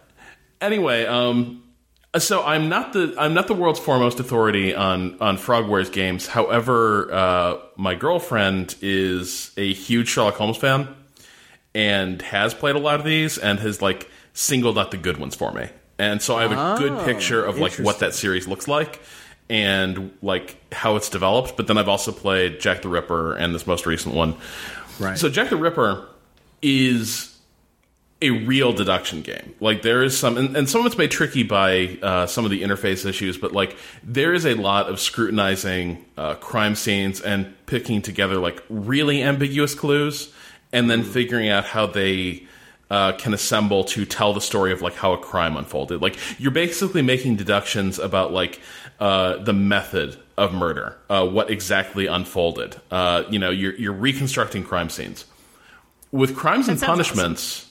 anyway, 0.61 1.07
um, 1.07 1.63
so 2.19 2.45
I'm 2.45 2.69
not 2.69 2.93
the 2.93 3.15
I'm 3.19 3.33
not 3.33 3.47
the 3.47 3.55
world's 3.55 3.81
foremost 3.81 4.21
authority 4.21 4.75
on 4.75 5.17
on 5.21 5.39
Frogwares 5.39 5.91
games. 5.91 6.27
However, 6.27 7.11
uh, 7.11 7.57
my 7.77 7.95
girlfriend 7.95 8.77
is 8.83 9.51
a 9.57 9.73
huge 9.73 10.09
Sherlock 10.09 10.35
Holmes 10.35 10.59
fan 10.59 10.95
and 11.77 12.23
has 12.23 12.55
played 12.55 12.75
a 12.75 12.79
lot 12.79 12.99
of 12.99 13.05
these 13.05 13.37
and 13.37 13.61
has 13.61 13.83
like 13.83 14.11
singled 14.33 14.79
out 14.79 14.91
the 14.91 14.97
good 14.97 15.19
ones 15.19 15.35
for 15.35 15.53
me. 15.53 15.69
And 15.99 16.23
so 16.23 16.35
I 16.35 16.43
have 16.47 16.53
a 16.53 16.81
good 16.81 17.05
picture 17.05 17.45
of 17.45 17.59
like 17.59 17.75
what 17.75 17.99
that 17.99 18.15
series 18.15 18.49
looks 18.49 18.67
like 18.67 19.01
and 19.51 20.11
like 20.23 20.57
how 20.73 20.97
it's 20.97 21.11
developed. 21.11 21.55
But 21.57 21.67
then 21.67 21.77
I've 21.77 21.89
also 21.89 22.13
played 22.13 22.61
Jack 22.61 22.81
the 22.81 22.89
Ripper 22.89 23.35
and 23.35 23.55
this 23.55 23.67
most 23.67 23.85
recent 23.85 24.15
one. 24.15 24.37
Right. 24.99 25.19
So 25.19 25.29
Jack 25.29 25.51
the 25.51 25.59
Ripper 25.59 26.09
is 26.63 27.37
a 28.23 28.31
real 28.31 28.73
deduction 28.73 29.21
game. 29.21 29.55
Like 29.61 29.83
there 29.83 30.03
is 30.03 30.19
some, 30.19 30.39
and, 30.39 30.57
and 30.57 30.71
some 30.71 30.81
of 30.81 30.87
it's 30.87 30.97
made 30.97 31.11
tricky 31.11 31.43
by 31.43 31.99
uh, 32.03 32.27
some 32.27 32.47
of 32.47 32.51
the 32.51 32.63
interface 32.63 33.05
issues, 33.05 33.37
but 33.37 33.53
like 33.53 33.77
there 34.03 34.33
is 34.33 34.47
a 34.47 34.55
lot 34.55 34.89
of 34.89 34.99
scrutinizing 34.99 36.03
uh, 36.17 36.37
crime 36.37 36.75
scenes 36.75 37.21
and 37.21 37.55
picking 37.67 38.01
together 38.01 38.37
like 38.37 38.63
really 38.71 39.23
ambiguous 39.23 39.75
clues, 39.75 40.33
and 40.77 40.91
then 40.91 41.03
figuring 41.03 41.49
out 41.49 41.65
how 41.65 41.87
they 41.87 42.47
uh, 42.91 43.13
can 43.13 43.35
assemble 43.35 43.85
to 43.85 44.05
tell 44.05 44.33
the 44.33 44.41
story 44.41 44.73
of 44.73 44.83
like 44.83 44.95
how 44.95 45.13
a 45.13 45.19
crime 45.19 45.57
unfolded. 45.57 46.01
Like 46.01 46.17
you're 46.39 46.53
basically 46.53 47.03
making 47.03 47.37
deductions 47.37 47.99
about 47.99 48.33
like 48.33 48.61
uh, 49.01 49.39
the 49.39 49.53
method 49.53 50.17
of 50.37 50.53
murder, 50.53 50.97
uh, 51.11 51.27
what 51.27 51.51
exactly 51.51 52.07
unfolded. 52.07 52.77
Uh, 52.91 53.25
you 53.31 53.39
know, 53.39 53.51
you're 53.51 53.75
you're 53.75 53.93
reconstructing 53.93 54.63
crime 54.63 54.89
scenes 54.91 55.25
with 56.13 56.37
crimes 56.37 56.69
and 56.69 56.79
sounds 56.79 57.01
awesome. 57.01 57.17
punishments 57.17 57.67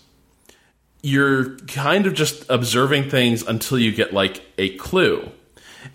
you're 1.05 1.55
kind 1.67 2.07
of 2.07 2.15
just 2.15 2.49
observing 2.49 3.09
things 3.11 3.43
until 3.43 3.77
you 3.77 3.91
get 3.91 4.11
like 4.11 4.41
a 4.57 4.75
clue 4.77 5.29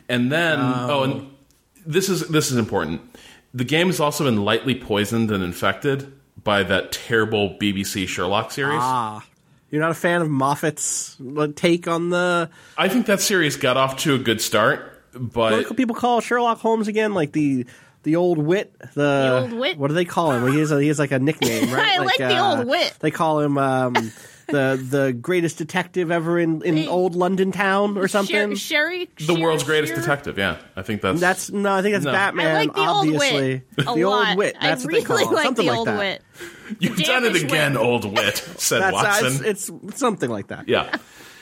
and 0.09 0.31
then 0.31 0.59
oh, 0.61 1.03
and 1.03 1.31
this 1.85 2.09
is 2.09 2.29
this 2.29 2.53
is 2.53 2.57
important 2.57 3.01
the 3.53 3.65
game 3.65 3.89
has 3.89 3.99
also 3.99 4.25
been 4.25 4.45
lightly 4.45 4.75
poisoned 4.75 5.31
and 5.33 5.43
infected 5.43 6.13
by 6.45 6.63
that 6.63 6.93
terrible 6.93 7.51
bbc 7.61 8.07
sherlock 8.09 8.51
series 8.51 8.79
Ah, 8.81 9.25
you're 9.71 9.81
not 9.81 9.91
a 9.91 9.95
fan 9.95 10.23
of 10.23 10.29
Moffat's 10.29 11.17
uh, 11.37 11.49
take 11.55 11.87
on 11.89 12.11
the 12.11 12.51
i 12.79 12.89
think 12.89 13.07
that 13.07 13.21
series 13.21 13.57
got 13.57 13.77
off 13.77 13.97
to 13.99 14.15
a 14.15 14.19
good 14.19 14.41
start 14.41 14.97
but 15.13 15.53
what 15.53 15.69
do 15.69 15.75
people 15.75 15.97
call 15.97 16.21
Sherlock 16.21 16.59
Holmes 16.59 16.87
again? 16.87 17.15
Like 17.15 17.33
the 17.33 17.67
the 18.05 18.15
old 18.15 18.39
wit. 18.39 18.73
The, 18.79 18.87
The 18.95 19.39
old 19.41 19.53
wit? 19.53 19.77
What 19.77 19.89
do 19.89 19.95
they 19.95 20.05
call 20.05 20.31
him? 20.31 20.53
He 20.53 20.61
has 20.61 20.71
a, 20.71 20.81
he 20.81 20.87
has 20.87 21.01
like 21.01 21.11
a 21.11 21.19
nickname, 21.19 21.69
right? 21.75 21.99
I 21.99 22.05
like 22.05 22.19
the 22.19 22.37
uh, 22.37 22.57
old 22.59 22.69
wit. 22.69 22.95
They 23.01 23.11
call 23.11 23.41
him 23.41 23.59
um, 23.59 24.13
the 24.53 24.87
the 24.91 25.13
greatest 25.13 25.59
detective 25.59 26.11
ever 26.11 26.39
in 26.39 26.63
in 26.63 26.77
Hey. 26.77 26.87
old 26.89 27.15
London 27.15 27.53
town 27.53 27.97
or 27.99 28.09
something. 28.09 28.51
Sher- 28.51 28.57
Sherry, 28.57 29.09
the 29.19 29.35
Sher- 29.35 29.41
world's 29.41 29.65
greatest 29.65 29.93
Sher- 29.95 30.01
detective 30.01 30.39
yeah 30.39 30.57
i 30.77 30.83
think 30.83 31.03
that's 31.03 31.21
That's 31.21 31.51
no, 31.51 31.73
I 31.75 31.83
think 31.83 31.95
that's 31.95 32.05
No. 32.05 32.13
Batman. 32.13 32.47
I 32.49 32.55
like 32.55 32.75
the 32.75 32.81
obviously, 32.81 33.29
old 33.29 33.43
wit. 33.43 33.63
A 33.79 33.83
the 33.95 34.05
lot. 34.05 34.29
old 34.31 34.39
wit. 34.39 34.57
That's 34.61 34.83
I 34.83 34.85
what 34.85 34.89
really 34.89 35.01
they 35.01 35.07
call 35.07 35.17
him. 35.19 35.33
like 35.33 35.45
something 35.45 35.67
the 35.67 35.71
like 35.73 35.79
old 35.79 35.89
that. 35.89 35.99
wit. 35.99 36.23
you've 36.79 36.97
done 36.99 37.25
it 37.25 37.37
again 37.43 37.73
wit. 37.75 37.83
old 37.83 38.05
wit 38.05 38.37
said 38.59 38.81
That's 38.83 38.97
uh, 38.97 39.01
watson 39.23 39.45
it's, 39.47 39.69
it's 39.69 39.99
something 39.99 40.31
like 40.31 40.49
that. 40.49 40.69
yeah 40.69 40.97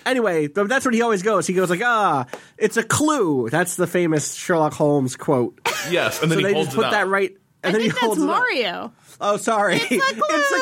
Anyway, 0.06 0.46
that's 0.46 0.86
what 0.86 0.94
he 0.94 1.02
always 1.02 1.20
goes. 1.22 1.46
He 1.46 1.52
goes 1.52 1.68
like, 1.68 1.82
"Ah, 1.84 2.24
it's 2.56 2.78
a 2.78 2.82
clue." 2.82 3.50
That's 3.50 3.76
the 3.76 3.86
famous 3.86 4.32
Sherlock 4.32 4.72
Holmes 4.72 5.16
quote. 5.16 5.60
yes 5.90 6.22
and 6.22 6.32
then 6.32 6.38
so 6.38 6.40
he 6.40 6.44
they 6.46 6.52
holds 6.54 6.68
just 6.68 6.76
put 6.76 6.86
up 6.86 6.92
that 6.92 7.08
right, 7.08 7.36
and 7.62 7.68
I 7.68 7.72
then 7.72 7.80
think 7.82 7.82
he 7.82 7.88
that's 7.90 8.00
holds 8.06 8.22
it 8.22 8.30
up. 8.30 8.38
Mario. 8.38 8.92
Oh, 9.20 9.36
sorry, 9.36 9.76
It's 9.76 9.90
a 9.90 9.94
it's 10.18 10.52
a 10.52 10.60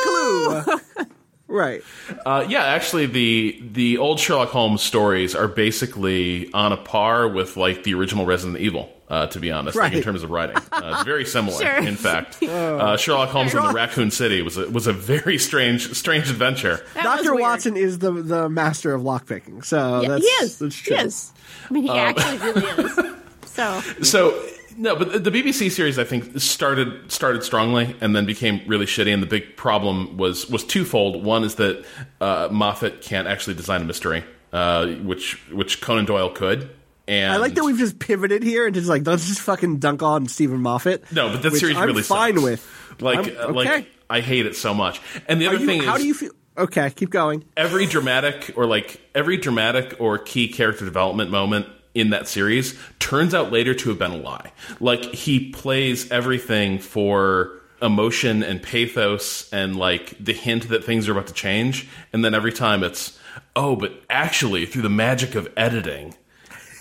clue. 0.96 1.06
right. 1.48 1.82
Uh, 2.24 2.44
yeah, 2.48 2.64
actually, 2.64 3.06
the 3.06 3.60
the 3.72 3.98
old 3.98 4.18
Sherlock 4.20 4.48
Holmes 4.50 4.82
stories 4.82 5.34
are 5.34 5.48
basically 5.48 6.52
on 6.52 6.72
a 6.72 6.76
par 6.76 7.28
with 7.28 7.56
like 7.56 7.82
the 7.84 7.94
original 7.94 8.26
Resident 8.26 8.58
Evil. 8.60 8.92
Uh, 9.08 9.28
to 9.28 9.38
be 9.38 9.52
honest, 9.52 9.76
like 9.78 9.92
in 9.92 10.02
terms 10.02 10.24
of 10.24 10.30
writing, 10.32 10.56
uh, 10.72 11.00
very 11.04 11.24
similar. 11.36 11.56
Sure. 11.62 11.76
In 11.78 11.94
fact, 11.94 12.42
uh, 12.42 12.96
Sherlock 12.96 13.28
Holmes 13.28 13.54
in 13.54 13.62
the 13.62 13.70
Raccoon 13.72 14.10
City 14.10 14.42
was 14.42 14.56
a, 14.56 14.68
was 14.68 14.88
a 14.88 14.92
very 14.92 15.38
strange 15.38 15.92
strange 15.94 16.28
adventure. 16.28 16.84
That 16.94 17.04
Doctor. 17.04 17.36
Watson 17.36 17.76
is 17.76 18.00
the 18.00 18.10
the 18.10 18.48
master 18.48 18.92
of 18.94 19.02
lockpicking, 19.02 19.64
so 19.64 20.00
Yeah, 20.00 20.08
that's 20.08 20.22
he 20.24 20.28
is. 20.44 20.58
that's 20.58 20.74
true. 20.76 20.96
He 20.96 21.02
is. 21.04 21.32
I 21.70 21.72
mean, 21.72 21.84
he 21.84 21.90
Um, 21.90 21.98
actually 21.98 22.38
really 22.38 22.66
is. 22.84 22.98
So 23.44 23.80
So 24.02 24.46
no, 24.76 24.96
but 24.96 25.24
the, 25.24 25.30
BBC 25.30 25.70
series 25.70 25.98
I 25.98 26.04
think 26.04 26.40
started 26.40 27.10
started 27.10 27.42
strongly 27.42 27.96
and 28.00 28.14
then 28.14 28.26
became 28.26 28.60
really 28.66 28.86
shitty. 28.86 29.12
And 29.12 29.22
the 29.22 29.26
big 29.26 29.56
problem 29.56 30.16
was 30.16 30.48
was 30.48 30.64
twofold. 30.64 31.24
One 31.24 31.44
is 31.44 31.56
that 31.56 31.84
uh, 32.20 32.48
Moffat 32.50 33.00
can't 33.00 33.28
actually 33.28 33.54
design 33.54 33.82
a 33.82 33.84
mystery, 33.84 34.24
uh, 34.52 34.86
which 34.86 35.34
which 35.50 35.80
Conan 35.80 36.04
Doyle 36.04 36.30
could. 36.30 36.70
And 37.08 37.32
I 37.32 37.36
like 37.36 37.54
that 37.54 37.64
we've 37.64 37.78
just 37.78 37.98
pivoted 37.98 38.42
here 38.42 38.66
and 38.66 38.74
just 38.74 38.88
like 38.88 39.06
let's 39.06 39.26
just 39.26 39.40
fucking 39.40 39.78
dunk 39.78 40.02
on 40.02 40.26
Steven 40.26 40.60
Moffat. 40.60 41.12
No, 41.12 41.30
but 41.30 41.42
that 41.42 41.52
series 41.52 41.76
I'm 41.76 41.86
really 41.86 42.02
fine 42.02 42.34
sucks. 42.34 42.44
with. 42.44 43.00
Like, 43.00 43.28
uh, 43.28 43.30
okay. 43.30 43.52
like 43.52 43.88
I 44.10 44.20
hate 44.20 44.46
it 44.46 44.56
so 44.56 44.74
much. 44.74 45.00
And 45.28 45.40
the 45.40 45.48
other 45.48 45.58
you- 45.58 45.66
thing 45.66 45.80
how 45.80 45.84
is, 45.84 45.90
how 45.90 45.98
do 45.98 46.06
you 46.06 46.14
feel? 46.14 46.32
Okay, 46.58 46.88
keep 46.90 47.10
going. 47.10 47.44
every 47.54 47.84
dramatic 47.84 48.54
or 48.56 48.64
like 48.66 48.98
every 49.14 49.36
dramatic 49.36 49.96
or 50.00 50.16
key 50.18 50.48
character 50.48 50.86
development 50.86 51.30
moment 51.30 51.66
in 51.96 52.10
that 52.10 52.28
series 52.28 52.78
turns 52.98 53.34
out 53.34 53.50
later 53.50 53.74
to 53.74 53.88
have 53.88 53.98
been 53.98 54.12
a 54.12 54.16
lie. 54.16 54.52
Like 54.80 55.02
he 55.02 55.50
plays 55.50 56.10
everything 56.10 56.78
for 56.78 57.52
emotion 57.80 58.42
and 58.42 58.62
pathos 58.62 59.52
and 59.52 59.76
like 59.76 60.14
the 60.22 60.34
hint 60.34 60.68
that 60.68 60.84
things 60.84 61.08
are 61.08 61.12
about 61.12 61.26
to 61.28 61.32
change, 61.32 61.88
and 62.12 62.24
then 62.24 62.34
every 62.34 62.52
time 62.52 62.84
it's 62.84 63.18
oh, 63.56 63.74
but 63.74 63.94
actually 64.10 64.66
through 64.66 64.82
the 64.82 64.90
magic 64.90 65.34
of 65.34 65.48
editing. 65.56 66.14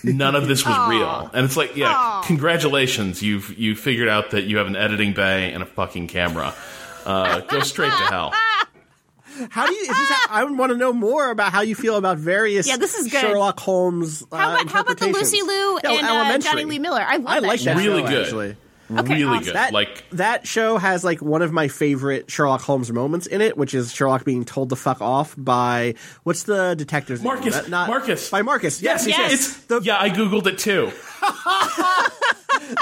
None 0.04 0.36
of 0.36 0.46
this 0.46 0.64
was 0.64 0.88
real, 0.90 1.30
and 1.32 1.44
it's 1.44 1.56
like, 1.56 1.74
yeah, 1.74 2.22
congratulations, 2.24 3.22
you've 3.22 3.58
you 3.58 3.74
figured 3.74 4.08
out 4.08 4.30
that 4.30 4.44
you 4.44 4.58
have 4.58 4.66
an 4.66 4.76
editing 4.76 5.14
bay 5.14 5.52
and 5.52 5.62
a 5.62 5.66
fucking 5.66 6.06
camera. 6.08 6.54
Uh, 7.06 7.40
go 7.40 7.60
straight 7.60 7.92
to 7.92 8.04
hell. 8.04 8.32
How 9.50 9.66
do 9.66 9.74
you? 9.74 9.82
Is 9.82 9.88
this 9.88 10.08
how, 10.10 10.26
I 10.30 10.44
want 10.44 10.72
to 10.72 10.76
know 10.78 10.92
more 10.92 11.30
about 11.30 11.52
how 11.52 11.60
you 11.62 11.74
feel 11.74 11.96
about 11.96 12.18
various. 12.18 12.66
Yeah, 12.66 12.76
this 12.76 12.94
is 12.94 13.10
good. 13.10 13.20
Sherlock 13.20 13.58
Holmes. 13.60 14.22
Uh, 14.30 14.36
how 14.36 14.54
about, 14.54 14.70
how 14.70 14.80
about 14.80 14.98
the. 14.98 15.06
Lucy 15.08 15.42
Liu 15.42 15.80
Yeah, 15.84 15.92
and 15.92 16.06
uh, 16.06 16.38
Jonny 16.38 16.64
Lee 16.64 16.78
Miller? 16.78 17.00
I 17.06 17.16
love 17.16 17.26
I 17.26 17.40
that 17.40 17.46
like 17.46 17.58
show. 17.60 17.64
that 17.74 17.76
Really 17.76 18.02
show, 18.02 18.08
good. 18.08 18.22
Actually. 18.24 18.56
really 18.88 19.24
awesome. 19.24 19.44
good. 19.44 19.54
That 19.54 19.72
like 19.72 20.04
that 20.12 20.46
show 20.46 20.78
has 20.78 21.02
like 21.04 21.20
one 21.20 21.42
of 21.42 21.52
my 21.52 21.68
favorite 21.68 22.30
Sherlock 22.30 22.60
Holmes 22.60 22.92
moments 22.92 23.26
in 23.26 23.40
it, 23.40 23.56
which 23.56 23.74
is 23.74 23.92
Sherlock 23.92 24.24
being 24.24 24.44
told 24.44 24.70
to 24.70 24.76
fuck 24.76 25.00
off 25.00 25.34
by 25.36 25.94
what's 26.22 26.44
the 26.44 26.74
detective's 26.74 27.20
name? 27.22 27.34
Marcus. 27.34 27.54
That- 27.54 27.68
not- 27.68 27.88
Marcus. 27.88 28.30
by 28.30 28.42
Marcus. 28.42 28.80
Yes, 28.82 29.06
yes. 29.06 29.18
Yes. 29.18 29.30
yes. 29.32 29.32
It's 29.56 29.64
The- 29.66 29.80
yeah, 29.82 30.00
I 30.00 30.10
googled 30.10 30.46
it 30.46 30.58
too. 30.58 30.92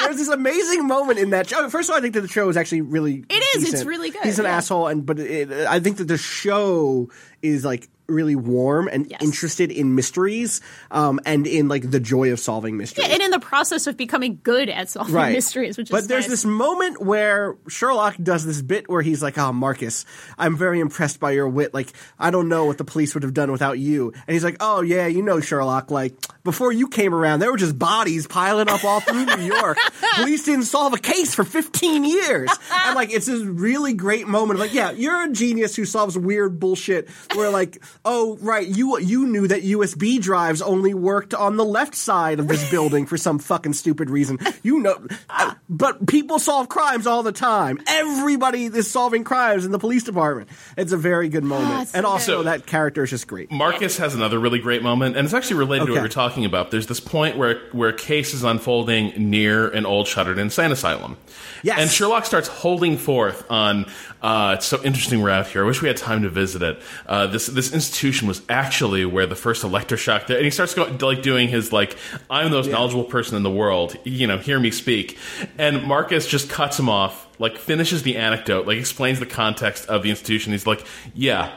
There's 0.01 0.17
this 0.17 0.29
amazing 0.29 0.87
moment 0.87 1.19
in 1.19 1.31
that 1.31 1.49
show. 1.49 1.69
First 1.69 1.89
of 1.89 1.95
all, 1.95 1.99
I 1.99 2.03
think 2.03 2.15
that 2.15 2.23
the 2.23 2.29
show 2.29 2.49
is 2.49 2.57
actually 2.57 2.81
really. 2.83 3.25
It 3.29 3.57
is. 3.57 3.73
It's 3.73 3.85
really 3.85 4.11
good, 4.11 4.23
He's 4.23 4.39
an 4.39 4.45
yeah. 4.45 4.57
asshole, 4.57 4.89
and 4.89 5.05
but 5.05 5.19
it, 5.19 5.51
I 5.51 5.81
think 5.81 5.99
that 5.99 6.09
the 6.09 6.19
show 6.19 7.11
is 7.45 7.65
like 7.65 7.89
really 8.07 8.37
warm 8.37 8.87
and 8.89 9.07
Yes. 9.11 9.23
interested 9.23 9.71
in 9.71 9.95
mysteries, 9.95 10.61
um, 10.91 11.21
and 11.25 11.47
in 11.47 11.69
like 11.69 11.91
the 11.91 12.01
joy 12.01 12.33
of 12.33 12.41
solving 12.41 12.77
mysteries. 12.77 13.07
Yeah, 13.07 13.15
and 13.15 13.23
in 13.23 13.31
the 13.31 13.41
process 13.41 13.87
of 13.87 13.97
becoming 13.97 14.41
good 14.43 14.69
at 14.69 14.91
solving 14.91 15.15
right. 15.15 15.33
mysteries, 15.33 15.79
which 15.79 15.89
is 15.89 15.91
but 15.91 16.07
there's 16.09 16.25
nice. 16.25 16.43
this 16.43 16.45
moment 16.45 17.01
where 17.01 17.57
Sherlock 17.69 18.17
does 18.23 18.45
this 18.45 18.61
bit 18.61 18.91
where 18.91 19.01
he's 19.01 19.23
like, 19.23 19.39
"Oh, 19.39 19.53
Marcus, 19.53 20.05
I'm 20.37 20.57
very 20.57 20.81
impressed 20.81 21.19
by 21.19 21.31
your 21.33 21.49
wit. 21.49 21.73
Like, 21.73 21.93
I 22.19 22.31
don't 22.31 22.49
know 22.49 22.67
what 22.67 22.77
the 22.79 22.85
police 22.85 23.15
would 23.15 23.23
have 23.23 23.33
done 23.35 23.51
without 23.51 23.79
you." 23.79 24.13
And 24.27 24.35
he's 24.35 24.45
like, 24.45 24.57
"Oh 24.61 24.83
yeah, 24.83 25.07
you 25.07 25.23
know, 25.23 25.41
Sherlock. 25.41 25.91
Like 25.91 26.15
before 26.45 26.73
you 26.73 26.89
came 26.89 27.15
around, 27.15 27.41
there 27.41 27.51
were 27.51 27.57
just 27.57 27.79
bodies 27.79 28.27
piling 28.27 28.69
up 28.69 28.85
all 28.85 29.01
through 29.01 29.25
New 29.25 29.45
York. 29.45 29.79
police 30.17 30.45
didn't 30.45 30.65
solve 30.65 30.93
a 30.93 30.99
case 30.99 31.35
for 31.35 31.45
15 31.45 32.05
years." 32.05 32.51
and 32.71 32.95
like, 32.95 33.13
it's 33.15 33.27
this 33.27 33.43
really 33.43 33.95
great 33.95 34.29
moment 34.29 34.59
of 34.59 34.61
like, 34.61 34.75
"Yeah, 34.75 34.91
you're 34.91 35.25
a 35.25 35.31
genius 35.31 35.75
who 35.75 35.87
solves 35.87 36.19
weird 36.19 36.61
bullshit 36.61 37.09
Where 37.35 37.51
like, 37.51 37.83
oh 38.05 38.39
right, 38.41 38.67
you 38.67 38.99
you 39.01 39.27
knew 39.27 39.49
that 39.49 39.63
USB 39.63 40.21
drives 40.21 40.63
only 40.63 40.95
worked 40.95 41.35
on 41.35 41.57
the 41.57 41.65
left 41.65 41.95
side 41.95 42.39
of 42.39 42.49
this 42.49 42.71
building 42.71 43.07
for 43.07 43.17
some 43.17 43.39
fucking 43.39 43.73
stupid 43.73 44.11
reason. 44.11 44.39
You 44.63 44.81
know, 44.81 45.07
uh, 45.31 45.55
but 45.69 46.07
people 46.07 46.39
solve 46.39 46.69
crimes 46.69 47.07
all 47.07 47.23
the 47.23 47.33
time. 47.33 47.81
Everybody 47.87 48.67
is 48.67 48.91
solving 48.91 49.25
crimes 49.25 49.65
in 49.65 49.73
the 49.73 49.79
police 49.79 50.05
department. 50.05 50.49
It's 50.77 50.93
a 50.93 50.97
very 50.97 51.29
good 51.29 51.45
moment, 51.45 51.83
it's 51.83 51.95
and 51.95 52.07
also 52.07 52.39
good. 52.39 52.47
that 52.47 52.67
character 52.67 53.05
is 53.05 53.11
just 53.11 53.27
great. 53.27 53.51
Marcus 53.51 53.97
has 53.99 54.15
another 54.15 54.39
really 54.39 54.59
great 54.59 54.83
moment, 54.83 55.17
and 55.17 55.25
it's 55.25 55.35
actually 55.35 55.59
related 55.59 55.87
to 55.87 55.93
what 55.93 56.03
we're 56.03 56.09
talking 56.09 56.45
about. 56.45 56.71
There's 56.71 56.87
this 56.87 57.01
point 57.01 57.37
where 57.37 57.61
where 57.73 57.91
a 57.91 57.97
case 57.97 58.35
is 58.35 58.45
unfolding 58.45 59.31
near 59.31 59.69
an 59.69 59.87
old 59.87 60.07
shuttered 60.07 60.39
insane 60.39 60.73
asylum. 60.73 61.17
Yes. 61.63 61.79
And 61.79 61.91
Sherlock 61.91 62.27
starts 62.27 62.49
holding 62.49 62.97
forth 62.99 63.51
on 63.51 63.87
uh, 64.23 64.55
it's 64.57 64.67
so 64.67 64.83
interesting 64.83 65.21
we're 65.21 65.31
out 65.31 65.47
here. 65.47 65.65
I 65.65 65.67
wish 65.67 65.83
we 65.83 65.89
had 65.89 65.99
time 65.99 66.23
to 66.23 66.31
visit 66.31 66.63
it. 66.63 66.81
Uh, 67.07 67.24
Uh, 67.25 67.27
this 67.27 67.47
this 67.47 67.73
institution 67.73 68.29
was 68.29 68.43
actually 68.49 69.05
where 69.05 69.27
the 69.27 69.35
first 69.35 69.63
electroshock 69.63 70.29
and 70.29 70.45
he 70.45 70.51
starts 70.51 70.75
going 70.75 70.99
like 70.99 71.23
doing 71.23 71.49
his 71.49 71.73
like 71.73 71.97
I'm 72.29 72.51
the 72.51 72.57
most 72.57 72.71
knowledgeable 72.71 73.05
person 73.05 73.37
in 73.37 73.43
the 73.43 73.51
world. 73.51 73.97
You 74.05 74.27
know, 74.27 74.39
hear 74.39 74.61
me 74.61 74.71
speak. 74.71 75.17
And 75.59 75.85
Marcus 75.85 76.27
just 76.27 76.51
cuts 76.51 76.79
him 76.79 76.89
off, 76.89 77.27
like 77.39 77.57
finishes 77.57 78.03
the 78.03 78.17
anecdote, 78.17 78.67
like 78.67 78.79
explains 78.79 79.21
the 79.21 79.27
context 79.27 79.87
of 79.89 80.03
the 80.03 80.11
institution. 80.11 80.53
He's 80.53 80.67
like, 80.67 80.85
Yeah, 81.15 81.53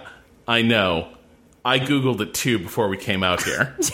I 0.48 0.62
know. 0.62 1.10
I 1.66 1.80
googled 1.80 2.22
it 2.22 2.34
too 2.34 2.60
before 2.60 2.88
we 2.88 2.98
came 2.98 3.24
out 3.24 3.44
here. 3.44 3.78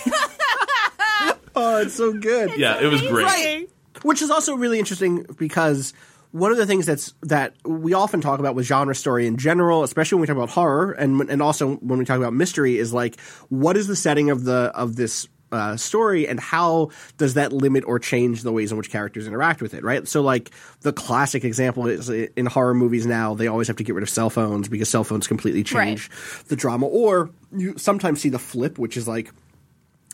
Oh, 1.56 1.82
it's 1.82 1.94
so 1.94 2.12
good. 2.14 2.58
yeah, 2.58 2.82
it 2.82 2.88
was 2.88 3.02
great. 3.04 3.26
Right. 3.26 3.70
which 4.02 4.24
is 4.24 4.32
also 4.32 4.56
really 4.56 4.80
interesting 4.80 5.24
because 5.38 5.94
one 6.34 6.52
of 6.52 6.58
the 6.58 6.66
things 6.66 6.86
that's 6.88 7.14
that 7.22 7.54
we 7.64 7.94
often 7.94 8.20
talk 8.20 8.40
about 8.40 8.56
with 8.56 8.66
genre 8.66 8.96
story 8.96 9.28
in 9.28 9.38
general, 9.38 9.84
especially 9.84 10.16
when 10.18 10.22
we 10.22 10.28
talk 10.28 10.36
about 10.36 10.50
horror, 10.50 10.92
and 10.92 11.22
and 11.30 11.42
also 11.42 11.76
when 11.76 12.00
we 12.00 12.06
talk 12.06 12.18
about 12.18 12.34
mystery, 12.34 12.78
is 12.78 12.92
like 12.92 13.20
what 13.50 13.78
is 13.78 13.88
the 13.88 13.96
setting 13.96 14.30
of 14.32 14.44
the 14.44 14.72
of 14.74 14.96
this 14.96 15.28
uh, 15.52 15.78
story, 15.78 16.28
and 16.28 16.40
how 16.40 16.90
does 17.20 17.36
that 17.36 17.54
limit 17.54 17.84
or 17.86 18.00
change 18.00 18.42
the 18.42 18.52
ways 18.52 18.72
in 18.72 18.78
which 18.80 18.90
characters 18.90 19.28
interact 19.28 19.62
with 19.62 19.76
it? 19.76 19.84
Right. 19.84 20.08
So, 20.08 20.24
like 20.24 20.50
the 20.82 20.92
classic 20.92 21.44
example 21.44 21.86
is 21.86 22.10
in 22.10 22.48
horror 22.48 22.74
movies 22.74 23.06
now, 23.06 23.36
they 23.36 23.46
always 23.48 23.68
have 23.68 23.78
to 23.78 23.84
get 23.84 23.94
rid 23.94 24.02
of 24.02 24.10
cell 24.10 24.32
phones 24.32 24.68
because 24.68 24.90
cell 24.90 25.04
phones 25.04 25.28
completely 25.28 25.64
change 25.64 26.10
the 26.48 26.56
drama, 26.56 26.88
or 26.88 27.30
you 27.56 27.78
sometimes 27.78 28.20
see 28.22 28.30
the 28.30 28.40
flip, 28.40 28.80
which 28.80 28.98
is 28.98 29.08
like 29.08 29.30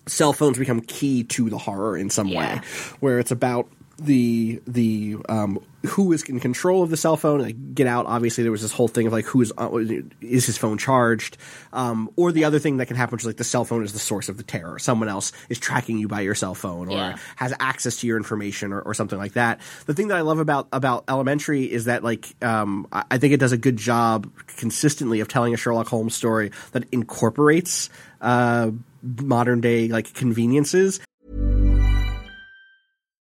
cell 0.05 0.34
phones 0.34 0.58
become 0.58 0.82
key 0.82 1.23
to 1.23 1.49
the 1.49 1.58
horror 1.58 1.95
in 1.95 2.10
some 2.10 2.27
Yeah. 2.27 2.55
way, 2.55 2.62
where 2.99 3.19
it's 3.19 3.32
about 3.32 3.69
the 3.97 4.62
the 4.67 5.15
um, 5.29 5.60
who 5.87 6.11
is 6.11 6.23
in 6.23 6.39
control 6.39 6.83
of 6.83 6.89
the 6.89 6.97
cell 6.97 7.15
phone. 7.15 7.39
Like 7.41 7.73
Get 7.73 7.87
Out, 7.87 8.05
obviously, 8.05 8.43
there 8.43 8.51
was 8.51 8.61
this 8.61 8.71
whole 8.73 8.87
thing 8.87 9.07
of 9.07 9.13
like 9.13 9.25
who 9.25 9.41
is 9.41 9.53
uh, 9.57 9.69
is 10.21 10.45
his 10.45 10.57
phone 10.57 10.77
charged, 10.77 11.37
um, 11.73 12.09
or 12.15 12.31
the 12.31 12.43
other 12.43 12.59
thing 12.59 12.77
that 12.77 12.87
can 12.87 12.95
happen 12.97 13.13
which 13.13 13.23
is 13.23 13.27
like 13.27 13.37
the 13.37 13.43
cell 13.43 13.65
phone 13.65 13.83
is 13.83 13.93
the 13.93 13.99
source 13.99 14.29
of 14.29 14.37
the 14.37 14.43
terror. 14.43 14.77
Someone 14.79 15.07
else 15.09 15.31
is 15.47 15.57
tracking 15.59 15.97
you 15.97 16.07
by 16.07 16.21
your 16.21 16.35
cell 16.35 16.53
phone, 16.55 16.89
or 16.89 16.97
Yeah. 16.97 17.17
has 17.37 17.53
access 17.59 17.97
to 18.01 18.07
your 18.07 18.17
information, 18.17 18.73
or, 18.73 18.81
or 18.81 18.93
something 18.93 19.17
like 19.17 19.33
that. 19.33 19.59
The 19.85 19.93
thing 19.93 20.09
that 20.09 20.17
I 20.17 20.21
love 20.21 20.39
about 20.39 20.67
about 20.73 21.05
Elementary 21.07 21.63
is 21.71 21.85
that 21.85 22.03
like 22.03 22.27
um, 22.43 22.87
I 22.91 23.03
I 23.11 23.17
think 23.17 23.33
it 23.33 23.39
does 23.39 23.51
a 23.53 23.57
good 23.57 23.77
job 23.77 24.29
consistently 24.57 25.19
of 25.21 25.27
telling 25.27 25.53
a 25.53 25.57
Sherlock 25.57 25.87
Holmes 25.87 26.15
story 26.15 26.51
that 26.71 26.83
incorporates 26.91 27.89
uh, 28.21 28.71
modern 29.21 29.61
day 29.61 29.87
like 29.87 30.13
conveniences 30.13 30.99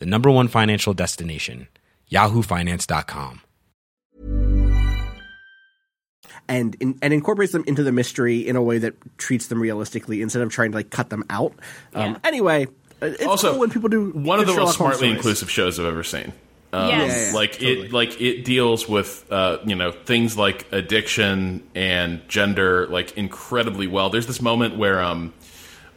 the 0.00 0.06
number 0.06 0.30
one 0.30 0.48
financial 0.48 0.92
destination, 0.92 1.68
yahoofinance.com. 2.10 3.42
and 6.48 6.74
in, 6.80 6.98
and 7.00 7.12
incorporates 7.14 7.52
them 7.52 7.62
into 7.68 7.84
the 7.84 7.92
mystery 7.92 8.38
in 8.46 8.56
a 8.56 8.62
way 8.62 8.78
that 8.78 8.94
treats 9.18 9.46
them 9.46 9.60
realistically 9.60 10.20
instead 10.20 10.42
of 10.42 10.50
trying 10.50 10.72
to 10.72 10.78
like 10.78 10.90
cut 10.90 11.08
them 11.10 11.22
out. 11.30 11.52
Um, 11.94 12.12
Yeah. 12.12 12.18
Anyway, 12.24 12.66
uh, 13.00 13.06
it's 13.06 13.24
Also, 13.24 13.52
cool 13.52 13.60
when 13.60 13.70
people 13.70 13.88
do 13.88 14.10
one 14.10 14.40
of 14.40 14.46
the 14.46 14.52
most 14.52 14.56
Sherlock 14.56 14.66
Holmes 14.66 14.76
smartly 14.76 14.98
stories. 14.98 15.16
inclusive 15.16 15.50
shows 15.50 15.78
I've 15.78 15.86
ever 15.86 16.02
seen. 16.02 16.32
Um, 16.72 16.88
Yes. 16.88 17.12
Yeah, 17.16 17.26
yeah, 17.28 17.34
like 17.34 17.52
totally. 17.52 17.80
it, 17.86 17.92
like 17.92 18.20
it 18.20 18.44
deals 18.44 18.88
with 18.88 19.24
uh, 19.30 19.58
you 19.64 19.76
know 19.76 19.92
things 19.92 20.36
like 20.36 20.66
addiction 20.72 21.62
and 21.76 22.20
gender 22.28 22.86
like 22.88 23.16
incredibly 23.16 23.86
well. 23.86 24.10
There's 24.10 24.26
this 24.26 24.42
moment 24.42 24.76
where 24.76 25.00
um, 25.02 25.32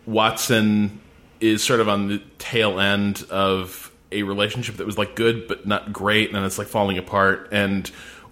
Watson 0.05 0.99
is 1.39 1.63
sort 1.63 1.79
of 1.79 1.89
on 1.89 2.09
the 2.09 2.21
tail 2.37 2.79
end 2.79 3.23
of 3.31 3.91
a 4.13 4.23
relationship 4.23 4.77
that 4.77 4.85
was 4.85 4.97
like 4.97 5.15
good 5.15 5.47
but 5.47 5.65
not 5.67 5.91
great, 5.93 6.33
and 6.33 6.45
it's 6.45 6.57
like 6.57 6.67
falling 6.67 6.97
apart. 6.97 7.49
And 7.51 7.89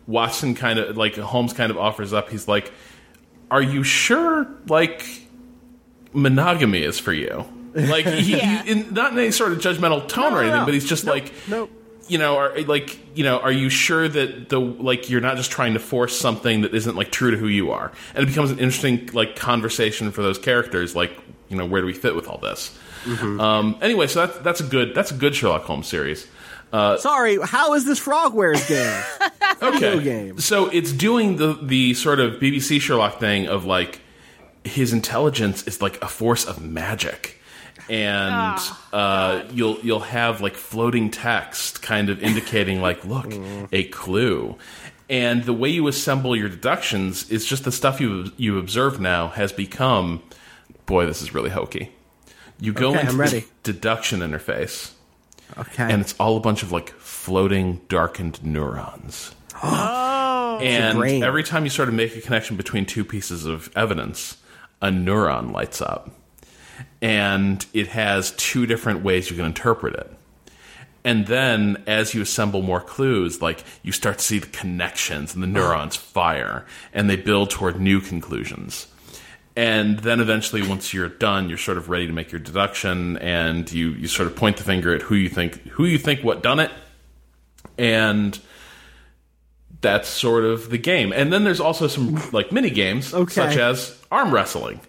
Watson 0.08 0.56
kind 0.56 0.80
of 0.80 0.98
like 0.98 1.16
Holmes 1.18 1.54
kind 1.54 1.72
of 1.72 1.78
offers 1.78 2.14
up. 2.14 2.30
He's 2.30 2.48
like, 2.48 2.72
"Are 3.50 3.62
you 3.62 3.84
sure 3.84 4.48
like 4.68 5.06
monogamy 6.14 6.84
is 6.84 7.00
for 7.00 7.14
you?" 7.14 7.46
Like 7.74 8.06
he, 8.06 8.32
Yeah. 8.38 8.64
he 8.64 8.72
in, 8.72 8.94
not 8.94 9.14
in 9.14 9.20
any 9.20 9.32
sort 9.32 9.52
of 9.54 9.60
judgmental 9.60 10.08
tone 10.08 10.32
No, 10.32 10.38
or 10.38 10.42
anything, 10.42 10.60
no. 10.60 10.66
but 10.66 10.74
he's 10.74 10.88
just 10.88 11.06
Nope, 11.06 11.16
like, 11.16 11.34
nope. 11.48 11.72
you 12.10 12.18
know, 12.18 12.36
are 12.38 12.60
like, 12.64 13.00
you 13.16 13.24
know, 13.24 13.40
are 13.40 13.52
you 13.52 13.70
sure 13.70 14.08
that 14.10 14.50
the 14.50 14.60
like 14.60 15.10
you're 15.10 15.22
not 15.22 15.38
just 15.38 15.52
trying 15.52 15.74
to 15.74 15.80
force 15.80 16.18
something 16.20 16.62
that 16.62 16.74
isn't 16.76 16.96
like 16.96 17.12
true 17.12 17.32
to 17.32 17.38
who 17.38 17.48
you 17.48 17.72
are? 17.72 17.92
And 18.14 18.24
it 18.24 18.28
becomes 18.28 18.52
an 18.52 18.60
interesting 18.60 19.10
like 19.14 19.36
conversation 19.38 20.12
for 20.12 20.22
those 20.22 20.38
characters. 20.38 20.96
Like, 20.96 21.18
you 21.48 21.56
know, 21.58 21.66
where 21.66 21.80
do 21.82 21.88
we 21.88 21.94
fit 21.94 22.16
with 22.16 22.28
all 22.28 22.40
this? 22.40 22.78
Mm-hmm. 23.04 23.40
Um, 23.40 23.78
anyway, 23.82 24.08
so 24.08 24.26
that's 24.26 24.38
that's 24.40 24.60
a 24.60 24.64
good 24.64 24.94
that's 24.96 25.12
a 25.12 25.16
good 25.16 25.36
Sherlock 25.36 25.64
Holmes 25.64 25.88
series. 25.88 26.28
Sorry, 26.72 27.38
how 27.44 27.74
is 27.74 27.86
this 27.86 28.00
Frogwares 28.00 28.68
game? 28.68 29.30
Okay, 29.64 30.04
game. 30.04 30.40
so 30.40 30.70
it's 30.70 30.92
doing 30.92 31.36
the 31.36 31.54
the 31.54 31.94
sort 31.94 32.20
of 32.20 32.40
BBC 32.40 32.82
Sherlock 32.82 33.20
thing 33.20 33.48
of 33.48 33.64
like 33.64 34.02
his 34.64 34.94
intelligence 34.94 35.68
is 35.68 35.82
like 35.82 36.02
a 36.02 36.08
force 36.08 36.46
of 36.46 36.64
magic. 36.64 37.38
And 37.90 38.60
uh, 38.94 39.44
you'll 39.52 39.78
you'll 39.82 40.00
have 40.00 40.42
like 40.42 40.56
floating 40.56 41.12
text, 41.12 41.82
kind 41.82 42.10
of 42.10 42.24
indicating 42.24 42.82
like, 42.82 43.04
look, 43.14 43.32
a 43.72 43.84
clue. 43.86 44.56
And 45.10 45.44
the 45.44 45.54
way 45.54 45.70
you 45.70 45.88
assemble 45.88 46.36
your 46.36 46.48
deductions 46.48 47.30
is 47.30 47.46
just 47.46 47.64
the 47.64 47.72
stuff 47.72 48.00
you 48.00 48.32
you 48.38 48.58
observe 48.58 49.00
now 49.00 49.28
has 49.30 49.52
become. 49.52 50.24
Boy, 50.86 51.06
this 51.06 51.22
is 51.22 51.34
really 51.34 51.50
hokey. 51.50 51.92
You 52.62 52.72
go 52.72 52.92
Okay, 52.92 53.00
into 53.02 53.12
I'm 53.12 53.18
the 53.18 53.24
ready. 53.24 53.46
deduction 53.64 54.20
interface, 54.22 54.92
Okay. 55.58 55.84
and 55.92 56.00
it's 56.02 56.16
all 56.20 56.38
a 56.38 56.40
bunch 56.40 56.64
of 56.64 56.72
like 56.72 56.92
floating 56.92 57.82
darkened 57.90 58.42
neurons. 58.44 59.36
Oh. 59.64 60.60
And 60.62 61.24
every 61.24 61.44
time 61.44 61.64
you 61.64 61.70
sort 61.70 61.88
of 61.88 61.94
make 61.96 62.16
a 62.16 62.22
connection 62.22 62.56
between 62.58 62.86
two 62.86 63.04
pieces 63.06 63.46
of 63.46 63.72
evidence, 63.76 64.38
a 64.82 64.88
neuron 64.90 65.52
lights 65.54 65.82
up. 65.82 66.12
And 67.02 67.66
it 67.74 67.88
has 67.88 68.32
two 68.32 68.66
different 68.66 69.04
ways 69.04 69.30
you 69.30 69.36
can 69.38 69.46
interpret 69.46 69.96
it. 69.96 70.12
And 71.04 71.26
then 71.28 71.82
as 71.88 72.14
you 72.14 72.22
assemble 72.22 72.62
more 72.62 72.82
clues, 72.82 73.42
like 73.42 73.64
you 73.82 73.92
start 73.92 74.20
to 74.20 74.24
see 74.24 74.40
the 74.40 74.48
connections 74.48 75.34
and 75.34 75.42
the 75.42 75.48
neurons 75.60 75.96
fire 75.96 76.66
and 76.94 77.10
they 77.10 77.16
build 77.16 77.50
toward 77.50 77.80
new 77.80 78.02
conclusions. 78.02 78.88
And 79.56 80.00
then 80.00 80.22
eventually, 80.22 80.66
once 80.66 80.94
you're 80.94 81.10
done, 81.10 81.50
you're 81.50 81.58
sort 81.58 81.78
of 81.78 81.90
ready 81.90 82.08
to 82.08 82.14
make 82.14 82.32
your 82.32 82.40
deduction, 82.40 83.18
and 83.18 83.70
you, 83.72 83.90
you 83.90 84.08
sort 84.08 84.28
of 84.28 84.36
point 84.36 84.56
the 84.58 84.64
finger 84.64 84.96
at 84.96 85.02
who 85.02 85.16
you 85.16 85.28
think 85.28 85.62
who 85.70 85.84
you 85.86 85.98
think 85.98 86.24
what 86.24 86.42
done 86.42 86.60
it, 86.60 86.72
and 87.78 88.40
that's 89.82 90.08
sort 90.08 90.46
of 90.46 90.70
the 90.70 90.78
game. 90.78 91.12
And 91.12 91.34
then 91.34 91.44
there's 91.44 91.60
also 91.60 91.88
some 91.88 92.22
like 92.32 92.52
mini 92.52 92.70
games, 92.70 93.14
Okay. 93.14 93.34
such 93.34 93.58
as 93.58 93.98
arm 94.12 94.34
wrestling. 94.34 94.80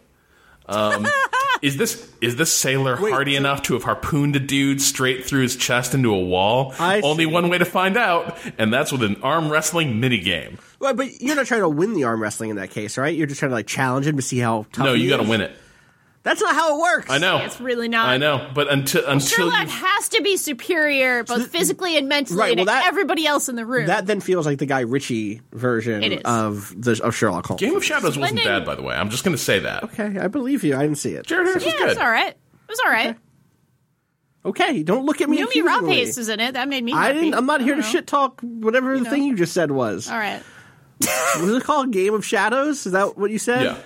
Um, 0.67 1.09
is 1.63 1.77
this 1.77 2.07
is 2.21 2.37
this 2.37 2.53
sailor 2.53 2.97
hardy 2.97 3.33
so- 3.35 3.39
enough 3.39 3.63
to 3.63 3.75
have 3.75 3.85
harpooned 3.85 4.37
a 4.37 4.41
dude 4.41 4.83
straight 4.83 5.25
through 5.25 5.43
his 5.43 5.57
chest 5.57 5.95
into 5.95 6.13
a 6.13 6.21
wall? 6.21 6.75
I 6.79 7.01
Only 7.01 7.25
see. 7.25 7.31
one 7.31 7.49
way 7.49 7.59
to 7.59 7.65
find 7.65 7.97
out, 7.97 8.37
and 8.59 8.73
that's 8.73 8.93
with 8.93 9.03
an 9.03 9.17
arm 9.23 9.51
wrestling 9.51 10.01
mini 10.01 10.19
game. 10.19 10.59
Well, 10.81 10.95
but 10.95 11.21
you're 11.23 11.37
not 11.37 11.47
trying 11.47 11.61
to 11.63 11.69
win 11.69 11.95
the 11.95 12.05
arm 12.05 12.21
wrestling 12.21 12.51
in 12.51 12.57
that 12.57 12.71
case, 12.71 12.99
right? 12.99 13.17
You're 13.17 13.27
just 13.29 13.39
trying 13.39 13.51
to 13.51 13.55
like 13.55 13.67
challenge 13.69 14.07
him 14.07 14.17
to 14.17 14.23
see 14.23 14.39
how 14.39 14.67
tough. 14.73 14.85
No, 14.85 14.95
he 14.95 15.05
you 15.05 15.09
got 15.11 15.19
to 15.19 15.23
is. 15.23 15.29
win 15.29 15.41
it. 15.41 15.57
That's 16.25 16.41
not 16.41 16.55
how 16.55 16.77
it 16.77 16.81
works. 16.81 17.11
I 17.11 17.19
know. 17.19 17.39
It's 17.39 17.61
really 17.61 17.89
not. 17.89 18.09
I 18.09 18.17
know, 18.17 18.49
but 18.55 18.71
until 18.71 19.05
until 19.07 19.19
Sherlock 19.27 19.63
you 19.67 19.69
has 19.73 20.09
to 20.11 20.23
be 20.23 20.37
superior, 20.37 21.25
both 21.25 21.49
physically 21.49 21.97
and 21.97 22.09
mentally, 22.09 22.39
Right, 22.39 22.57
well, 22.57 22.65
to 22.67 22.71
that- 22.71 22.87
everybody 22.87 23.27
else 23.27 23.49
in 23.49 23.57
the 23.57 23.67
room. 23.67 23.87
That 23.87 24.07
then 24.07 24.21
feels 24.21 24.47
like 24.47 24.59
the 24.59 24.67
Guy 24.67 24.81
Ritchie 24.81 25.41
version 25.53 26.21
of 26.25 26.81
the 26.81 27.01
of 27.03 27.17
Sherlock 27.17 27.47
Holmes. 27.47 27.61
Game 27.61 27.75
of 27.75 27.85
Shadows 27.85 28.17
wasn't 28.17 28.39
Splendid. 28.39 28.45
bad, 28.45 28.65
by 28.65 28.77
the 28.77 28.83
way. 28.83 28.95
I'm 28.95 29.11
just 29.11 29.25
going 29.25 29.37
to 29.37 29.43
say 29.43 29.59
that. 29.61 29.83
okay, 29.85 30.17
I 30.21 30.29
believe 30.29 30.63
you. 30.63 30.77
I 30.77 30.83
didn't 30.83 30.99
see 30.99 31.15
it. 31.15 31.27
Jared 31.27 31.49
Harris 31.49 31.65
yeah, 31.65 31.73
was 31.73 31.81
good. 31.81 31.91
it's 31.91 32.01
all 32.01 32.11
right. 32.11 32.31
It 32.31 32.69
was 32.69 32.81
all 32.87 32.93
right. 32.93 33.17
Okay, 34.45 34.83
don't 34.83 35.07
look 35.07 35.21
at 35.21 35.29
me. 35.29 35.39
Noomi 35.39 35.45
accusingly. 35.61 35.97
Rapace 35.97 36.17
was 36.19 36.29
in 36.29 36.41
it. 36.41 36.53
That 36.55 36.69
made 36.69 36.83
me. 36.83 36.93
I 36.93 37.13
didn't. 37.13 37.35
I'm 37.35 37.47
not 37.47 37.61
here 37.61 37.75
to 37.75 37.81
know. 37.81 37.87
shit 37.87 38.07
talk 38.07 38.41
whatever 38.43 38.99
the 38.99 39.09
thing 39.09 39.25
you 39.25 39.37
just 39.37 39.53
said 39.55 39.71
was. 39.71 40.09
All 40.11 40.19
right. 40.19 40.43
Was 41.41 41.51
it 41.51 41.65
called 41.65 41.91
Game 41.91 42.15
of 42.15 42.25
Shadows? 42.25 42.87
Is 42.87 42.93
that 42.93 43.19
what 43.19 43.31
you 43.33 43.39
said? 43.39 43.65
Yeah. 43.65 43.77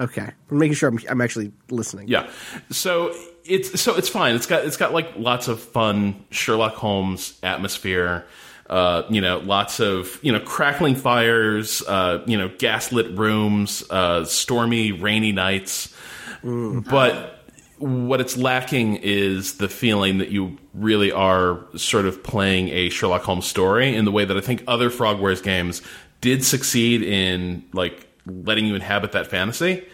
Okay, 0.00 0.28
I'm 0.50 0.58
making 0.58 0.74
sure 0.74 0.88
I'm, 0.88 0.98
I'm 1.10 1.20
actually 1.20 1.52
listening. 1.70 2.08
Yeah. 2.08 2.30
So 2.70 3.14
it's 3.44 3.80
so 3.80 3.96
it's 3.96 4.08
fine. 4.08 4.34
It's 4.34 4.46
got 4.46 4.64
it's 4.64 4.78
got 4.78 4.94
like 4.94 5.12
lots 5.16 5.46
of 5.46 5.60
fun 5.60 6.24
Sherlock 6.30 6.74
Holmes 6.74 7.38
atmosphere. 7.42 8.24
Uh, 8.68 9.02
you 9.10 9.20
know, 9.20 9.38
lots 9.38 9.78
of 9.78 10.18
you 10.22 10.32
know 10.32 10.40
crackling 10.40 10.94
fires. 10.94 11.82
Uh, 11.86 12.22
you 12.26 12.38
know, 12.38 12.50
gaslit 12.58 13.18
rooms. 13.18 13.84
Uh, 13.90 14.24
stormy, 14.24 14.92
rainy 14.92 15.32
nights. 15.32 15.94
But 16.42 17.44
what 17.78 18.20
it's 18.20 18.36
lacking 18.36 18.96
is 18.96 19.58
the 19.58 19.68
feeling 19.68 20.18
that 20.18 20.30
you 20.30 20.58
really 20.74 21.12
are 21.12 21.64
sort 21.76 22.06
of 22.06 22.22
playing 22.22 22.68
a 22.68 22.88
Sherlock 22.90 23.22
Holmes 23.22 23.46
story 23.46 23.94
in 23.94 24.04
the 24.04 24.12
way 24.12 24.24
that 24.24 24.36
I 24.36 24.40
think 24.40 24.62
other 24.66 24.90
Frogwares 24.90 25.42
games 25.42 25.82
did 26.20 26.44
succeed 26.44 27.02
in 27.02 27.64
like 27.72 28.06
letting 28.44 28.66
you 28.66 28.74
inhabit 28.74 29.12
that 29.12 29.26
fantasy. 29.28 29.84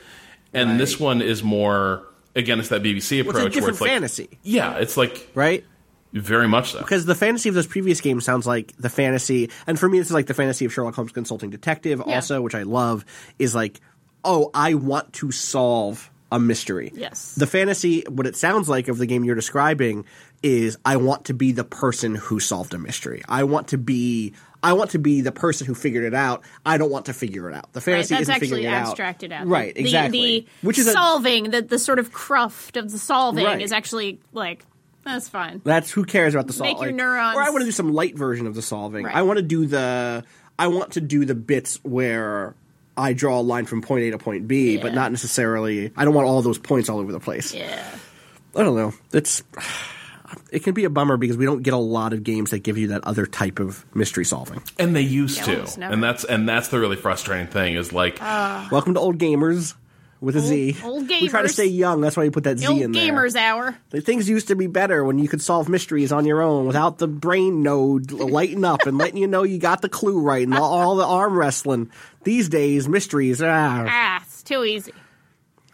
And 0.53 0.81
this 0.81 0.99
one 0.99 1.21
is 1.23 1.43
more 1.43 2.07
again, 2.35 2.61
it's 2.61 2.69
that 2.69 2.83
BBC 2.83 3.23
Well, 3.25 3.31
approach 3.31 3.47
it's 3.49 3.57
a 3.57 3.61
where 3.61 3.71
different 3.71 3.75
it's 3.75 3.81
like 3.81 3.91
fantasy, 3.91 4.39
yeah, 4.43 4.77
it's 4.77 4.97
like 4.97 5.29
right? 5.35 5.65
very 6.13 6.49
much 6.49 6.73
so. 6.73 6.79
Because 6.81 7.05
the 7.05 7.15
fantasy 7.15 7.49
of 7.49 7.55
those 7.55 7.67
previous 7.67 8.01
games 8.01 8.25
sounds 8.25 8.47
like 8.47 8.73
the 8.79 8.89
fantasy, 8.89 9.51
and 9.67 9.79
for 9.79 9.89
me, 9.89 9.99
this 9.99 10.09
is 10.09 10.13
like 10.13 10.27
the 10.27 10.35
fantasy 10.35 10.65
of 10.65 10.73
Sherlock 10.73 10.95
Holmes 10.95 11.13
Consulting 11.13 11.51
Detective, 11.51 12.03
Yeah. 12.07 12.15
also, 12.15 12.41
which 12.41 12.55
I 12.55 12.63
love, 12.63 13.05
is 13.39 13.55
like, 13.55 13.81
oh, 14.25 14.51
I 14.55 14.75
want 14.75 15.13
to 15.15 15.31
solve 15.33 16.11
a 16.33 16.39
mystery. 16.39 16.91
Yes. 16.95 17.35
The 17.35 17.47
fantasy, 17.47 18.03
what 18.09 18.27
it 18.27 18.37
sounds 18.37 18.69
like 18.69 18.89
of 18.89 18.99
the 18.99 19.07
game 19.07 19.25
you're 19.25 19.35
describing, 19.35 20.05
is 20.43 20.77
I 20.85 20.97
want 20.97 21.27
to 21.27 21.35
be 21.35 21.53
the 21.53 21.65
person 21.65 22.15
who 22.15 22.41
solved 22.41 22.75
a 22.75 22.79
mystery. 22.79 23.23
I 23.29 23.45
want 23.45 23.69
to 23.69 23.79
be. 23.79 24.33
I 24.67 24.73
want 24.73 24.91
to 24.91 24.99
be 24.99 25.21
the 25.21 25.31
person 25.33 25.67
who 25.67 25.75
figured 25.75 26.05
it 26.05 26.15
out. 26.15 26.43
I 26.65 26.77
don't 26.77 26.91
want 26.91 27.07
to 27.07 27.13
figure 27.13 27.49
it 27.49 27.55
out. 27.55 27.73
The 27.73 27.79
Right, 27.79 27.85
fantasy 27.85 28.15
that's 28.15 28.23
isn't 28.23 28.41
figuring 28.41 28.65
it 28.65 28.67
out. 28.67 28.89
abstracted 28.89 29.31
out. 29.33 29.47
Right, 29.47 29.73
exactly. 29.77 30.41
The, 30.41 30.67
Which 30.67 30.79
is 30.79 30.89
a- 30.89 30.93
solving, 30.93 31.51
the, 31.51 31.63
the 31.63 31.79
sort 31.79 31.99
of 32.01 32.13
cruft 32.13 32.77
of 32.77 32.91
the 32.91 32.99
solving 32.99 33.45
Right. 33.45 33.63
is 33.63 33.71
actually 33.71 34.19
like, 34.33 34.65
that's 35.05 35.29
fine. 35.29 35.61
That's 35.65 35.91
who 35.93 36.05
cares 36.05 36.35
about 36.35 36.49
the 36.49 36.53
solving. 36.53 36.75
Make 36.75 36.83
your 36.83 36.93
neurons- 36.93 37.37
Or 37.37 37.43
I 37.43 37.51
want 37.51 37.61
to 37.61 37.67
do 37.67 37.71
some 37.73 37.93
light 37.93 38.17
version 38.17 38.49
of 38.49 38.57
the 38.57 38.63
solving. 38.63 39.05
Right. 39.05 39.15
I 39.15 39.23
want 39.23 39.37
to 39.37 39.43
do 39.43 39.67
the. 39.67 40.25
I 40.59 40.67
want 40.67 40.93
to 40.95 41.01
do 41.01 41.25
the 41.25 41.35
bits 41.37 41.79
where 41.85 42.57
I 42.97 43.13
draw 43.13 43.39
a 43.39 43.43
line 43.43 43.67
from 43.67 43.83
point 43.83 44.03
A 44.05 44.11
to 44.11 44.19
point 44.19 44.49
B, 44.49 44.79
but 44.79 44.95
not 44.95 45.13
necessarily. 45.13 45.93
I 45.97 46.05
don't 46.05 46.15
want 46.15 46.27
all 46.27 46.43
those 46.43 46.59
points 46.59 46.89
all 46.89 46.99
over 46.99 47.13
the 47.13 47.21
place. 47.21 47.55
Yeah. 47.55 47.85
I 48.57 48.63
don't 48.65 48.75
know. 48.75 48.95
It's. 49.13 49.45
It 50.53 50.63
can 50.65 50.75
be 50.75 50.85
a 50.85 50.91
bummer 50.91 51.17
because 51.17 51.37
we 51.37 51.45
don't 51.45 51.63
get 51.63 51.75
a 51.75 51.79
lot 51.79 52.13
of 52.13 52.23
games 52.25 52.51
that 52.51 52.61
give 52.61 52.79
you 52.79 52.89
that 52.89 53.05
other 53.05 53.27
type 53.27 53.59
of 53.59 53.85
mystery 53.95 54.25
solving. 54.25 54.63
and 54.79 54.95
they 54.95 55.01
used 55.03 55.39
Yeah, 55.47 55.65
to. 55.65 55.81
And 55.93 56.03
that's 56.03 56.25
and 56.25 56.49
that's 56.49 56.69
the 56.69 56.79
really 56.79 56.97
frustrating 56.97 57.47
thing 57.49 57.75
is 57.75 57.93
like 57.93 58.21
Welcome 58.21 58.95
to 58.95 59.01
old 59.01 59.19
gamers 59.19 59.75
with 60.19 60.35
a 60.35 60.41
Z. 60.41 60.77
old 60.83 61.07
gamers, 61.09 61.21
We 61.21 61.29
try 61.29 61.43
to 61.43 61.49
stay 61.49 61.67
young. 61.67 62.01
That's 62.01 62.17
why 62.17 62.25
you 62.25 62.31
put 62.31 62.45
that 62.45 62.59
Z 62.59 62.65
The 62.67 62.73
old 62.73 62.81
in 62.83 62.93
there. 62.93 63.13
gamers 63.13 63.37
hour. 63.37 63.77
The 63.91 64.01
things 64.01 64.29
used 64.31 64.49
to 64.49 64.57
be 64.57 64.67
better 64.67 65.05
when 65.05 65.19
you 65.19 65.29
could 65.29 65.43
solve 65.43 65.69
mysteries 65.69 66.11
on 66.11 66.25
your 66.25 66.41
own 66.41 66.67
without 66.67 66.97
the 66.99 67.07
brain 67.07 67.63
node 67.63 68.11
lighting 68.13 68.65
up 68.65 68.87
and 68.87 68.97
letting 68.97 69.19
you 69.19 69.27
know 69.27 69.43
you 69.43 69.59
got 69.59 69.83
the 69.83 69.91
clue 69.91 70.19
right 70.21 70.43
and 70.47 70.55
all, 70.55 70.73
all 70.73 70.97
the 70.97 71.05
arm 71.05 71.37
wrestling. 71.37 71.91
These 72.25 72.49
days, 72.49 72.89
mysteries. 72.89 73.43
Ah, 73.43 73.85
Ah, 73.89 74.23
it's 74.25 74.43
too 74.43 74.65
easy. 74.65 74.93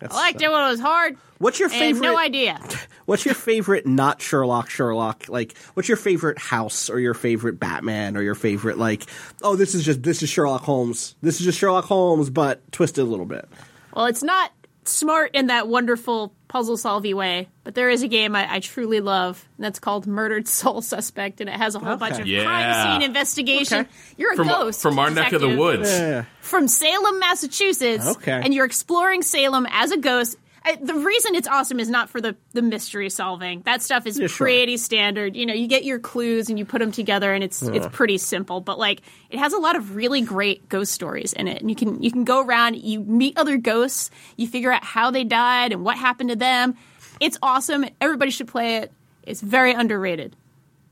That's- 0.02 0.18
I 0.18 0.22
liked 0.22 0.42
it 0.42 0.50
when 0.50 0.62
it 0.62 0.68
was 0.68 0.80
hard. 0.80 1.16
What's 1.38 1.58
your 1.58 1.68
favorite? 1.68 2.06
no 2.06 2.16
idea. 2.18 2.60
What's 3.06 3.24
your 3.24 3.34
favorite? 3.34 3.84
Not 3.84 4.22
Sherlock. 4.22 4.70
Sherlock. 4.70 5.28
Like, 5.28 5.58
what's 5.74 5.88
your 5.88 5.96
favorite 5.96 6.38
house 6.38 6.88
or 6.88 7.00
your 7.00 7.14
favorite 7.14 7.58
Batman 7.58 8.16
or 8.16 8.22
your 8.22 8.36
favorite 8.36 8.78
like? 8.78 9.02
Oh, 9.42 9.56
this 9.56 9.74
is 9.74 9.84
just 9.84 10.04
this 10.04 10.22
is 10.22 10.28
Sherlock 10.28 10.62
Holmes. 10.62 11.16
This 11.20 11.40
is 11.40 11.44
just 11.46 11.58
Sherlock 11.58 11.84
Holmes, 11.86 12.30
but 12.30 12.70
twisted 12.70 13.02
a 13.02 13.08
little 13.08 13.26
bit. 13.26 13.48
Well, 13.92 14.06
it's 14.06 14.22
not 14.22 14.52
smart 14.84 15.32
in 15.34 15.48
that 15.48 15.66
wonderful 15.66 16.32
puzzle 16.52 16.76
solving 16.76 17.16
way, 17.16 17.48
but 17.64 17.74
there 17.74 17.88
is 17.88 18.02
a 18.02 18.08
game 18.08 18.36
I, 18.36 18.56
I 18.56 18.60
truly 18.60 19.00
love, 19.00 19.48
and 19.56 19.64
that's 19.64 19.78
called 19.78 20.06
Murdered 20.06 20.46
Soul 20.46 20.82
Suspect, 20.82 21.40
and 21.40 21.48
it 21.48 21.54
has 21.56 21.74
a 21.74 21.78
whole 21.78 21.96
bunch 21.96 22.18
of 22.20 22.26
Yeah. 22.26 22.44
crime 22.44 23.00
scene 23.00 23.08
investigation. 23.08 23.78
Okay. 23.80 23.88
You're 24.18 24.34
a 24.34 24.36
from 24.36 24.48
ghost 24.48 24.82
from 24.82 24.98
our 24.98 25.08
neck 25.10 25.32
of 25.32 25.40
the 25.40 25.46
detective 25.48 25.58
woods. 25.58 25.90
Yeah. 25.90 26.24
from 26.42 26.68
Salem, 26.68 27.18
Massachusetts. 27.18 28.06
Okay. 28.06 28.38
and 28.44 28.52
you're 28.52 28.66
exploring 28.66 29.22
Salem 29.22 29.66
as 29.70 29.92
a 29.92 29.96
ghost. 29.96 30.36
I, 30.64 30.76
the 30.76 30.94
reason 30.94 31.34
it's 31.34 31.48
awesome 31.48 31.80
is 31.80 31.88
not 31.90 32.08
for 32.10 32.20
the, 32.20 32.36
the 32.52 32.62
mystery 32.62 33.10
solving. 33.10 33.62
That 33.62 33.82
stuff 33.82 34.06
is 34.06 34.18
Yeah, 34.18 34.28
sure. 34.28 34.46
pretty 34.46 34.76
standard. 34.76 35.34
You 35.36 35.46
know, 35.46 35.54
you 35.54 35.66
get 35.66 35.84
your 35.84 35.98
clues 35.98 36.48
and 36.48 36.58
you 36.58 36.64
put 36.64 36.78
them 36.78 36.92
together, 36.92 37.32
and 37.32 37.42
it's 37.42 37.62
it's 37.62 37.86
pretty 37.92 38.18
simple. 38.18 38.60
But 38.60 38.78
like, 38.78 39.02
it 39.30 39.38
has 39.38 39.52
a 39.52 39.58
lot 39.58 39.76
of 39.76 39.96
really 39.96 40.20
great 40.20 40.68
ghost 40.68 40.92
stories 40.92 41.32
in 41.32 41.48
it, 41.48 41.60
and 41.60 41.68
you 41.70 41.76
can 41.76 42.02
you 42.02 42.10
can 42.12 42.24
go 42.24 42.44
around, 42.44 42.76
you 42.76 43.00
meet 43.00 43.36
other 43.36 43.56
ghosts, 43.56 44.10
you 44.36 44.46
figure 44.46 44.70
out 44.72 44.84
how 44.84 45.10
they 45.10 45.24
died 45.24 45.72
and 45.72 45.84
what 45.84 45.96
happened 45.98 46.30
to 46.30 46.36
them. 46.36 46.76
It's 47.20 47.38
awesome. 47.42 47.84
Everybody 48.00 48.30
should 48.30 48.48
play 48.48 48.76
it. 48.78 48.92
It's 49.24 49.40
very 49.40 49.72
underrated. 49.72 50.36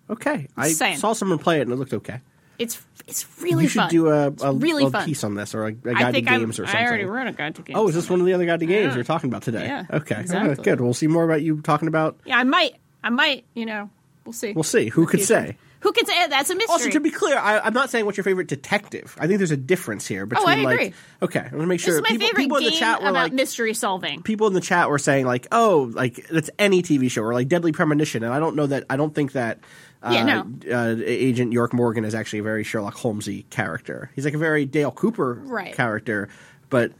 Okay, 0.08 0.48
I 0.56 0.68
Saying. 0.72 0.96
saw 0.98 1.12
someone 1.12 1.38
play 1.38 1.58
it 1.58 1.62
and 1.62 1.72
it 1.72 1.76
looked 1.76 1.94
okay. 1.94 2.20
It's 2.60 2.80
it's 3.08 3.26
really 3.42 3.52
fun. 3.52 3.62
you 3.62 3.68
should 3.68 3.80
fun. 3.80 3.90
do 3.90 4.08
a, 4.10 4.26
It's 4.28 4.42
a, 4.44 4.52
really 4.52 4.84
a 4.84 4.90
fun. 4.90 5.04
piece 5.04 5.24
on 5.24 5.34
this 5.34 5.54
or 5.54 5.64
a 5.66 5.72
guide 5.72 5.98
to 5.98 6.12
think 6.12 6.30
I'm- 6.30 6.40
games 6.42 6.60
or 6.60 6.66
something. 6.66 6.80
I 6.80 6.86
already 6.86 7.04
wrote 7.04 7.26
a 7.26 7.32
guide 7.32 7.54
to 7.56 7.62
games. 7.62 7.76
Oh, 7.78 7.88
is 7.88 7.94
this 7.94 8.08
one 8.08 8.20
of 8.20 8.26
the 8.26 8.34
other 8.34 8.44
guide 8.46 8.60
to 8.60 8.66
games 8.66 8.90
Yeah. 8.90 8.94
you're 8.94 9.04
talking 9.04 9.28
about 9.30 9.42
today? 9.42 9.64
Yeah, 9.66 9.84
Okay, 9.90 10.20
exactly. 10.20 10.62
Good. 10.62 10.80
We'll 10.80 10.94
see 10.94 11.08
more 11.08 11.24
about 11.24 11.42
you 11.42 11.60
talking 11.62 11.88
about. 11.88 12.20
Yeah, 12.24 12.38
I 12.38 12.44
might. 12.44 12.76
I 13.02 13.08
might. 13.10 13.46
You 13.54 13.66
know, 13.66 13.90
we'll 14.24 14.32
see. 14.34 14.52
We'll 14.52 14.62
see. 14.62 14.88
Who 14.90 15.06
could 15.06 15.20
Future. 15.20 15.26
say? 15.48 15.56
Who 15.80 15.92
could 15.92 16.06
say 16.06 16.28
that's 16.28 16.50
a 16.50 16.54
mystery? 16.54 16.72
Also, 16.72 16.90
to 16.90 17.00
be 17.00 17.10
clear, 17.10 17.38
I, 17.38 17.58
I'm 17.60 17.72
not 17.72 17.88
saying 17.88 18.04
what's 18.04 18.18
your 18.18 18.24
favorite 18.24 18.48
detective. 18.48 19.16
I 19.18 19.26
think 19.26 19.38
there's 19.38 19.50
a 19.50 19.56
difference 19.56 20.06
here 20.06 20.26
between 20.26 20.46
Oh, 20.46 20.50
I 20.50 20.56
like. 20.62 20.74
agree. 20.74 20.94
Okay, 21.22 21.38
I 21.40 21.42
want 21.44 21.52
to 21.62 21.66
make 21.66 21.80
sure. 21.80 21.94
this 21.94 21.94
sure 21.94 21.96
is 21.96 22.02
my 22.02 22.08
people, 22.10 22.26
favorite 22.26 22.42
people 22.42 22.56
in 22.58 22.64
the 22.64 22.70
chat 22.72 23.00
were 23.02 23.08
about 23.08 23.22
like. 23.22 23.32
mystery 23.32 23.72
solving. 23.72 24.22
people 24.22 24.46
in 24.46 24.52
the 24.52 24.60
chat 24.60 24.90
were 24.90 24.98
saying 24.98 25.24
like, 25.24 25.46
"Oh, 25.50 25.90
like 25.94 26.28
that's 26.28 26.50
any 26.58 26.82
TV 26.82 27.10
show 27.10 27.22
or 27.22 27.32
like 27.32 27.48
Deadly 27.48 27.72
Premonition," 27.72 28.22
and 28.22 28.32
I 28.34 28.38
don't 28.38 28.56
know 28.56 28.66
that. 28.66 28.84
I 28.90 28.96
don't 28.96 29.14
think 29.14 29.32
that. 29.32 29.58
Uh, 30.02 30.12
Yeah, 30.14 30.24
no. 30.24 30.46
uh, 30.74 30.96
Agent 31.04 31.52
York 31.52 31.72
Morgan 31.74 32.04
is 32.04 32.14
actually 32.14 32.38
a 32.38 32.42
very 32.42 32.64
Sherlock 32.64 32.94
Holmesy 32.94 33.42
character. 33.50 34.10
He's 34.14 34.24
like 34.24 34.34
a 34.34 34.38
very 34.38 34.64
Dale 34.64 34.90
Cooper 34.90 35.34
Right. 35.44 35.74
character, 35.74 36.28
but 36.70 36.92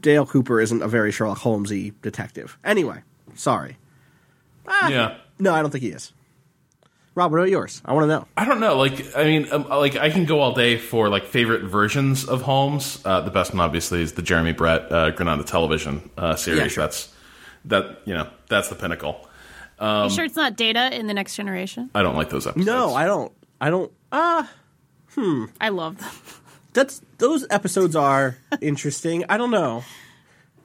Dale 0.00 0.26
Cooper 0.26 0.60
isn't 0.60 0.82
a 0.82 0.88
very 0.88 1.10
Sherlock 1.10 1.38
Holmesy 1.38 1.92
detective. 2.02 2.58
Anyway, 2.64 3.02
sorry. 3.34 3.76
Yeah. 4.88 5.16
No, 5.38 5.52
I 5.54 5.62
don't 5.62 5.70
think 5.70 5.82
he 5.82 5.90
is. 5.90 6.12
Rob, 7.14 7.30
what 7.30 7.38
about 7.38 7.50
yours? 7.50 7.82
I 7.84 7.92
want 7.92 8.04
to 8.04 8.08
know. 8.08 8.26
I 8.38 8.44
don't 8.46 8.60
know. 8.60 8.78
Like, 8.78 9.14
I 9.16 9.24
mean, 9.24 9.46
um, 9.52 9.68
like 9.68 9.96
I 9.96 10.08
can 10.08 10.24
go 10.24 10.40
all 10.40 10.54
day 10.54 10.78
for 10.78 11.10
like 11.10 11.26
favorite 11.26 11.62
versions 11.64 12.24
of 12.24 12.40
Holmes. 12.42 13.02
Uh, 13.04 13.20
the 13.20 13.30
best 13.30 13.52
one, 13.52 13.60
obviously, 13.60 14.00
is 14.00 14.12
the 14.12 14.22
Jeremy 14.22 14.52
Brett 14.52 14.90
uh, 14.90 15.10
Granada 15.10 15.42
Television 15.44 16.08
uh, 16.16 16.36
series. 16.36 16.60
Yeah, 16.60 16.68
sure. 16.68 16.84
That's 16.84 17.12
that. 17.66 17.98
You 18.06 18.14
know, 18.14 18.30
that's 18.48 18.68
the 18.68 18.76
pinnacle. 18.76 19.28
You 20.04 20.10
sure 20.10 20.24
it's 20.24 20.36
not 20.36 20.56
Data 20.56 20.94
in 20.98 21.06
the 21.06 21.14
Next 21.14 21.36
Generation? 21.36 21.90
I 21.94 22.02
don't 22.02 22.16
like 22.16 22.30
those 22.30 22.46
episodes. 22.46 22.66
No, 22.66 22.94
I 22.94 23.04
don't. 23.06 23.32
I 23.60 23.70
don't. 23.70 23.92
Ah, 24.10 24.50
Hmm. 25.14 25.44
I 25.60 25.68
love 25.68 25.98
them. 25.98 26.10
that's 26.72 27.02
those 27.18 27.46
episodes 27.50 27.94
are 27.96 28.36
interesting. 28.60 29.24
I 29.28 29.36
don't 29.36 29.50
know. 29.50 29.84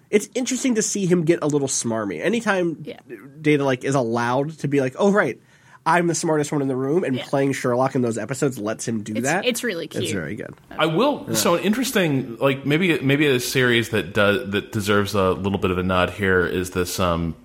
It's 0.10 0.30
interesting 0.36 0.76
to 0.76 0.82
see 0.82 1.06
him 1.06 1.26
get 1.26 1.40
a 1.42 1.48
little 1.48 1.68
smarmy. 1.68 2.22
Anytime 2.24 2.78
Yeah. 2.84 3.00
Data 3.42 3.64
like 3.66 3.84
is 3.84 3.94
allowed 3.96 4.52
to 4.60 4.68
be 4.70 4.80
like, 4.80 4.96
"Oh 4.98 5.12
right, 5.12 5.38
I'm 5.86 6.08
the 6.08 6.16
smartest 6.16 6.52
one 6.54 6.62
in 6.62 6.70
the 6.70 6.78
room," 6.78 7.04
and 7.04 7.18
Yeah. 7.18 7.26
playing 7.26 7.52
Sherlock 7.52 7.94
in 7.96 8.02
those 8.04 8.18
episodes 8.18 8.58
lets 8.58 8.88
him 8.88 9.04
do 9.04 9.14
It's, 9.16 9.24
that. 9.24 9.46
it's 9.46 9.66
really 9.66 9.88
cute. 9.88 10.04
It's 10.06 10.14
very 10.14 10.36
good. 10.36 10.54
I 10.72 10.86
will. 10.86 11.36
So 11.36 11.56
an 11.56 11.64
interesting, 11.64 12.38
like 12.38 12.66
maybe 12.66 12.98
maybe 13.02 13.28
a 13.28 13.40
series 13.42 13.90
that 13.90 14.14
does 14.14 14.50
that 14.52 14.72
deserves 14.72 15.14
a 15.14 15.32
little 15.32 15.60
bit 15.60 15.72
of 15.72 15.78
a 15.78 15.84
nod 15.84 16.12
here 16.12 16.46
is 16.46 16.70
this 16.72 17.02
um, 17.02 17.36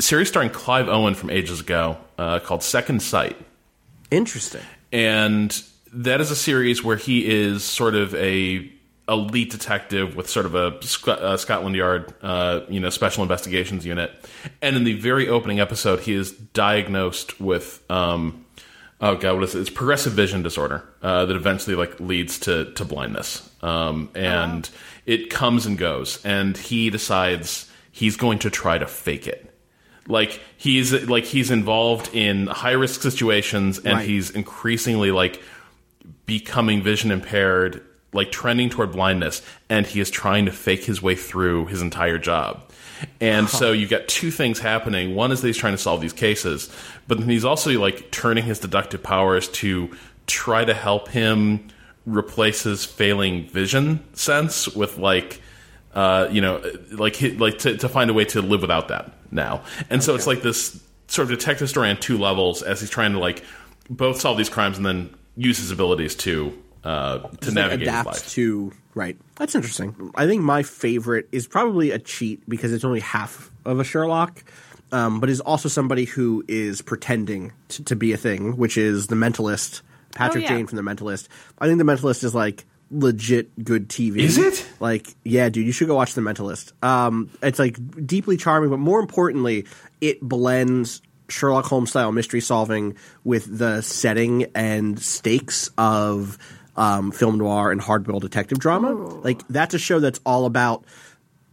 series 0.00 0.28
starring 0.28 0.50
Clive 0.50 0.88
Owen 0.88 1.14
from 1.14 1.30
ages 1.30 1.60
ago 1.60 1.96
uh, 2.18 2.38
called 2.40 2.62
Second 2.62 3.02
Sight. 3.02 3.36
Interesting. 4.10 4.62
and 4.92 5.62
that 5.92 6.20
is 6.20 6.30
a 6.30 6.36
series 6.36 6.82
where 6.84 6.96
he 6.96 7.28
is 7.28 7.64
sort 7.64 7.94
of 7.94 8.14
a 8.14 8.70
elite 9.08 9.50
detective 9.50 10.14
with 10.14 10.30
sort 10.30 10.46
of 10.46 10.54
a 10.54 10.80
Sc- 10.82 11.08
uh, 11.08 11.36
Scotland 11.36 11.74
Yard, 11.74 12.14
uh, 12.22 12.60
you 12.68 12.78
know, 12.78 12.90
special 12.90 13.22
investigations 13.24 13.84
unit. 13.84 14.12
And 14.62 14.76
in 14.76 14.84
the 14.84 14.94
very 14.94 15.28
opening 15.28 15.58
episode, 15.58 16.00
he 16.00 16.14
is 16.14 16.30
diagnosed 16.30 17.40
with, 17.40 17.82
um, 17.90 18.44
oh 19.00 19.16
god, 19.16 19.34
what 19.34 19.42
is 19.44 19.54
it? 19.56 19.60
It's 19.60 19.70
progressive 19.70 20.12
vision 20.12 20.42
disorder 20.42 20.84
uh, 21.02 21.24
that 21.24 21.34
eventually 21.36 21.74
like 21.74 21.98
leads 21.98 22.38
to 22.40 22.72
to 22.74 22.84
blindness. 22.84 23.48
Um, 23.62 24.10
and 24.14 24.70
it 25.06 25.28
comes 25.30 25.66
and 25.66 25.76
goes, 25.76 26.24
and 26.24 26.56
he 26.56 26.88
decides 26.90 27.68
he's 27.90 28.16
going 28.16 28.38
to 28.40 28.50
try 28.50 28.78
to 28.78 28.86
fake 28.86 29.26
it. 29.26 29.49
Like 30.10 30.40
he's 30.56 30.92
like 31.08 31.24
he's 31.24 31.50
involved 31.50 32.14
in 32.14 32.46
high 32.48 32.72
risk 32.72 33.00
situations 33.02 33.78
and 33.78 33.94
Right. 33.98 34.06
he's 34.08 34.30
increasingly 34.30 35.10
like 35.10 35.40
becoming 36.26 36.82
vision 36.82 37.10
impaired, 37.10 37.82
like 38.12 38.32
trending 38.32 38.70
toward 38.70 38.92
blindness, 38.92 39.42
and 39.68 39.86
he 39.86 40.00
is 40.00 40.10
trying 40.10 40.46
to 40.46 40.52
fake 40.52 40.84
his 40.84 41.00
way 41.00 41.14
through 41.14 41.66
his 41.66 41.80
entire 41.82 42.18
job. 42.18 42.62
And 43.20 43.48
so 43.48 43.72
you've 43.72 43.88
got 43.88 44.08
two 44.08 44.30
things 44.30 44.58
happening. 44.58 45.14
One 45.14 45.32
is 45.32 45.40
that 45.40 45.46
he's 45.46 45.56
trying 45.56 45.72
to 45.72 45.78
solve 45.78 46.02
these 46.02 46.12
cases, 46.12 46.70
but 47.08 47.18
then 47.18 47.28
he's 47.30 47.46
also 47.46 47.70
like 47.80 48.10
turning 48.10 48.44
his 48.44 48.58
deductive 48.58 49.02
powers 49.02 49.48
to 49.48 49.96
try 50.26 50.64
to 50.64 50.74
help 50.74 51.08
him 51.08 51.68
replace 52.04 52.62
his 52.64 52.84
failing 52.84 53.46
vision 53.48 54.04
sense 54.14 54.68
with 54.68 54.98
like 54.98 55.40
uh, 55.94 56.28
you 56.30 56.40
know, 56.40 56.62
like 56.92 57.20
like 57.38 57.58
to, 57.58 57.76
to 57.78 57.88
find 57.88 58.10
a 58.10 58.14
way 58.14 58.24
to 58.26 58.42
live 58.42 58.60
without 58.62 58.88
that 58.88 59.12
now. 59.30 59.62
And 59.88 60.02
so 60.02 60.14
it's 60.14 60.26
like 60.26 60.42
this 60.42 60.80
sort 61.08 61.30
of 61.30 61.38
detective 61.38 61.68
story 61.68 61.90
on 61.90 61.96
two 61.96 62.18
levels 62.18 62.62
as 62.62 62.80
he's 62.80 62.90
trying 62.90 63.12
to 63.12 63.18
like 63.18 63.44
both 63.88 64.20
solve 64.20 64.38
these 64.38 64.48
crimes 64.48 64.76
and 64.76 64.86
then 64.86 65.10
use 65.36 65.58
his 65.58 65.70
abilities 65.70 66.14
to 66.14 66.56
uh, 66.84 67.18
to 67.18 67.28
Just, 67.40 67.42
like, 67.48 67.54
navigate 67.54 67.80
his 67.80 67.88
adapt 67.88 68.06
life. 68.06 68.28
to 68.30 68.72
right. 68.94 69.16
That's 69.36 69.54
interesting. 69.54 70.10
I 70.14 70.26
think 70.26 70.42
my 70.42 70.62
favorite 70.62 71.28
is 71.32 71.46
probably 71.46 71.90
a 71.90 71.98
cheat 71.98 72.48
because 72.48 72.72
it's 72.72 72.84
only 72.84 73.00
half 73.00 73.50
of 73.64 73.80
a 73.80 73.84
Sherlock, 73.84 74.44
um, 74.92 75.20
but 75.20 75.28
is 75.28 75.40
also 75.40 75.68
somebody 75.68 76.04
who 76.04 76.44
is 76.48 76.80
pretending 76.82 77.52
to, 77.68 77.84
to 77.84 77.96
be 77.96 78.12
a 78.12 78.16
thing, 78.16 78.56
which 78.56 78.78
is 78.78 79.08
the 79.08 79.14
Mentalist, 79.16 79.82
Patrick 80.14 80.44
Oh, 80.44 80.48
yeah. 80.48 80.56
Jane 80.56 80.66
from 80.66 80.76
the 80.76 80.82
Mentalist. 80.82 81.28
I 81.58 81.66
think 81.66 81.78
the 81.78 81.84
Mentalist 81.84 82.24
is 82.24 82.34
like 82.34 82.64
legit 82.90 83.64
good 83.64 83.88
TV. 83.88 84.18
Is 84.18 84.38
it? 84.38 84.66
Like, 84.80 85.14
yeah, 85.24 85.48
dude, 85.48 85.66
you 85.66 85.72
should 85.72 85.88
go 85.88 85.94
watch 85.94 86.14
The 86.14 86.20
Mentalist. 86.20 86.72
Um, 86.82 87.30
it's 87.42 87.58
like 87.58 87.78
deeply 88.06 88.36
charming, 88.36 88.70
but 88.70 88.78
more 88.78 89.00
importantly, 89.00 89.66
it 90.00 90.20
blends 90.20 91.02
Sherlock 91.28 91.66
Holmes 91.66 91.90
style 91.90 92.12
mystery 92.12 92.40
solving 92.40 92.96
with 93.24 93.58
the 93.58 93.82
setting 93.82 94.46
and 94.54 95.00
stakes 95.00 95.70
of 95.78 96.38
um, 96.76 97.12
film 97.12 97.38
noir 97.38 97.70
and 97.70 97.80
hardboiled 97.80 98.22
detective 98.22 98.58
drama. 98.58 98.92
Like, 98.92 99.46
that's 99.48 99.74
a 99.74 99.78
show 99.78 100.00
that's 100.00 100.20
all 100.24 100.46
about 100.46 100.84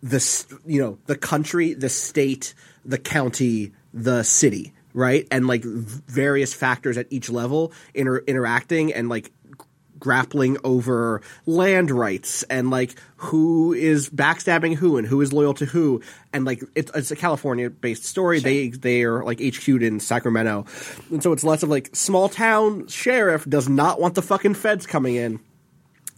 the 0.02 0.60
you 0.66 0.82
know 0.82 0.98
the 1.06 1.16
country, 1.16 1.74
the 1.74 1.90
state, 1.90 2.54
the 2.86 2.98
county, 2.98 3.72
the 3.94 4.24
city, 4.24 4.74
right? 4.94 5.28
And 5.32 5.48
like 5.48 5.64
v- 5.64 6.02
various 6.08 6.54
factors 6.54 6.98
at 6.98 7.08
each 7.10 7.30
level 7.30 7.74
inter- 7.94 8.24
interacting 8.28 8.94
and 8.94 9.10
like 9.10 9.32
grappling 10.00 10.58
over 10.64 11.22
land 11.46 11.92
rights 11.92 12.44
and 12.44 12.70
like 12.70 12.96
who 13.18 13.74
is 13.74 14.10
backstabbing 14.10 14.76
who 14.76 14.98
and 14.98 15.08
who 15.08 15.22
is 15.22 15.34
loyal 15.34 15.54
to 15.56 15.66
who. 15.66 16.02
And 16.34 16.46
like 16.46 16.64
it's, 16.76 16.92
it's 16.94 17.12
a 17.12 17.16
California 17.16 17.70
based 17.70 18.06
story 18.06 18.40
they 18.40 18.70
they 18.70 19.04
are 19.04 19.24
like 19.24 19.40
HQ'd 19.40 19.84
in 19.84 20.00
Sacramento. 20.00 20.66
And 21.10 21.22
so 21.22 21.32
it's 21.34 21.44
less 21.44 21.64
of 21.64 21.70
like 21.70 21.96
small 21.96 22.30
town 22.30 22.88
sheriff 22.88 23.46
does 23.46 23.68
not 23.70 24.00
want 24.00 24.16
the 24.16 24.22
fucking 24.22 24.56
feds 24.56 24.86
coming 24.86 25.16
in. 25.16 25.40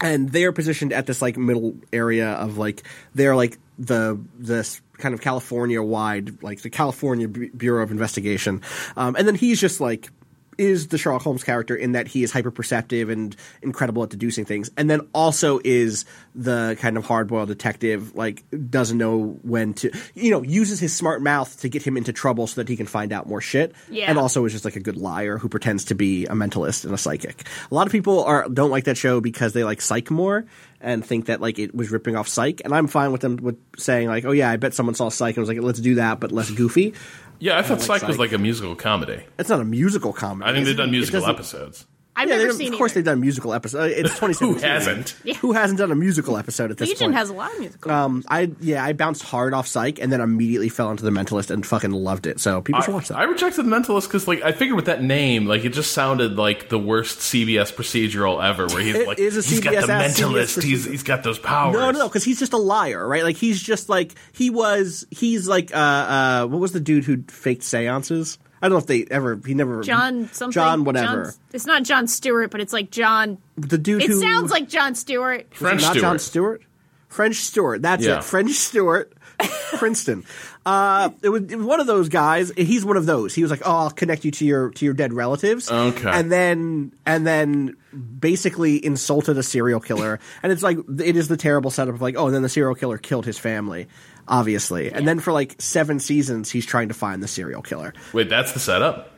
And 0.01 0.30
they're 0.30 0.53
positioned 0.53 0.93
at 0.93 1.07
this 1.07 1.21
like 1.21 1.38
middle 1.38 1.75
area 1.91 2.30
of 2.32 2.57
like 2.57 2.84
they're 3.13 3.36
like 3.36 3.57
the 3.77 4.19
this 4.38 4.82
kind 4.97 5.13
of 5.13 5.21
California 5.21 5.82
wide 5.82 6.43
like 6.43 6.61
the 6.61 6.69
California 6.69 7.27
Bu- 7.27 7.49
Bureau 7.51 7.84
of 7.84 7.91
Investigation, 7.91 8.61
um, 8.97 9.15
and 9.15 9.27
then 9.27 9.36
he's 9.36 9.59
just 9.59 9.82
like 9.82 10.11
is 10.60 10.89
the 10.89 10.97
Sherlock 10.97 11.22
Holmes 11.24 11.43
character 11.43 11.76
in 11.76 11.93
that 11.93 12.07
he 12.07 12.22
is 12.22 12.32
hyper 12.32 12.51
perceptive 12.51 13.10
and 13.10 13.36
incredible 13.62 14.03
at 14.03 14.10
deducing 14.10 14.45
things, 14.45 14.70
and 14.78 14.89
then 14.89 15.07
also 15.14 15.60
is 15.64 16.05
the 16.36 16.78
kind 16.80 16.97
of 16.97 17.05
hard 17.05 17.28
boiled 17.28 17.47
detective 17.47 18.14
like 18.16 18.43
doesn't 18.70 18.97
know 18.97 19.39
when 19.41 19.74
to 19.76 19.91
you 20.14 20.30
know 20.32 20.43
uses 20.43 20.80
his 20.80 20.95
smart 20.95 21.22
mouth 21.22 21.60
to 21.62 21.70
get 21.70 21.82
him 21.82 21.97
into 21.97 22.14
trouble 22.14 22.45
so 22.45 22.62
that 22.62 22.68
he 22.70 22.76
can 22.76 22.86
find 22.86 23.12
out 23.14 23.28
more 23.28 23.41
shit, 23.41 23.74
Yeah. 23.89 24.05
and 24.10 24.20
also 24.20 24.45
is 24.45 24.51
just 24.51 24.66
like 24.66 24.76
a 24.76 24.80
good 24.82 24.97
liar 24.97 25.38
who 25.38 25.49
pretends 25.49 25.86
to 25.86 25.95
be 25.95 26.26
a 26.26 26.34
mentalist 26.34 26.84
and 26.86 26.93
a 26.93 26.97
psychic. 26.97 27.47
A 27.72 27.74
lot 27.74 27.88
of 27.88 27.91
people 27.91 28.24
are 28.26 28.47
don't 28.49 28.70
like 28.70 28.84
that 28.84 28.97
show 28.97 29.22
because 29.22 29.53
they 29.53 29.64
like 29.64 29.82
Psych 29.82 30.12
more 30.12 30.45
and 30.82 31.05
think 31.05 31.26
that 31.26 31.41
like 31.41 31.60
it 31.60 31.74
was 31.74 31.91
ripping 31.91 32.16
off 32.16 32.28
Psych, 32.28 32.62
and 32.66 32.74
I'm 32.74 32.88
fine 32.88 33.12
with 33.12 33.22
them 33.22 33.38
with 33.38 33.57
saying 33.78 34.07
like, 34.10 34.26
oh 34.26 34.32
yeah, 34.32 34.49
I 34.49 34.57
bet 34.57 34.74
someone 34.74 34.95
saw 34.95 35.10
Psych 35.10 35.36
and 35.38 35.41
was 35.41 35.49
like, 35.49 35.62
let's 35.62 35.80
do 35.80 35.95
that, 35.95 36.20
but 36.20 36.32
less 36.32 36.51
goofy. 36.51 36.93
Yeah, 37.40 37.58
I 37.58 37.62
thought 37.62 37.82
Psych 37.82 38.04
was 38.04 38.20
like 38.20 38.34
a 38.34 38.38
musical 38.38 38.76
comedy. 38.76 39.24
It's 39.38 39.50
not 39.50 39.62
a 39.62 39.66
musical 39.66 40.14
comedy. 40.14 40.50
I 40.50 40.54
think 40.54 40.66
they've 40.66 40.78
done 40.78 40.92
musical 40.92 41.26
episodes. 41.26 41.86
I've 42.20 42.30
Yeah, 42.30 42.38
never 42.38 42.53
seen 42.53 42.74
of 42.74 42.78
course 42.78 42.91
either. 42.91 42.99
they've 43.01 43.05
done 43.05 43.22
musical 43.22 43.53
episodes. 43.53 43.93
It's 43.97 44.09
2017. 44.20 44.53
Who 44.53 44.59
hasn't? 44.59 45.09
Who 45.38 45.51
hasn't 45.53 45.80
done 45.80 45.91
a 45.91 45.95
musical 45.95 46.38
episode 46.38 46.72
at 46.72 46.78
this 46.78 46.89
Legion 46.89 47.07
point? 47.07 47.15
has 47.17 47.30
a 47.30 47.34
lot 47.34 47.51
of 47.53 47.59
musical. 47.59 47.91
um, 47.91 48.24
I 48.28 48.51
yeah, 48.59 48.84
I 48.84 48.93
bounced 48.93 49.24
hard 49.24 49.53
off 49.53 49.67
Psych 49.67 49.99
and 49.99 50.11
then 50.11 50.22
immediately 50.22 50.70
fell 50.70 50.91
into 50.91 51.03
The 51.03 51.11
Mentalist 51.11 51.49
and 51.51 51.65
fucking 51.65 51.91
loved 51.91 52.28
it. 52.28 52.39
So 52.39 52.61
people 52.61 52.82
should 52.82 52.93
watch 52.93 53.07
that. 53.07 53.17
I 53.17 53.24
rejected 53.24 53.65
the 53.65 53.70
Mentalist 53.70 54.03
because, 54.07 54.28
like, 54.28 54.41
I 54.41 54.51
figured 54.51 54.76
with 54.76 54.86
that 54.86 55.03
name, 55.03 55.45
like, 55.45 55.65
it 55.65 55.70
just 55.74 55.91
sounded 55.91 56.36
like 56.38 56.70
the 56.70 56.80
worst 56.80 57.20
CBS 57.20 57.74
procedural 57.74 58.43
ever. 58.43 58.67
Where 58.67 58.82
he's 58.82 59.07
like, 59.07 59.20
is 59.20 59.38
a 59.38 59.41
he's 59.49 59.59
got 59.61 59.72
the 59.72 59.91
Mentalist. 59.91 60.61
He's 60.61 60.86
he's 60.86 61.03
got 61.03 61.24
those 61.24 61.39
powers. 61.39 61.74
No, 61.74 61.91
no, 61.91 62.07
because 62.07 62.24
he's 62.24 62.39
just 62.39 62.53
a 62.53 62.57
liar, 62.57 63.07
right? 63.07 63.24
Like 63.24 63.38
he's 63.38 63.61
just 63.61 63.89
like 63.89 64.13
he 64.34 64.49
was. 64.49 65.05
He's 65.09 65.47
like 65.47 65.74
uh, 65.74 65.78
uh, 65.78 66.47
what 66.47 66.59
was 66.59 66.72
the 66.74 66.80
dude 66.80 67.05
who 67.05 67.24
faked 67.28 67.63
seances? 67.63 68.38
I 68.62 68.68
don't 68.68 68.72
know 68.74 68.80
if 68.80 68.88
they 68.88 69.05
ever. 69.10 69.39
He 69.45 69.53
never. 69.53 69.82
John 69.84 70.30
something. 70.34 70.51
John 70.53 70.84
whatever. 70.84 71.26
John- 71.26 71.34
it's 71.53 71.66
not 71.66 71.84
John 71.84 72.07
Stewart, 72.07 72.51
but 72.51 72.60
it's 72.62 72.74
like 72.74 72.91
John. 72.91 73.38
the 73.57 73.78
dude 73.78 74.01
It 74.03 74.07
who 74.10 74.20
sounds 74.20 74.51
like 74.51 74.68
John 74.70 74.95
Stewart. 74.95 75.47
French 75.53 75.82
not 75.82 75.91
Stewart. 75.91 76.01
John 76.01 76.20
Stewart. 76.20 76.62
French 77.07 77.36
Stewart. 77.38 77.82
That's 77.82 78.05
Yeah. 78.05 78.18
it. 78.20 78.24
French 78.24 78.51
Stewart. 78.51 79.14
Princeton. 79.78 80.26
Uh, 80.66 81.12
it 81.22 81.30
was, 81.30 81.43
it 81.43 81.55
was 81.55 81.66
one 81.66 81.80
of 81.80 81.88
those 81.88 82.10
guys. 82.10 82.51
He's 82.57 82.84
one 82.84 82.97
of 82.97 83.05
those. 83.05 83.34
He 83.34 83.41
was 83.41 83.49
like, 83.49 83.62
"Oh, 83.66 83.72
I'll 83.72 83.89
connect 83.89 84.26
you 84.26 84.32
to 84.32 84.45
your 84.45 84.72
to 84.72 84.84
your 84.84 84.93
dead 84.93 85.14
relatives." 85.14 85.72
Okay. 85.72 86.10
and 86.10 86.30
then 86.30 86.91
and 87.05 87.26
then 87.26 87.78
basically 88.20 88.84
insulted 88.86 89.38
a 89.38 89.43
serial 89.43 89.80
killer. 89.80 90.20
and 90.43 90.51
it's 90.51 90.62
like 90.62 90.78
it 90.99 91.16
is 91.16 91.30
the 91.30 91.38
terrible 91.38 91.72
setup 91.72 91.95
of 91.95 92.01
like, 92.01 92.16
oh, 92.18 92.26
and 92.26 92.36
then 92.36 92.41
the 92.41 92.49
serial 92.49 92.76
killer 92.76 92.97
killed 92.97 93.26
his 93.26 93.38
family, 93.39 93.88
obviously. 94.30 94.91
And 94.93 95.05
then 95.07 95.19
for 95.19 95.34
like 95.34 95.55
seven 95.59 95.99
seasons, 95.99 96.49
he's 96.49 96.65
trying 96.65 96.88
to 96.88 96.93
find 96.93 97.21
the 97.21 97.27
serial 97.27 97.61
killer. 97.61 97.93
Wait, 98.13 98.30
that's 98.30 98.53
the 98.53 98.59
setup. 98.59 99.11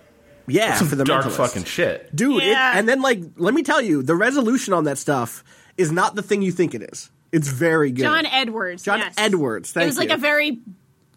Yeah, 0.47 0.73
Some 0.73 0.87
for 0.87 0.95
the 0.95 1.03
dark 1.05 1.25
Mentalist. 1.25 1.37
fucking 1.37 1.63
shit. 1.65 2.13
dude. 2.15 2.41
it- 2.43 2.55
and 2.57 2.89
then 2.89 3.01
like, 3.01 3.21
let 3.37 3.53
me 3.53 3.61
tell 3.63 3.79
you, 3.81 4.01
the 4.01 4.15
resolution 4.15 4.73
on 4.73 4.85
that 4.85 4.97
stuff 4.97 5.43
is 5.77 5.91
not 5.91 6.15
the 6.15 6.23
thing 6.23 6.41
you 6.41 6.51
think 6.51 6.73
it 6.73 6.81
is. 6.91 7.11
It's 7.31 7.47
very 7.47 7.91
good. 7.91 8.01
John 8.01 8.25
Edwards. 8.25 8.83
John 8.83 8.99
yes. 8.99 9.13
Edwards. 9.17 9.71
Thank 9.71 9.83
it 9.83 9.87
was 9.87 9.97
like 9.97 10.09
you. 10.09 10.15
a 10.15 10.17
very 10.17 10.59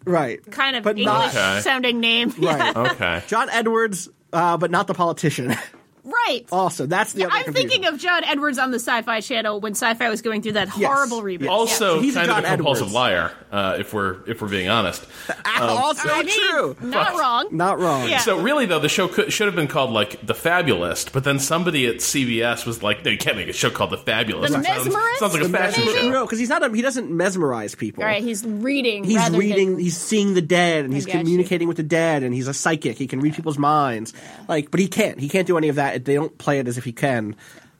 right 0.05 0.39
kind 0.51 0.75
of 0.75 0.83
but 0.83 0.91
English 0.97 1.05
not 1.07 1.29
Okay. 1.35 1.61
sounding 1.61 1.99
name. 1.99 2.33
right. 2.37 2.75
Okay. 2.91 3.23
John 3.27 3.49
Edwards, 3.49 4.07
uh, 4.31 4.55
but 4.57 4.69
not 4.71 4.87
the 4.87 4.93
politician. 4.93 5.55
right. 6.05 6.45
also, 6.51 6.85
that's 6.85 7.13
the. 7.13 7.25
other 7.25 7.33
I'm 7.33 7.43
confusion. 7.45 7.69
thinking 7.69 7.93
of 7.93 7.99
John 7.99 8.23
Edwards 8.23 8.57
on 8.57 8.71
the 8.71 8.79
Sci-Fi 8.79 9.21
Channel 9.21 9.59
when 9.59 9.73
Sci-Fi 9.73 10.09
was 10.09 10.21
going 10.21 10.41
through 10.41 10.53
that 10.53 10.69
Yes. 10.77 10.85
horrible 10.93 11.21
reboot. 11.21 11.41
Yes. 11.41 11.49
Also, 11.49 11.95
So 11.95 11.99
he's 12.01 12.15
a 12.15 12.19
kind 12.19 12.31
of 12.31 12.37
a 12.37 12.41
John 12.41 12.55
compulsive 12.57 12.81
Edwards. 12.83 12.93
liar, 12.93 13.31
uh, 13.51 13.77
if 13.79 13.93
we're 13.93 14.17
if 14.27 14.41
we're 14.41 14.47
being 14.49 14.69
honest. 14.69 15.05
also 15.59 16.07
I 16.09 16.23
mean, 16.23 16.49
true. 16.49 16.75
Not 16.81 17.17
wrong. 17.19 17.47
Not 17.51 17.79
wrong. 17.79 18.09
Yeah. 18.09 18.19
So 18.19 18.39
really, 18.41 18.65
though, 18.65 18.79
the 18.79 18.89
show 18.89 19.07
could, 19.07 19.31
should 19.33 19.47
have 19.47 19.55
been 19.55 19.67
called 19.67 19.91
like 19.91 20.25
The 20.25 20.33
Fabulist, 20.35 21.13
but 21.13 21.23
then 21.23 21.39
somebody 21.39 21.87
at 21.87 21.95
CBS 21.97 22.65
was 22.65 22.83
like, 22.83 23.03
"No, 23.03 23.11
you 23.11 23.17
can't 23.17 23.37
make 23.37 23.47
a 23.47 23.53
show 23.53 23.69
called 23.69 23.89
The 23.91 23.97
Fabulist." 23.97 24.53
The 24.53 24.63
sounds, 24.63 24.87
Mesmerist? 24.87 25.15
sounds 25.17 25.33
like 25.33 25.43
a 25.43 25.47
The 25.47 25.57
fashion 25.57 25.83
Mesmerist? 25.83 26.01
show." 26.01 26.09
No, 26.11 26.25
because 26.25 26.39
he's 26.39 26.49
not. 26.49 26.63
A, 26.63 26.75
he 26.75 26.81
doesn't 26.81 27.09
mesmerize 27.11 27.75
people. 27.75 28.03
All 28.03 28.09
right, 28.09 28.23
he's 28.23 28.45
reading. 28.45 29.03
He's 29.03 29.17
rather 29.17 29.37
reading. 29.37 29.71
Than, 29.71 29.79
He's 29.79 29.97
seeing 29.97 30.33
the 30.33 30.41
dead, 30.41 30.85
and 30.85 30.93
he's 30.93 31.05
got 31.05 31.15
you. 31.15 31.19
communicating 31.21 31.67
with 31.67 31.77
the 31.77 31.83
dead, 31.83 32.23
and 32.23 32.33
he's 32.33 32.47
a 32.47 32.53
psychic. 32.53 32.97
He 32.97 33.07
can 33.07 33.19
read 33.19 33.33
people's 33.35 33.57
minds. 33.57 34.13
Like, 34.47 34.71
but 34.71 34.79
he 34.79 34.87
can't. 34.87 35.19
He 35.19 35.29
can't 35.29 35.47
do 35.47 35.57
any 35.57 35.69
of 35.69 35.75
that. 35.75 35.94
They 36.03 36.15
don't 36.15 36.37
play 36.37 36.59
it 36.59 36.67
as 36.67 36.77
if 36.77 36.83
he 36.83 36.91
can. 36.91 37.35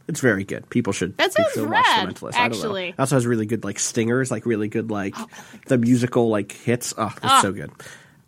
It's 0.07 0.19
very 0.19 0.43
good. 0.43 0.69
People 0.69 0.93
should. 0.93 1.17
That 1.17 1.33
sounds 1.33 1.51
should 1.53 1.67
watch 1.69 1.83
The 1.85 2.05
rad, 2.05 2.07
Mentalist. 2.15 2.35
I 2.35 2.47
don't 2.47 2.51
know. 2.51 2.55
actually. 2.57 2.89
It 2.89 2.99
also 2.99 3.15
has 3.15 3.25
really 3.25 3.47
good 3.47 3.63
like 3.63 3.79
stingers, 3.79 4.29
like 4.29 4.45
really 4.45 4.67
good 4.67 4.91
like 4.91 5.15
Oh, 5.17 5.27
the 5.65 5.77
musical 5.79 6.29
like 6.29 6.51
hits. 6.51 6.93
Oh, 6.97 7.07
it's 7.07 7.19
Ah. 7.23 7.41
so 7.41 7.51
good. 7.51 7.71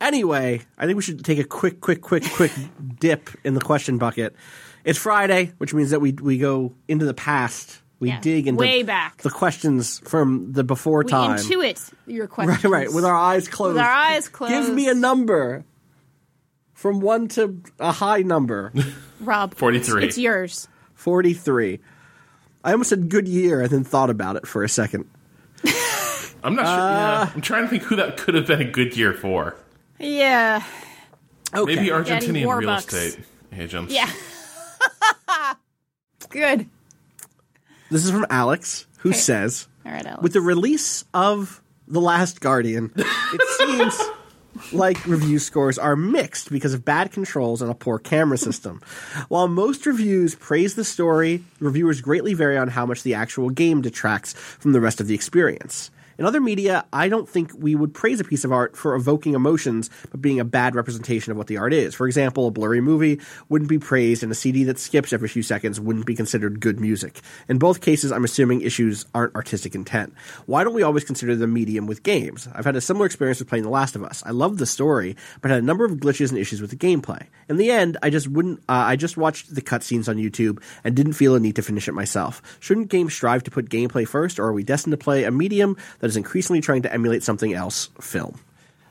Anyway, 0.02 0.62
I 0.78 0.86
think 0.86 0.96
we 0.96 1.02
should 1.02 1.24
take 1.26 1.40
a 1.40 1.44
quick, 1.44 1.82
quick, 1.82 2.02
quick, 2.02 2.24
quick 2.34 2.52
dip 3.00 3.30
in 3.44 3.54
the 3.54 3.62
question 3.62 3.98
bucket. 3.98 4.36
It's 4.84 4.98
Friday, 5.00 5.54
which 5.60 5.74
means 5.74 5.92
that 5.92 6.00
we 6.02 6.12
we 6.14 6.38
go 6.38 6.74
into 6.88 7.06
the 7.06 7.14
past. 7.14 7.80
We 8.00 8.10
Yeah, 8.10 8.20
dig 8.22 8.48
into 8.48 8.60
way 8.60 8.84
back. 8.84 9.24
the 9.24 9.32
questions 9.32 10.00
from 10.06 10.52
the 10.54 10.64
before 10.64 11.00
we 11.04 11.10
time. 11.12 11.38
intuit 11.40 11.92
your 12.06 12.26
Right, 12.28 12.30
questions. 12.30 12.72
right, 12.72 12.94
with 12.94 13.06
our 13.06 13.16
eyes 13.16 13.48
closed. 13.48 13.74
With 13.76 13.84
our 13.84 13.92
eyes 13.92 14.30
closed. 14.30 14.54
Give 14.54 14.74
me 14.74 14.88
a 14.88 14.94
number 14.94 15.64
from 16.78 17.00
one 17.00 17.28
to 17.28 17.60
a 17.80 17.92
high 17.92 18.22
number. 18.22 18.72
Rob. 19.20 19.56
43. 19.56 20.06
It's 20.06 20.18
yours. 20.18 20.68
43. 20.94 21.80
I 22.64 22.72
almost 22.72 22.92
said 22.92 23.10
good 23.10 23.28
year 23.28 23.62
and 23.62 23.72
then 23.72 23.84
thought 23.84 24.12
about 24.12 24.36
it 24.36 24.46
for 24.46 24.64
a 24.64 24.70
second. 24.70 25.10
I'm 26.44 26.56
not 26.56 26.66
sure. 26.66 26.76
Uh, 26.76 27.26
yeah, 27.26 27.32
I'm 27.34 27.42
trying 27.42 27.64
to 27.64 27.68
think 27.70 27.82
who 27.84 27.96
that 27.96 28.18
could 28.18 28.36
have 28.36 28.46
been 28.46 28.62
a 28.62 28.66
good 28.72 28.96
year 28.96 29.12
for. 29.12 29.56
Yeah. 30.00 30.64
Okay. 31.54 31.76
Maybe 31.76 31.88
Getting 31.88 32.36
Argentinian 32.36 32.60
real 32.60 32.70
Warbucks. 32.70 32.94
estate 32.94 33.26
agents. 33.54 33.92
Yeah. 33.92 34.12
Good. 36.30 36.70
This 37.90 38.06
is 38.06 38.12
from 38.12 38.26
Alex, 38.30 38.86
who 39.00 39.14
says 39.14 39.68
All 39.84 39.92
right, 39.92 40.06
Alex. 40.06 40.22
With 40.22 40.34
the 40.34 40.42
release 40.42 41.06
of 41.14 41.64
The 41.88 42.02
Last 42.02 42.40
Guardian. 42.42 42.92
It 42.96 43.42
seems 43.58 44.00
like 44.72 45.06
review 45.06 45.40
scores 45.40 45.78
are 45.78 45.96
mixed 45.96 46.50
because 46.50 46.74
of 46.74 46.86
bad 46.86 47.12
controls 47.12 47.62
and 47.62 47.72
a 47.72 47.76
poor 47.76 48.00
camera 48.00 48.38
system. 48.38 48.82
While 49.30 49.48
most 49.48 49.86
reviews 49.86 50.36
praise 50.36 50.76
the 50.76 50.84
story, 50.84 51.44
reviewers 51.60 52.02
greatly 52.02 52.34
vary 52.34 52.58
on 52.58 52.70
how 52.70 52.86
much 52.86 53.04
the 53.04 53.14
actual 53.14 53.50
game 53.50 53.82
detracts 53.82 54.34
from 54.34 54.74
the 54.74 54.82
rest 54.82 55.00
of 55.00 55.08
the 55.08 55.16
experience. 55.16 55.92
In 56.18 56.26
other 56.26 56.42
media, 56.42 56.86
I 56.92 57.10
don't 57.10 57.30
think 57.30 57.52
we 57.58 57.76
would 57.76 57.94
praise 57.94 58.20
a 58.20 58.24
piece 58.24 58.44
of 58.44 58.52
art 58.52 58.76
for 58.76 58.96
evoking 58.96 59.36
emotions 59.36 59.90
but 60.10 60.22
being 60.22 60.40
a 60.40 60.46
bad 60.46 60.74
representation 60.74 61.32
of 61.32 61.38
what 61.38 61.48
the 61.48 61.58
art 61.58 61.74
is. 61.74 61.94
For 61.94 62.08
example, 62.08 62.48
a 62.48 62.52
blurry 62.52 62.82
movie 62.82 63.20
wouldn't 63.50 63.70
be 63.70 63.78
praised, 63.78 64.24
and 64.24 64.32
a 64.32 64.36
CD 64.36 64.64
that 64.66 64.80
skips 64.80 65.14
every 65.14 65.28
few 65.28 65.44
seconds 65.44 65.80
wouldn't 65.80 66.06
be 66.06 66.16
considered 66.16 66.60
good 66.60 66.80
music. 66.80 67.22
In 67.48 67.60
both 67.60 67.82
cases, 67.82 68.12
I'm 68.12 68.24
assuming 68.24 68.62
issues 68.62 69.06
aren't 69.14 69.36
artistic 69.36 69.76
intent. 69.76 70.14
Why 70.46 70.64
don't 70.64 70.74
we 70.74 70.84
always 70.84 71.04
consider 71.04 71.36
the 71.36 71.48
medium 71.48 71.86
with 71.86 72.04
games? 72.04 72.48
I've 72.54 72.66
had 72.66 72.76
a 72.76 72.82
similar 72.82 73.06
experience 73.06 73.40
with 73.40 73.50
playing 73.50 73.64
The 73.64 73.70
Last 73.70 73.96
of 73.96 74.04
Us. 74.04 74.24
I 74.26 74.32
loved 74.32 74.58
the 74.58 74.66
story, 74.66 75.16
but 75.42 75.52
had 75.52 75.60
a 75.60 75.66
number 75.66 75.86
of 75.86 75.94
glitches 75.94 76.30
and 76.30 76.38
issues 76.38 76.62
with 76.62 76.72
the 76.72 76.76
gameplay. 76.76 77.28
In 77.48 77.58
the 77.58 77.70
end, 77.70 77.98
I 78.02 78.10
just 78.10 78.28
wouldn't. 78.28 78.60
Uh, 78.68 78.86
I 78.88 78.96
just 78.96 79.18
watched 79.18 79.54
the 79.54 79.62
cutscenes 79.62 80.10
on 80.10 80.18
YouTube 80.18 80.62
and 80.84 80.96
didn't 80.96 81.14
feel 81.14 81.36
a 81.36 81.40
need 81.40 81.56
to 81.58 81.62
finish 81.62 81.88
it 81.88 81.94
myself. 81.94 82.42
Shouldn't 82.60 82.90
games 82.90 83.14
strive 83.14 83.44
to 83.44 83.52
put 83.52 83.70
gameplay 83.70 84.08
first, 84.08 84.40
or 84.40 84.46
are 84.46 84.54
we 84.54 84.64
destined 84.64 84.92
to 84.94 84.98
play 84.98 85.24
a 85.24 85.32
medium 85.32 85.78
that 86.00 86.07
is 86.08 86.18
increasingly 86.18 86.62
trying 86.62 86.82
to 86.84 86.94
emulate 86.94 87.24
something 87.24 87.54
else? 87.54 87.90
Film. 88.02 88.40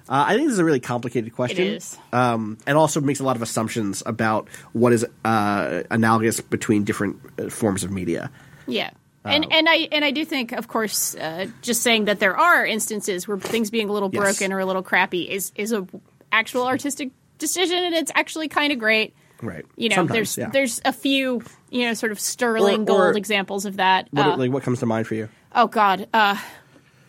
Uh, 0.09 0.25
I 0.29 0.35
think 0.35 0.47
this 0.47 0.53
is 0.55 0.59
a 0.61 0.65
really 0.65 0.79
complicated 0.81 1.35
question. 1.35 1.67
It 1.67 1.73
is. 1.79 1.99
Um, 2.13 2.59
and 2.67 2.79
also 2.79 3.01
makes 3.01 3.19
a 3.19 3.25
lot 3.25 3.35
of 3.35 3.43
assumptions 3.43 4.03
about 4.07 4.47
what 4.73 4.93
is 4.93 5.05
uh, 5.25 5.83
analogous 5.91 6.41
between 6.41 6.85
different 6.85 7.17
uh, 7.39 7.49
forms 7.49 7.83
of 7.83 7.91
media. 7.91 8.31
Yeah. 8.69 8.91
And 9.25 9.45
and 9.51 9.69
I 9.69 9.89
and 9.91 10.05
I 10.05 10.13
do 10.13 10.25
think, 10.25 10.53
of 10.53 10.69
course, 10.69 11.17
uh, 11.17 11.47
just 11.61 11.83
saying 11.83 12.05
that 12.05 12.21
there 12.21 12.37
are 12.37 12.65
instances 12.65 13.27
where 13.27 13.37
things 13.37 13.71
being 13.73 13.89
a 13.89 13.93
little 13.93 14.09
Yes. 14.13 14.23
broken 14.23 14.53
or 14.53 14.61
a 14.61 14.65
little 14.67 14.85
crappy 14.85 15.23
is 15.29 15.51
is 15.57 15.73
a 15.73 15.85
actual 16.31 16.65
artistic 16.69 17.11
decision, 17.39 17.77
and 17.83 17.93
it's 17.93 18.13
actually 18.15 18.47
kind 18.47 18.73
of 18.73 18.79
great. 18.79 19.15
Right. 19.43 19.65
You 19.75 19.89
know, 19.89 19.97
Sometimes, 19.97 20.15
there's 20.15 20.39
yeah. 20.39 20.51
there's 20.51 20.81
a 20.85 20.93
few 20.93 21.43
you 21.73 21.87
know 21.87 21.95
sort 21.95 22.13
of 22.13 22.21
sterling 22.21 22.89
Or- 22.89 22.99
or- 22.99 23.05
gold 23.07 23.17
examples 23.17 23.67
of 23.67 23.79
that. 23.79 24.07
What, 24.13 24.27
Uh, 24.27 24.37
like, 24.37 24.53
what 24.53 24.63
comes 24.63 24.79
to 24.79 24.87
mind 24.87 25.09
for 25.09 25.17
you? 25.17 25.29
oh 25.57 25.67
God, 25.67 26.07
uh, 26.15 26.37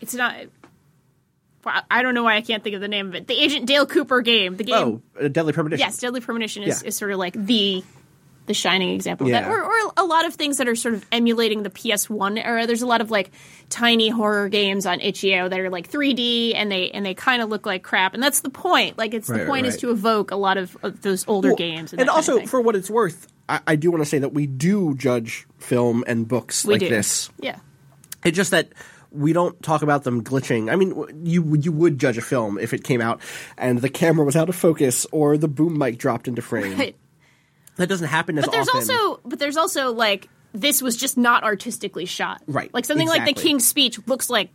it's 0.01 0.13
not. 0.13 0.35
I 1.91 2.01
don't 2.01 2.13
know 2.13 2.23
why 2.23 2.37
I 2.37 2.41
can't 2.41 2.63
think 2.63 2.75
of 2.75 2.81
the 2.81 2.87
name 2.87 3.07
of 3.09 3.15
it. 3.15 3.27
The 3.27 3.37
Agent 3.37 3.65
Dale 3.65 3.85
Cooper 3.85 4.21
game. 4.21 4.55
The 4.55 4.63
game. 4.63 4.75
Oh, 4.75 5.01
uh, 5.21 5.27
Deadly 5.27 5.51
Premonition. 5.51 5.79
Yes, 5.85 5.97
Deadly 5.97 6.21
Premonition 6.21 6.63
is, 6.63 6.81
Yeah. 6.81 6.87
is 6.87 6.95
sort 6.95 7.11
of 7.11 7.17
like 7.19 7.33
the 7.33 7.83
the 8.45 8.53
shining 8.53 8.91
example 8.91 9.27
of 9.27 9.31
that. 9.33 9.45
Or, 9.49 9.61
or 9.61 9.91
a 9.97 10.05
lot 10.05 10.25
of 10.25 10.33
things 10.35 10.59
that 10.59 10.69
are 10.69 10.75
sort 10.77 10.93
of 10.93 11.05
emulating 11.11 11.63
the 11.63 11.69
PS1 11.69 12.41
era. 12.41 12.65
There's 12.65 12.81
a 12.81 12.87
lot 12.87 13.01
of 13.01 13.11
like 13.11 13.31
tiny 13.67 14.07
horror 14.07 14.47
games 14.47 14.85
on 14.85 15.01
itch.io 15.01 15.49
that 15.49 15.59
are 15.59 15.69
like 15.69 15.91
3D 15.91 16.53
and 16.55 16.71
they 16.71 16.89
and 16.91 17.05
they 17.05 17.13
kind 17.13 17.41
of 17.41 17.49
look 17.49 17.65
like 17.65 17.83
crap. 17.83 18.13
And 18.13 18.23
that's 18.23 18.39
the 18.39 18.49
point. 18.49 18.97
Like 18.97 19.13
it's 19.13 19.27
Right, 19.27 19.41
the 19.41 19.45
point 19.47 19.65
is 19.65 19.75
to 19.77 19.91
evoke 19.91 20.31
a 20.31 20.37
lot 20.37 20.55
of, 20.57 20.77
of 20.81 21.01
those 21.01 21.27
older 21.27 21.49
Well, 21.49 21.57
games. 21.57 21.91
And, 21.91 21.99
And, 21.99 22.07
that 22.07 22.13
kind 22.13 22.29
of 22.29 22.35
also, 22.35 22.45
for 22.47 22.61
what 22.61 22.77
it's 22.77 22.89
worth, 22.89 23.27
I, 23.49 23.59
I 23.67 23.75
do 23.75 23.91
want 23.91 24.01
to 24.01 24.09
say 24.09 24.19
that 24.19 24.31
we 24.31 24.47
do 24.47 24.95
judge 24.95 25.45
film 25.57 26.05
and 26.07 26.25
books 26.25 26.63
we 26.63 26.75
like 26.75 26.79
do. 26.79 26.87
this. 26.87 27.29
Yeah. 27.41 27.57
It's 28.23 28.37
just 28.37 28.51
that 28.51 28.69
we 29.11 29.33
don't 29.33 29.61
talk 29.63 29.81
about 29.81 30.03
them 30.03 30.23
glitching. 30.23 30.71
I 30.71 30.75
mean, 30.75 31.21
you 31.23 31.55
you 31.55 31.71
would 31.71 31.99
judge 31.99 32.17
a 32.17 32.21
film 32.21 32.57
if 32.57 32.73
it 32.73 32.83
came 32.83 33.01
out 33.01 33.21
and 33.57 33.79
the 33.79 33.89
camera 33.89 34.25
was 34.25 34.35
out 34.35 34.49
of 34.49 34.55
focus 34.55 35.05
or 35.11 35.37
the 35.37 35.47
boom 35.47 35.77
mic 35.77 35.97
dropped 35.97 36.27
into 36.27 36.41
frame. 36.41 36.77
Right. 36.77 36.95
That 37.77 37.87
doesn't 37.87 38.07
happen 38.07 38.37
as 38.37 38.45
But 38.45 38.51
there's 38.51 38.69
often. 38.69 38.95
also 38.95 39.19
but 39.23 39.39
there's 39.39 39.57
also 39.57 39.93
like 39.93 40.29
this 40.53 40.81
was 40.81 40.97
just 40.97 41.17
not 41.17 41.43
artistically 41.43 42.05
shot. 42.05 42.41
Right, 42.47 42.73
Like 42.73 42.85
something 42.85 43.07
like 43.07 43.25
the. 43.25 43.33
King's 43.33 43.67
Speech 43.67 43.99
looks 44.07 44.29
like 44.29 44.49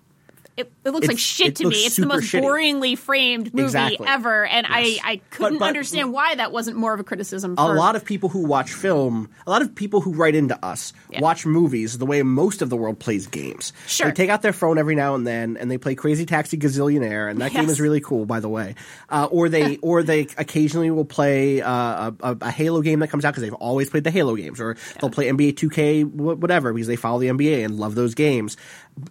it, 0.57 0.71
it 0.85 0.91
looks 0.91 1.09
like 1.09 1.19
shit 1.19 1.57
to 1.57 1.67
me. 1.69 1.77
It's 1.77 1.97
the 1.97 2.07
most 2.07 2.25
shitty. 2.25 2.43
boringly 2.43 2.99
framed 2.99 3.55
movie 3.55 3.65
Exactly. 3.65 4.07
ever, 4.07 4.45
and 4.45 4.67
Yes. 4.69 4.99
I 5.05 5.13
I 5.13 5.17
couldn't 5.31 5.59
but- 5.59 5.69
understand 5.69 6.13
why 6.13 6.35
that 6.35 6.53
wasn't 6.53 6.77
more 6.77 6.93
of 6.93 7.01
a 7.01 7.05
criticism. 7.05 7.55
a 7.59 7.73
lot 7.73 7.97
of 7.97 8.05
people 8.05 8.29
who 8.29 8.41
watch 8.47 8.73
film, 8.73 9.29
a 9.47 9.51
lot 9.51 9.63
of 9.63 9.75
people 9.75 10.01
who 10.03 10.13
write 10.13 10.35
into 10.35 10.63
us 10.65 10.93
Yeah. 11.11 11.21
watch 11.21 11.47
movies 11.47 11.99
the 11.99 12.07
way 12.07 12.23
most 12.23 12.61
of 12.63 12.69
the 12.71 12.77
world 12.77 12.99
plays 12.99 13.27
games. 13.27 13.73
Sure. 13.87 14.09
They 14.09 14.13
take 14.15 14.31
out 14.31 14.43
their 14.43 14.53
phone 14.53 14.77
every 14.79 14.95
now 14.95 15.15
and 15.15 15.27
then 15.27 15.57
and 15.59 15.71
they 15.71 15.79
play 15.79 15.95
Crazy 15.95 16.27
Taxi 16.27 16.59
Gazillionaire, 16.59 17.31
and 17.31 17.41
that 17.41 17.53
game 17.53 17.69
is 17.69 17.81
really 17.81 18.01
cool, 18.01 18.27
by 18.27 18.41
the 18.41 18.49
way. 18.49 18.75
Uh, 19.09 19.29
or 19.31 19.49
they 19.49 19.77
or 19.83 20.03
they 20.03 20.27
occasionally 20.37 20.91
will 20.91 21.05
play 21.05 21.63
uh, 21.63 21.71
a, 21.73 22.15
a, 22.23 22.37
a 22.43 22.51
Halo 22.51 22.83
game 22.83 22.99
that 23.01 23.09
comes 23.09 23.25
out 23.25 23.31
because 23.33 23.43
they've 23.43 23.55
always 23.55 23.89
played 23.89 24.05
the 24.05 24.11
Halo 24.11 24.37
games, 24.37 24.61
or 24.61 24.77
they'll 25.01 25.11
play 25.11 25.29
NBA 25.29 25.55
2K 25.55 26.05
whatever 26.05 26.73
because 26.73 26.87
they 26.89 26.97
follow 26.97 27.19
the 27.19 27.29
NBA 27.29 27.65
and 27.65 27.77
love 27.79 27.95
those 27.95 28.15
games, 28.15 28.57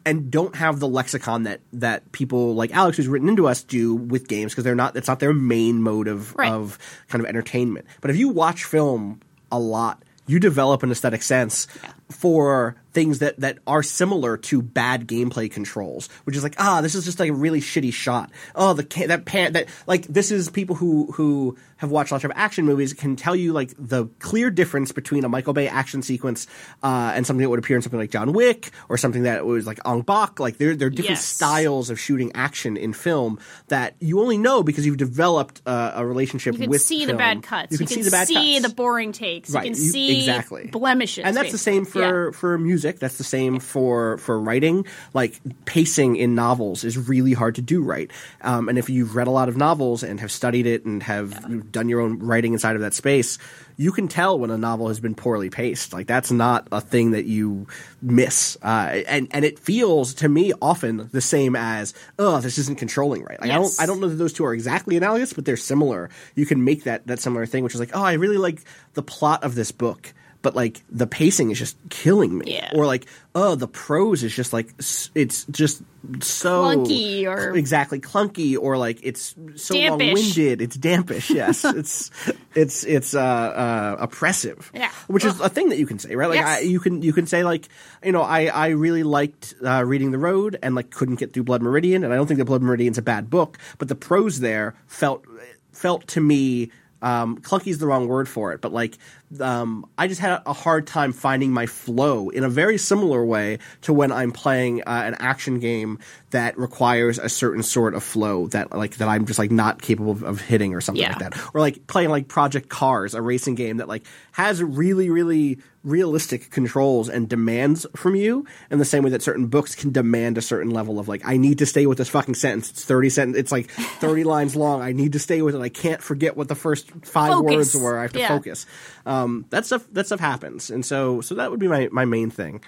and 0.06 0.30
don't 0.32 0.56
have 0.56 0.80
the 0.80 0.88
lexicon 0.88 1.44
that 1.44 1.60
that 1.74 2.12
people 2.12 2.54
like 2.56 2.72
Alex 2.72 2.98
who's 2.98 3.08
written 3.08 3.28
into 3.30 3.48
us 3.48 3.64
do 3.64 3.96
with 3.96 4.28
games 4.28 4.52
because 4.52 4.64
they're 4.64 4.76
not 4.76 4.96
it's 4.96 5.08
not 5.08 5.20
their 5.20 5.34
main 5.34 5.82
mode 5.82 6.08
of 6.08 6.36
Right. 6.36 6.52
of 6.52 6.78
kind 7.10 7.24
of 7.24 7.28
entertainment. 7.28 7.86
But 8.00 8.12
if 8.12 8.18
you 8.18 8.30
watch 8.30 8.64
film 8.64 9.22
a 9.52 9.60
lot, 9.60 10.04
you 10.28 10.40
develop 10.40 10.84
an 10.84 10.92
aesthetic 10.92 11.24
sense 11.24 11.68
for 12.10 12.76
things 12.94 13.20
that, 13.20 13.39
that 13.39 13.58
are 13.66 13.84
similar 13.84 14.38
to 14.38 14.62
bad 14.62 15.08
gameplay 15.08 15.50
controls, 15.50 16.10
which 16.26 16.36
is 16.36 16.44
like, 16.44 16.56
ah, 16.60 16.82
this 16.82 16.96
is 16.96 17.06
just 17.06 17.20
like 17.20 17.30
a 17.30 17.34
really 17.34 17.62
shitty 17.62 17.94
shot. 17.94 18.30
Oh, 18.56 18.74
the 18.74 18.84
ca- 18.84 19.08
that 19.08 19.26
pan 19.26 19.54
that 19.54 19.68
like 19.88 20.04
this 20.08 20.32
is 20.32 20.50
people 20.50 20.76
who 20.76 21.12
who 21.14 21.58
have 21.78 21.89
watched 21.89 22.12
lots 22.12 22.24
of 22.24 22.32
action 22.36 22.66
movies 22.66 22.94
can 22.94 23.16
tell 23.16 23.36
you 23.36 23.54
like 23.54 23.74
the 23.80 24.06
clear 24.20 24.52
difference 24.52 24.92
between 24.92 25.24
a 25.26 25.30
Michael 25.30 25.54
Bay 25.54 25.68
action 25.68 26.02
sequence 26.04 26.46
uh, 26.84 27.12
and 27.16 27.26
something 27.26 27.42
that 27.42 27.50
would 27.50 27.58
appear 27.60 27.76
in 27.76 27.82
something 27.82 28.00
like 28.00 28.12
John 28.12 28.34
Wick 28.34 28.72
or 28.88 28.98
something 28.98 29.24
that 29.24 29.46
was 29.46 29.66
like 29.66 29.80
Ong 29.86 30.02
Bak. 30.02 30.39
Like 30.39 30.58
there 30.58 30.76
there 30.76 30.88
are 30.88 30.92
different 30.92 31.12
Yes. 31.18 31.26
styles 31.26 31.89
of 31.89 32.00
shooting 32.00 32.32
action 32.36 32.78
in 32.78 32.94
film 32.94 33.39
that 33.70 33.96
you 34.00 34.20
only 34.22 34.38
know 34.38 34.62
because 34.64 34.86
you've 34.86 34.98
developed 34.98 35.62
uh, 35.66 35.94
a 35.96 36.06
relationship 36.06 36.54
with 36.54 36.62
you 36.62 36.66
can 36.66 36.72
with 36.72 36.82
see 36.82 37.06
the 37.06 37.16
bad 37.16 37.42
cuts. 37.42 37.72
You 37.72 37.78
can, 37.80 37.88
see 37.88 38.02
the 38.04 38.12
bad 38.12 38.28
see 38.28 38.60
cuts. 38.60 38.68
the 38.70 38.76
boring 38.76 39.12
takes. 39.12 39.50
Right, 39.50 39.66
You 39.66 39.72
can 39.74 39.82
you- 39.84 39.89
see 39.89 40.18
exactly. 40.20 40.68
blemishes. 40.68 41.24
and 41.26 41.36
that's 41.36 41.52
the 41.52 41.58
same 41.58 41.84
basically. 41.84 42.02
for 42.04 42.32
for 42.34 42.58
music. 42.82 43.00
That's 43.00 43.18
the 43.18 43.24
same 43.24 43.60
for 43.60 44.18
for 44.18 44.40
writing. 44.40 44.86
Like 45.14 45.40
pacing 45.66 46.16
in 46.16 46.34
novels 46.34 46.84
is 46.84 46.98
really 46.98 47.34
hard 47.34 47.56
to 47.56 47.62
do 47.62 47.84
right. 47.84 48.10
Um, 48.42 48.70
and 48.70 48.78
if 48.78 48.90
you've 48.90 49.16
read 49.16 49.28
a 49.28 49.32
lot 49.32 49.50
of 49.50 49.58
novels 49.58 50.02
and 50.04 50.20
have 50.20 50.32
studied 50.32 50.66
it 50.66 50.86
and 50.86 51.04
have 51.04 51.72
done 51.72 51.90
your 51.90 52.02
own 52.02 52.18
writing 52.20 52.54
inside 52.54 52.76
of 52.76 52.82
that 52.82 52.96
space, 52.96 53.38
you 53.78 53.92
can 53.92 54.08
tell 54.08 54.40
when 54.40 54.50
a 54.50 54.58
novel 54.58 54.88
has 54.88 55.00
been 55.00 55.14
poorly 55.14 55.52
paced. 55.52 55.94
Like 55.94 56.08
that's 56.08 56.32
not 56.32 56.68
a 56.72 56.82
thing 56.82 57.12
that 57.12 57.26
you 57.26 57.68
miss. 58.02 58.58
Uh, 58.64 59.04
and 59.08 59.28
and 59.30 59.46
it 59.46 59.60
feels 59.60 60.16
to 60.16 60.28
me 60.28 60.54
often 60.60 61.08
the 61.12 61.22
same 61.22 61.56
as 61.56 61.94
oh 62.18 62.40
this 62.40 62.58
isn't 62.58 62.80
controlling 62.80 63.24
right. 63.24 63.40
Like 63.40 63.52
I 63.52 63.56
don't 63.56 63.74
I 63.80 63.86
don't 63.86 64.00
know 64.00 64.10
that 64.10 64.16
those 64.16 64.34
two 64.34 64.46
are 64.46 64.56
exactly 64.56 64.98
analogous, 64.98 65.34
but 65.34 65.46
they're 65.46 65.56
similar. 65.58 66.10
You 66.34 66.48
can 66.48 66.64
make 66.64 66.86
that 66.86 67.06
that 67.06 67.20
similar 67.20 67.46
thing, 67.46 67.64
which 67.64 67.76
is 67.76 67.80
like 67.80 67.92
oh 67.94 68.04
I 68.04 68.14
really 68.14 68.38
like 68.38 68.62
the 68.96 69.04
plot 69.04 69.44
of 69.44 69.54
this 69.54 69.72
book 69.72 70.14
but 70.42 70.56
like 70.56 70.82
the 70.89 71.08
pacing 71.08 71.52
is 71.52 71.60
just 71.60 71.78
killing 71.89 72.38
me. 72.38 72.56
Yeah. 72.56 72.72
Or 72.74 72.86
like, 72.86 73.06
oh, 73.36 73.56
the 73.56 73.68
prose 73.68 74.24
is 74.24 74.34
just 74.36 74.54
like 74.54 74.74
it's 75.16 75.46
just 75.46 75.84
so 76.22 76.64
Clunky 76.64 77.26
or- 77.26 77.56
exactly 77.56 78.00
clunky, 78.00 78.58
or 78.60 78.78
like 78.78 79.00
it's 79.04 79.36
so 79.56 79.74
Dampish. 79.76 80.08
long 80.08 80.14
winded. 80.14 80.62
It's 80.62 80.76
dampish. 80.76 81.30
Yes, 81.30 81.64
it's 81.66 82.10
it's 82.56 82.84
it's 82.84 83.14
uh, 83.14 83.20
uh, 83.22 83.96
oppressive. 84.00 84.72
Yeah. 84.74 84.89
which 85.08 85.26
is 85.26 85.39
a 85.39 85.50
thing 85.50 85.70
that 85.70 85.78
you 85.78 85.86
can 85.86 86.00
say, 86.00 86.16
right? 86.16 86.30
Like 86.30 86.39
Yes. 86.39 86.48
I, 86.48 86.60
you 86.62 86.80
can 86.80 87.02
you 87.04 87.14
can 87.14 87.28
say 87.28 87.44
like 87.44 87.70
you 88.04 88.12
know 88.12 88.22
I 88.24 88.46
I 88.48 88.68
really 88.70 89.04
liked 89.04 89.54
uh, 89.64 89.84
reading 89.86 90.12
the 90.12 90.18
road 90.18 90.58
and 90.64 90.74
like 90.74 90.89
couldn't 90.89 91.16
get 91.20 91.34
through 91.34 91.44
Blood 91.44 91.62
Meridian, 91.62 92.04
and 92.04 92.12
I 92.12 92.16
don't 92.16 92.26
think 92.28 92.39
that 92.39 92.46
Blood 92.46 92.62
Meridian's 92.64 92.98
a 92.98 93.02
bad 93.04 93.30
book, 93.30 93.58
but 93.78 93.88
the 93.88 93.96
prose 93.96 94.39
there 94.39 94.76
felt 94.88 95.24
felt 95.72 96.08
to 96.08 96.22
me 96.22 96.72
um, 97.04 97.38
clunky 97.39 97.68
is 97.68 97.80
the 97.80 97.88
wrong 97.88 98.08
word 98.08 98.30
for 98.30 98.54
it, 98.54 98.62
but 98.62 98.72
like 98.74 98.98
um, 99.40 99.86
I 99.98 100.08
just 100.08 100.20
had 100.20 100.42
a 100.46 100.54
hard 100.54 100.88
time 100.88 101.14
finding 101.14 101.52
my 101.54 101.66
flow 101.66 102.30
in 102.30 102.44
a 102.44 102.50
very 102.50 102.78
similar 102.78 103.24
way 103.26 103.60
to 103.82 103.94
when 103.94 104.12
I'm 104.12 104.32
playing 104.32 104.82
uh, 104.82 105.04
an 105.06 105.16
action 105.16 105.60
game 105.60 106.00
that 106.32 106.58
requires 106.58 107.18
a 107.20 107.30
certain 107.30 107.62
sort 107.64 107.94
of 107.94 108.04
flow 108.04 108.48
that 108.48 108.72
like 108.76 108.96
that 108.98 109.08
I'm 109.08 109.26
just 109.26 109.40
like 109.40 109.52
not 109.52 109.82
capable 109.82 110.12
of, 110.12 110.24
of 110.24 110.42
hitting 110.42 110.74
or 110.74 110.82
something 110.82 111.02
Yeah. 111.02 111.10
like 111.10 111.20
that, 111.32 111.42
or 111.54 111.62
like 111.62 111.88
playing 111.88 112.10
like 112.10 112.28
Project 112.28 112.70
Cars, 112.70 113.14
a 113.14 113.22
racing 113.22 113.56
game 113.56 113.78
that 113.78 113.88
like 113.88 114.04
has 114.34 114.62
really 114.64 115.10
really 115.10 115.60
realistic 115.84 116.52
controls 116.52 117.10
and 117.10 117.28
demands 117.28 117.88
from 117.96 118.16
you 118.16 118.46
in 118.70 118.78
the 118.78 118.86
same 118.86 119.04
way 119.04 119.10
that 119.10 119.22
certain 119.24 119.48
books 119.48 119.74
can 119.74 119.92
demand 119.92 120.38
a 120.38 120.42
certain 120.42 120.70
level 120.70 121.00
of 121.00 121.08
like 121.08 121.22
I 121.26 121.38
need 121.38 121.58
to 121.58 121.66
stay 121.66 121.86
with 121.88 121.98
this 121.98 122.08
fucking 122.10 122.36
sentence. 122.36 122.70
It's 122.70 122.86
thirty 122.86 123.10
sent. 123.10 123.36
It's 123.36 123.52
like 123.52 123.70
thirty 123.72 124.24
lines 124.36 124.56
long. 124.56 124.82
I 124.82 124.92
need 124.94 125.14
to 125.14 125.20
stay 125.20 125.42
with 125.42 125.56
it. 125.56 125.60
I 125.62 125.70
can't 125.70 126.02
forget 126.02 126.38
what 126.38 126.48
the 126.48 126.56
first 126.56 126.90
five 127.04 127.34
Focus. 127.34 127.56
words 127.56 127.76
were. 127.76 127.98
I 128.00 128.04
have 128.04 128.14
to 128.14 128.20
Yeah. 128.20 128.28
focus. 128.30 128.66
Um, 129.06 129.45
that 129.49 129.66
stuff 129.66 129.86
that 129.93 130.06
stuff 130.06 130.20
happens, 130.20 130.70
and 130.70 130.86
so 130.86 131.22
so 131.22 131.36
that 131.36 131.49
would 131.52 131.60
be 131.60 131.68
my 131.68 131.89
my 131.91 132.06
main 132.06 132.30
thing. 132.30 132.62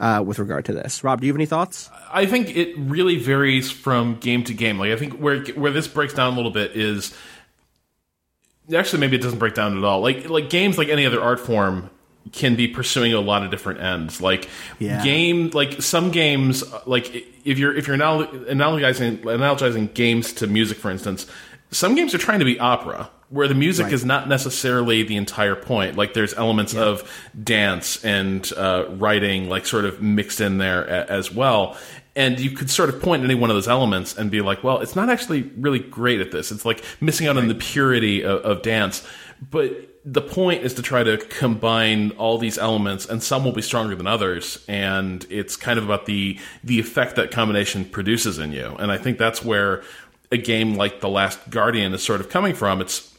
Uh, 0.00 0.22
with 0.24 0.38
regard 0.38 0.64
to 0.64 0.72
this, 0.72 1.02
Rob, 1.02 1.20
do 1.20 1.26
you 1.26 1.32
have 1.32 1.36
any 1.36 1.44
thoughts? 1.46 1.90
I 2.12 2.24
think 2.24 2.56
it 2.56 2.72
really 2.78 3.18
varies 3.18 3.68
from 3.68 4.14
game 4.20 4.44
to 4.44 4.54
game. 4.54 4.78
Like 4.78 4.92
I 4.92 4.96
think 4.96 5.14
where 5.14 5.44
where 5.46 5.72
this 5.72 5.88
breaks 5.88 6.14
down 6.14 6.32
a 6.32 6.36
little 6.36 6.52
bit 6.52 6.76
is 6.76 7.12
actually 8.72 9.00
maybe 9.00 9.16
it 9.16 9.22
doesn't 9.22 9.40
break 9.40 9.54
down 9.54 9.76
at 9.76 9.82
all. 9.82 10.00
Like 10.00 10.28
like 10.30 10.50
games 10.50 10.78
like 10.78 10.88
any 10.88 11.04
other 11.04 11.20
art 11.20 11.40
form, 11.40 11.90
can 12.32 12.56
be 12.56 12.68
pursuing 12.68 13.12
a 13.12 13.20
lot 13.20 13.42
of 13.42 13.50
different 13.50 13.80
ends. 13.80 14.20
Like 14.20 14.48
Yeah. 14.78 15.02
game, 15.02 15.50
like 15.50 15.80
some 15.82 16.10
games, 16.10 16.62
like 16.86 17.14
if 17.44 17.58
you're 17.58 17.74
if 17.76 17.86
you're 17.86 17.96
anal- 17.96 18.26
analogizing 18.26 19.18
analogizing 19.22 19.92
games 19.94 20.32
to 20.34 20.46
music, 20.46 20.78
for 20.78 20.90
instance, 20.90 21.26
some 21.70 21.94
games 21.94 22.14
are 22.14 22.18
trying 22.18 22.38
to 22.38 22.44
be 22.44 22.58
opera. 22.58 23.10
Where 23.30 23.46
the 23.46 23.54
music 23.54 23.84
Right. 23.84 23.92
is 23.92 24.06
not 24.06 24.26
necessarily 24.26 25.02
the 25.02 25.16
entire 25.16 25.54
point. 25.54 25.96
Like 25.98 26.14
there's 26.14 26.32
elements 26.32 26.74
of 26.74 27.02
dance 27.44 28.02
and 28.02 28.50
uh, 28.56 28.86
writing, 28.88 29.50
like 29.50 29.66
sort 29.66 29.84
of 29.84 30.00
mixed 30.00 30.40
in 30.40 30.56
there 30.56 30.84
a- 30.84 31.10
as 31.10 31.30
well. 31.30 31.76
And 32.16 32.40
you 32.40 32.52
could 32.52 32.70
sort 32.70 32.88
of 32.88 33.02
point 33.02 33.20
at 33.22 33.26
any 33.26 33.34
one 33.34 33.50
of 33.50 33.54
those 33.56 33.68
elements 33.68 34.16
and 34.16 34.30
be 34.30 34.40
like, 34.40 34.64
well, 34.64 34.78
it's 34.80 34.96
not 34.96 35.10
actually 35.10 35.42
really 35.58 35.78
great 35.78 36.20
at 36.22 36.30
this. 36.32 36.50
It's 36.50 36.64
like 36.64 36.82
missing 37.02 37.26
out 37.26 37.36
on 37.36 37.48
the 37.48 37.54
purity 37.54 38.22
of, 38.24 38.40
of 38.46 38.62
dance. 38.62 39.06
But 39.50 39.72
the 40.06 40.22
point 40.22 40.64
is 40.64 40.72
to 40.74 40.82
try 40.82 41.02
to 41.04 41.18
combine 41.18 42.12
all 42.12 42.38
these 42.38 42.56
elements, 42.56 43.04
and 43.06 43.22
some 43.22 43.44
will 43.44 43.52
be 43.52 43.60
stronger 43.62 43.94
than 43.94 44.06
others. 44.06 44.64
And 44.68 45.26
it's 45.28 45.54
kind 45.54 45.78
of 45.78 45.84
about 45.84 46.06
the 46.06 46.38
the 46.64 46.80
effect 46.80 47.16
that 47.16 47.30
combination 47.30 47.84
produces 47.84 48.38
in 48.38 48.52
you. 48.52 48.74
And 48.78 48.90
I 48.90 48.96
think 48.96 49.18
that's 49.18 49.44
where 49.44 49.82
a 50.30 50.36
game 50.36 50.74
like 50.74 51.00
The 51.00 51.08
Last 51.08 51.38
Guardian 51.50 51.94
is 51.94 52.02
sort 52.02 52.20
of 52.20 52.28
coming 52.28 52.54
from. 52.54 52.80
It's 52.80 53.14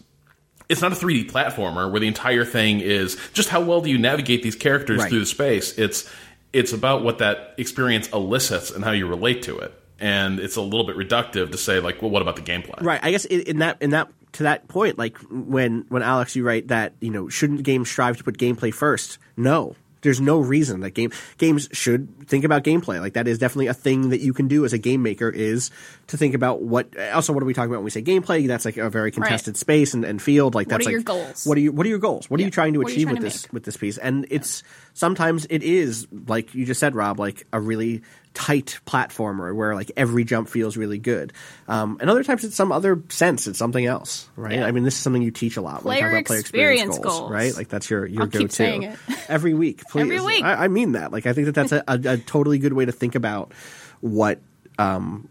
it's 0.67 0.81
not 0.81 0.91
a 0.91 0.95
3D 0.95 1.31
platformer 1.31 1.89
where 1.91 1.99
the 1.99 2.07
entire 2.07 2.45
thing 2.45 2.79
is 2.79 3.17
just 3.33 3.49
how 3.49 3.61
well 3.61 3.81
do 3.81 3.89
you 3.89 3.97
navigate 3.97 4.43
these 4.43 4.55
characters 4.55 4.99
Right. 4.99 5.09
through 5.09 5.19
the 5.21 5.25
space. 5.25 5.77
It's 5.77 6.09
it's 6.53 6.73
about 6.73 7.03
what 7.03 7.19
that 7.19 7.53
experience 7.57 8.07
elicits 8.09 8.71
and 8.71 8.83
how 8.83 8.91
you 8.91 9.07
relate 9.07 9.43
to 9.43 9.57
it. 9.59 9.73
And 9.99 10.39
it's 10.39 10.55
a 10.55 10.61
little 10.61 10.85
bit 10.85 10.95
reductive 10.95 11.51
to 11.51 11.57
say 11.57 11.79
like, 11.79 12.01
well, 12.01 12.09
what 12.11 12.21
about 12.21 12.35
the 12.37 12.41
gameplay? 12.41 12.81
Right. 12.81 12.99
I 13.03 13.11
guess 13.11 13.25
in 13.25 13.59
that 13.59 13.81
in 13.81 13.89
that 13.91 14.09
to 14.33 14.43
that 14.43 14.67
point, 14.67 14.97
like 14.97 15.17
when 15.31 15.85
when 15.89 16.03
Alex, 16.03 16.35
you 16.35 16.43
write 16.45 16.67
that 16.69 16.93
you 17.01 17.09
know 17.09 17.29
shouldn't 17.29 17.63
games 17.63 17.89
strive 17.89 18.17
to 18.17 18.23
put 18.23 18.37
gameplay 18.37 18.73
first? 18.73 19.17
No. 19.35 19.75
There's 20.01 20.21
no 20.21 20.39
reason 20.39 20.81
that 20.81 20.91
game 20.91 21.11
games 21.37 21.69
should 21.71 22.27
think 22.27 22.43
about 22.43 22.63
gameplay. 22.63 22.99
Like 22.99 23.13
that 23.13 23.27
is 23.27 23.37
definitely 23.37 23.67
a 23.67 23.73
thing 23.73 24.09
that 24.09 24.21
you 24.21 24.33
can 24.33 24.47
do 24.47 24.65
as 24.65 24.73
a 24.73 24.77
game 24.77 25.03
maker 25.03 25.29
is 25.29 25.71
to 26.07 26.17
think 26.17 26.33
about 26.33 26.61
what. 26.61 26.97
Also, 27.13 27.33
what 27.33 27.43
are 27.43 27.45
we 27.45 27.53
talking 27.53 27.71
about 27.71 27.79
when 27.79 27.85
we 27.85 27.91
say 27.91 28.01
gameplay? 28.01 28.47
That's 28.47 28.65
like 28.65 28.77
a 28.77 28.89
very 28.89 29.11
contested 29.11 29.57
space 29.57 29.93
and, 29.93 30.05
and 30.05 30.21
field. 30.21 30.55
Like 30.55 30.67
What 30.67 30.71
that's 30.71 30.87
are 30.87 30.89
like 30.89 30.93
your 30.93 31.01
goals? 31.01 31.45
What 31.45 31.57
are 31.57 31.61
you 31.61 31.71
What 31.71 31.85
are 31.85 31.89
your 31.89 31.99
goals? 31.99 32.29
What 32.29 32.39
are 32.39 32.43
you 32.43 32.51
trying 32.51 32.73
to 32.73 32.79
What 32.79 32.91
achieve 32.91 33.07
trying 33.07 33.15
with 33.15 33.31
to 33.31 33.37
this 33.37 33.51
with 33.51 33.63
this 33.63 33.77
piece? 33.77 33.97
And 33.97 34.25
it's 34.29 34.63
sometimes 34.93 35.45
it 35.49 35.63
is 35.63 36.07
like 36.27 36.53
you 36.55 36.65
just 36.65 36.79
said, 36.79 36.95
Rob, 36.95 37.19
like 37.19 37.45
a 37.51 37.59
really 37.59 38.01
tight 38.41 38.79
platformer 38.87 39.53
where 39.53 39.75
like 39.75 39.91
every 39.97 40.23
jump 40.23 40.47
feels 40.47 40.77
really 40.77 40.97
good. 40.97 41.33
Um, 41.67 41.97
and 41.99 42.09
other 42.09 42.23
times 42.23 42.45
it's 42.45 42.55
some 42.55 42.71
other 42.71 43.03
sense, 43.09 43.47
it's 43.47 43.59
something 43.59 43.85
else, 43.85 44.29
right? 44.37 44.53
Yeah. 44.59 44.65
I 44.65 44.71
mean, 44.71 44.85
this 44.85 44.93
is 44.93 45.01
something 45.01 45.21
you 45.21 45.29
teach 45.29 45.57
a 45.57 45.61
lot 45.61 45.83
when 45.83 45.97
you 45.97 45.99
Player 46.01 46.09
talk 46.11 46.19
about 46.21 46.25
player 46.27 46.39
experience 46.39 46.81
experience 46.81 47.03
goals, 47.05 47.19
goals. 47.19 47.31
right? 47.31 47.53
Like 47.57 47.67
that's 47.67 47.89
your 47.89 48.05
your 48.05 48.21
I'll 48.23 48.27
go 48.29 48.47
to 48.47 48.97
every 49.27 49.53
week. 49.53 49.83
Please, 49.89 50.01
Every 50.03 50.21
week. 50.21 50.41
I, 50.45 50.53
I 50.53 50.67
mean 50.69 50.93
that. 50.93 51.11
Like 51.11 51.25
I 51.27 51.33
think 51.33 51.47
that 51.47 51.55
that's 51.55 51.73
a, 51.73 51.83
a, 51.85 51.99
a 52.13 52.17
totally 52.17 52.59
good 52.59 52.71
way 52.71 52.85
to 52.85 52.93
think 52.93 53.15
about 53.15 53.51
what 53.99 54.39
um, 54.77 55.27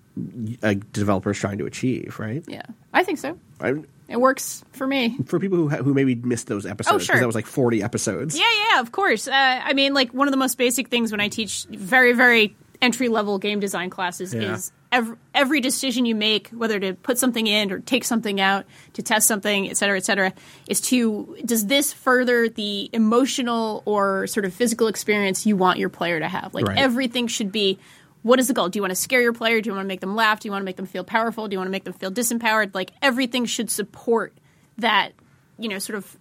a 0.63 0.75
developer 0.75 1.31
is 1.31 1.39
trying 1.39 1.59
to 1.59 1.65
achieve, 1.67 2.19
right? 2.19 2.45
Yeah, 2.47 2.63
I 2.93 3.05
think 3.05 3.19
so. 3.21 3.39
I, 3.61 3.75
It 4.09 4.21
works 4.21 4.63
for 4.73 4.87
me. 4.87 5.17
for 5.25 5.41
people 5.41 5.57
who 5.57 5.69
ha- 5.71 5.79
who 5.79 5.95
maybe 5.95 6.15
missed 6.15 6.47
those 6.47 6.67
episodes, 6.67 6.95
Oh, 6.95 6.99
sure. 6.99 7.19
that 7.19 7.27
was 7.27 7.35
like 7.35 7.47
forty 7.47 7.83
episodes. 7.83 8.39
Yeah, 8.39 8.45
yeah, 8.73 8.81
of 8.81 8.93
course. 8.93 9.27
Uh, 9.29 9.33
I 9.33 9.73
mean, 9.73 9.95
like 9.95 10.13
one 10.13 10.29
of 10.29 10.33
the 10.33 10.37
most 10.39 10.59
basic 10.59 10.89
things 10.89 11.11
when 11.11 11.21
I 11.23 11.29
teach 11.29 11.65
very, 11.71 12.13
very 12.13 12.55
entry 12.81 13.09
level 13.09 13.39
game 13.39 13.61
design 13.61 13.91
classes 13.91 14.33
Yeah. 14.33 14.55
is 14.55 14.73
every, 14.93 15.17
every 15.35 15.61
decision 15.61 16.07
you 16.07 16.15
make, 16.15 16.49
whether 16.51 16.79
to 16.79 16.95
put 16.95 17.19
something 17.19 17.47
in 17.47 17.73
or 17.73 17.81
take 17.81 18.05
something 18.05 18.41
out, 18.41 18.65
to 18.95 19.03
test 19.03 19.27
something, 19.27 19.69
et 19.69 19.77
cetera, 19.77 19.97
et 19.97 20.05
cetera, 20.05 20.33
is 20.69 20.81
to 20.83 21.37
does 21.45 21.67
this 21.67 21.93
further 21.93 22.49
the 22.49 22.89
emotional 22.93 23.83
or 23.85 24.27
sort 24.29 24.45
of 24.47 24.55
physical 24.55 24.87
experience 24.87 25.45
you 25.47 25.57
want 25.57 25.79
your 25.79 25.89
player 25.89 26.21
to 26.21 26.29
have? 26.29 26.55
Like 26.55 26.67
Right. 26.69 26.79
everything 26.79 27.27
should 27.27 27.51
be. 27.53 27.79
What 28.23 28.41
is 28.41 28.49
the 28.49 28.55
goal? 28.55 28.69
Do 28.69 28.79
you 28.79 28.83
want 28.83 28.91
to 28.91 28.97
scare 28.97 29.21
your 29.23 29.33
player? 29.33 29.61
Do 29.61 29.71
you 29.71 29.75
want 29.75 29.85
to 29.85 29.89
make 29.89 30.01
them 30.01 30.15
laugh? 30.17 30.41
Do 30.41 30.49
you 30.49 30.53
want 30.53 30.63
to 30.63 30.65
make 30.65 30.77
them 30.77 30.87
feel 30.87 31.05
powerful? 31.05 31.47
Do 31.49 31.55
you 31.55 31.59
want 31.59 31.69
to 31.69 31.73
make 31.73 31.85
them 31.85 31.93
feel 31.95 32.11
disempowered? 32.11 32.75
Like 32.75 32.91
everything 33.01 33.45
should 33.45 33.71
support 33.71 34.33
that, 34.79 35.13
you 35.59 35.69
know, 35.69 35.79
sort 35.79 35.97
of 35.99 36.17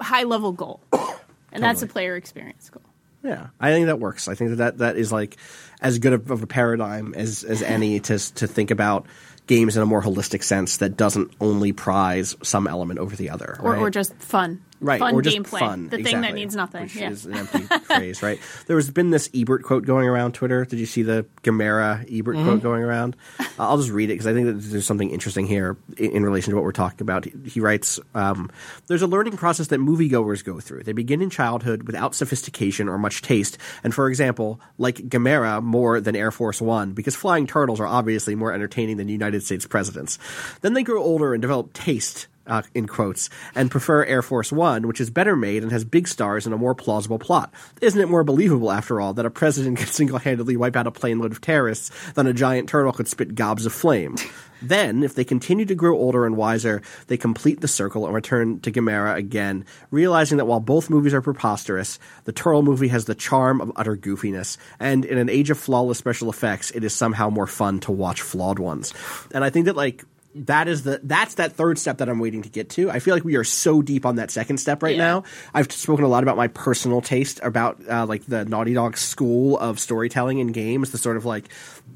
high 0.00 0.24
level 0.24 0.52
goal. 0.52 0.80
And 1.54 1.62
that's 1.62 1.82
a 1.82 1.86
player 1.86 2.16
experience 2.16 2.70
goal. 2.70 2.82
Yeah, 3.22 3.48
I 3.60 3.70
think 3.70 3.86
that 3.86 4.00
works. 4.00 4.26
I 4.28 4.34
think 4.34 4.50
that 4.50 4.56
that, 4.56 4.78
that 4.78 4.96
is 4.96 5.12
like 5.12 5.36
as 5.80 5.98
good 5.98 6.12
of, 6.12 6.30
of 6.30 6.42
a 6.42 6.46
paradigm 6.46 7.14
as 7.14 7.44
as 7.44 7.62
any 7.62 8.00
to 8.08 8.18
to 8.34 8.46
think 8.46 8.70
about 8.70 9.06
games 9.46 9.76
in 9.76 9.82
a 9.82 9.86
more 9.86 10.02
holistic 10.02 10.42
sense 10.42 10.76
that 10.78 10.96
doesn't 10.96 11.32
only 11.40 11.72
prize 11.72 12.36
some 12.42 12.66
element 12.68 12.98
over 13.00 13.16
the 13.16 13.30
other, 13.30 13.58
Or, 13.60 13.72
right? 13.72 13.80
or 13.80 13.90
just 13.90 14.14
fun. 14.14 14.62
Right, 14.82 14.98
Fun 14.98 15.14
or 15.14 15.22
just 15.22 15.36
gameplay. 15.36 15.58
fun. 15.60 15.88
The 15.88 16.02
thing 16.02 16.20
that 16.20 16.34
needs 16.34 16.54
nothing. 16.54 16.82
which 16.82 16.96
yeah. 16.96 17.10
is 17.10 17.24
an 17.26 17.34
empty 17.34 17.58
phrase, 17.84 18.22
right? 18.22 18.38
There 18.66 18.76
has 18.76 18.90
been 18.90 19.10
this 19.10 19.30
Ebert 19.34 19.62
quote 19.62 19.84
going 19.86 20.06
around 20.08 20.32
Twitter. 20.34 20.64
Did 20.64 20.78
you 20.78 20.86
see 20.86 21.02
the 21.02 21.24
Gamera 21.42 22.02
Ebert 22.12 22.36
Mm-hmm. 22.36 22.44
quote 22.48 22.62
going 22.62 22.82
around? 22.82 23.16
Uh, 23.40 23.44
I'll 23.58 23.76
just 23.78 23.90
read 23.90 24.10
it 24.10 24.14
because 24.14 24.26
I 24.26 24.32
think 24.32 24.46
that 24.46 24.52
there's 24.54 24.86
something 24.86 25.10
interesting 25.10 25.46
here 25.46 25.76
in, 25.96 26.10
in 26.12 26.22
relation 26.24 26.50
to 26.50 26.56
what 26.56 26.64
we're 26.64 26.72
talking 26.72 27.02
about. 27.02 27.24
He, 27.24 27.32
he 27.46 27.60
writes, 27.60 28.00
um, 28.14 28.50
"There's 28.88 29.02
a 29.02 29.06
learning 29.06 29.36
process 29.36 29.68
that 29.68 29.80
moviegoers 29.80 30.44
go 30.44 30.60
through. 30.60 30.82
They 30.84 30.92
begin 30.92 31.22
in 31.22 31.30
childhood 31.30 31.84
without 31.84 32.14
sophistication 32.14 32.88
or 32.88 32.98
much 32.98 33.22
taste, 33.22 33.58
and 33.84 33.94
for 33.94 34.08
example, 34.08 34.60
like 34.78 34.96
Gamera 34.96 35.62
more 35.62 36.00
than 36.00 36.16
Air 36.16 36.30
Force 36.30 36.60
One, 36.60 36.92
because 36.92 37.14
flying 37.16 37.46
turtles 37.46 37.80
are 37.80 37.86
obviously 37.86 38.34
more 38.34 38.52
entertaining 38.52 38.96
than 38.96 39.08
United 39.08 39.42
States 39.42 39.66
presidents. 39.66 40.18
Then 40.62 40.74
they 40.74 40.82
grow 40.82 41.02
older 41.02 41.34
and 41.34 41.42
develop 41.42 41.72
taste." 41.72 42.26
Uh, 42.46 42.62
in 42.74 42.86
quotes, 42.86 43.30
and 43.54 43.70
prefer 43.70 44.04
Air 44.04 44.22
Force 44.22 44.52
One, 44.52 44.86
which 44.88 45.00
is 45.00 45.10
better 45.10 45.36
made 45.36 45.62
and 45.62 45.72
has 45.72 45.84
big 45.84 46.08
stars 46.08 46.46
and 46.46 46.54
a 46.54 46.58
more 46.58 46.74
plausible 46.74 47.18
plot. 47.18 47.52
Isn't 47.80 48.00
it 48.00 48.08
more 48.08 48.24
believable, 48.24 48.70
after 48.70 49.00
all, 49.00 49.14
that 49.14 49.26
a 49.26 49.30
president 49.30 49.78
could 49.78 49.88
single 49.88 50.18
handedly 50.18 50.56
wipe 50.56 50.76
out 50.76 50.86
a 50.86 50.90
plane 50.90 51.18
load 51.18 51.32
of 51.32 51.40
terrorists 51.40 51.90
than 52.12 52.26
a 52.26 52.32
giant 52.32 52.68
turtle 52.68 52.92
could 52.92 53.08
spit 53.08 53.34
gobs 53.34 53.66
of 53.66 53.72
flame? 53.72 54.16
Then, 54.62 55.02
if 55.02 55.16
they 55.16 55.24
continue 55.24 55.64
to 55.66 55.74
grow 55.74 55.96
older 55.96 56.24
and 56.24 56.36
wiser, 56.36 56.82
they 57.08 57.16
complete 57.16 57.60
the 57.60 57.68
circle 57.68 58.06
and 58.06 58.14
return 58.14 58.60
to 58.60 58.70
Gamera 58.70 59.16
again, 59.16 59.64
realizing 59.90 60.38
that 60.38 60.46
while 60.46 60.60
both 60.60 60.88
movies 60.88 61.12
are 61.12 61.20
preposterous, 61.20 61.98
the 62.24 62.32
Turtle 62.32 62.62
movie 62.62 62.88
has 62.88 63.06
the 63.06 63.16
charm 63.16 63.60
of 63.60 63.72
utter 63.74 63.96
goofiness, 63.96 64.56
and 64.78 65.04
in 65.04 65.18
an 65.18 65.28
age 65.28 65.50
of 65.50 65.58
flawless 65.58 65.98
special 65.98 66.30
effects, 66.30 66.70
it 66.70 66.84
is 66.84 66.94
somehow 66.94 67.28
more 67.28 67.48
fun 67.48 67.80
to 67.80 67.92
watch 67.92 68.22
flawed 68.22 68.60
ones. 68.60 68.94
And 69.34 69.42
I 69.42 69.50
think 69.50 69.66
that, 69.66 69.74
like, 69.74 70.04
that 70.34 70.66
is 70.68 70.82
the 70.84 71.00
that's 71.02 71.34
that 71.34 71.52
third 71.52 71.78
step 71.78 71.98
that 71.98 72.08
I'm 72.08 72.18
waiting 72.18 72.42
to 72.42 72.48
get 72.48 72.70
to. 72.70 72.90
I 72.90 72.98
feel 73.00 73.14
like 73.14 73.24
we 73.24 73.36
are 73.36 73.44
so 73.44 73.82
deep 73.82 74.06
on 74.06 74.16
that 74.16 74.30
second 74.30 74.58
step 74.58 74.82
right 74.82 74.96
Yeah. 74.96 75.02
now. 75.02 75.24
I've 75.52 75.70
spoken 75.70 76.04
a 76.04 76.08
lot 76.08 76.22
about 76.22 76.36
my 76.36 76.48
personal 76.48 77.00
taste 77.02 77.38
about 77.42 77.80
uh, 77.88 78.06
like 78.06 78.24
the 78.26 78.44
Naughty 78.44 78.72
Dog 78.74 78.96
school 78.96 79.58
of 79.58 79.78
storytelling 79.78 80.38
in 80.38 80.48
games, 80.48 80.90
the 80.90 80.98
sort 80.98 81.16
of 81.16 81.24
like 81.24 81.48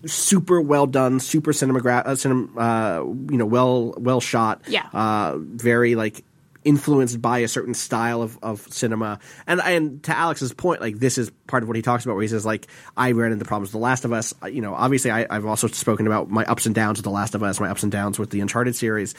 super 0.05 0.61
well 0.61 0.87
done, 0.87 1.18
super 1.20 1.53
cinematograph, 1.53 2.03
uh, 2.07 2.11
cinem- 2.12 2.51
uh, 2.57 3.05
you 3.32 3.39
know, 3.39 3.47
well 3.47 3.95
well 3.97 4.20
shot, 4.20 4.61
Yeah. 4.68 4.87
uh, 4.93 5.37
very 5.39 5.95
like 5.95 6.22
influenced 6.66 7.22
by 7.22 7.38
a 7.38 7.48
certain 7.48 7.72
style 7.72 8.20
of, 8.20 8.38
of 8.42 8.60
cinema. 8.72 9.20
And 9.46 9.60
and 9.60 10.02
to 10.02 10.16
Alex's 10.16 10.52
point, 10.52 10.80
like 10.80 10.98
this 10.98 11.16
is 11.16 11.30
part 11.46 11.62
of 11.62 11.68
what 11.68 11.76
he 11.76 11.82
talks 11.82 12.04
about, 12.04 12.14
where 12.14 12.22
he 12.22 12.28
says 12.28 12.44
like 12.44 12.66
I 12.96 13.12
ran 13.12 13.32
into 13.32 13.44
problems 13.44 13.68
with 13.68 13.72
The 13.72 13.84
Last 13.84 14.04
of 14.04 14.12
Us. 14.12 14.34
You 14.50 14.60
know, 14.60 14.74
obviously 14.74 15.12
I, 15.12 15.26
I've 15.30 15.46
also 15.46 15.68
spoken 15.68 16.06
about 16.06 16.28
my 16.28 16.44
ups 16.44 16.66
and 16.66 16.74
downs 16.74 16.98
with 16.98 17.04
The 17.04 17.10
Last 17.10 17.34
of 17.34 17.42
Us, 17.42 17.60
my 17.60 17.70
ups 17.70 17.84
and 17.84 17.92
downs 17.92 18.18
with 18.18 18.30
the 18.30 18.40
Uncharted 18.40 18.74
series, 18.74 19.14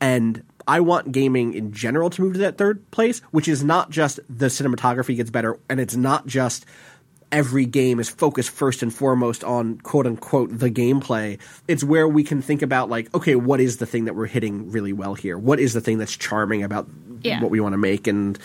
and 0.00 0.44
I 0.68 0.80
want 0.80 1.10
gaming 1.10 1.54
in 1.54 1.72
general 1.72 2.10
to 2.10 2.22
move 2.22 2.34
to 2.34 2.40
that 2.40 2.58
third 2.58 2.88
place, 2.90 3.20
which 3.30 3.48
is 3.48 3.64
not 3.64 3.90
just 3.90 4.20
the 4.28 4.46
cinematography 4.46 5.16
gets 5.16 5.30
better, 5.30 5.58
and 5.68 5.80
it's 5.80 5.96
not 5.96 6.26
just 6.26 6.66
every 7.32 7.64
game 7.66 8.00
is 8.00 8.08
focused 8.08 8.50
first 8.50 8.82
and 8.82 8.92
foremost 8.92 9.44
on 9.44 9.78
quote 9.78 10.06
unquote 10.06 10.58
the 10.58 10.70
gameplay. 10.70 11.38
It's 11.68 11.84
where 11.84 12.08
we 12.08 12.24
can 12.24 12.42
think 12.42 12.62
about 12.62 12.88
like, 12.88 13.12
okay, 13.14 13.36
what 13.36 13.60
is 13.60 13.76
the 13.78 13.86
thing 13.86 14.06
that 14.06 14.14
we're 14.14 14.26
hitting 14.26 14.70
really 14.70 14.92
well 14.92 15.14
here? 15.14 15.38
What 15.38 15.60
is 15.60 15.72
the 15.72 15.80
thing 15.80 15.98
that's 15.98 16.16
charming 16.16 16.62
about 16.62 16.88
Yeah. 17.22 17.40
what 17.40 17.50
we 17.50 17.60
want 17.60 17.74
to 17.74 17.78
make 17.78 18.06
and 18.06 18.38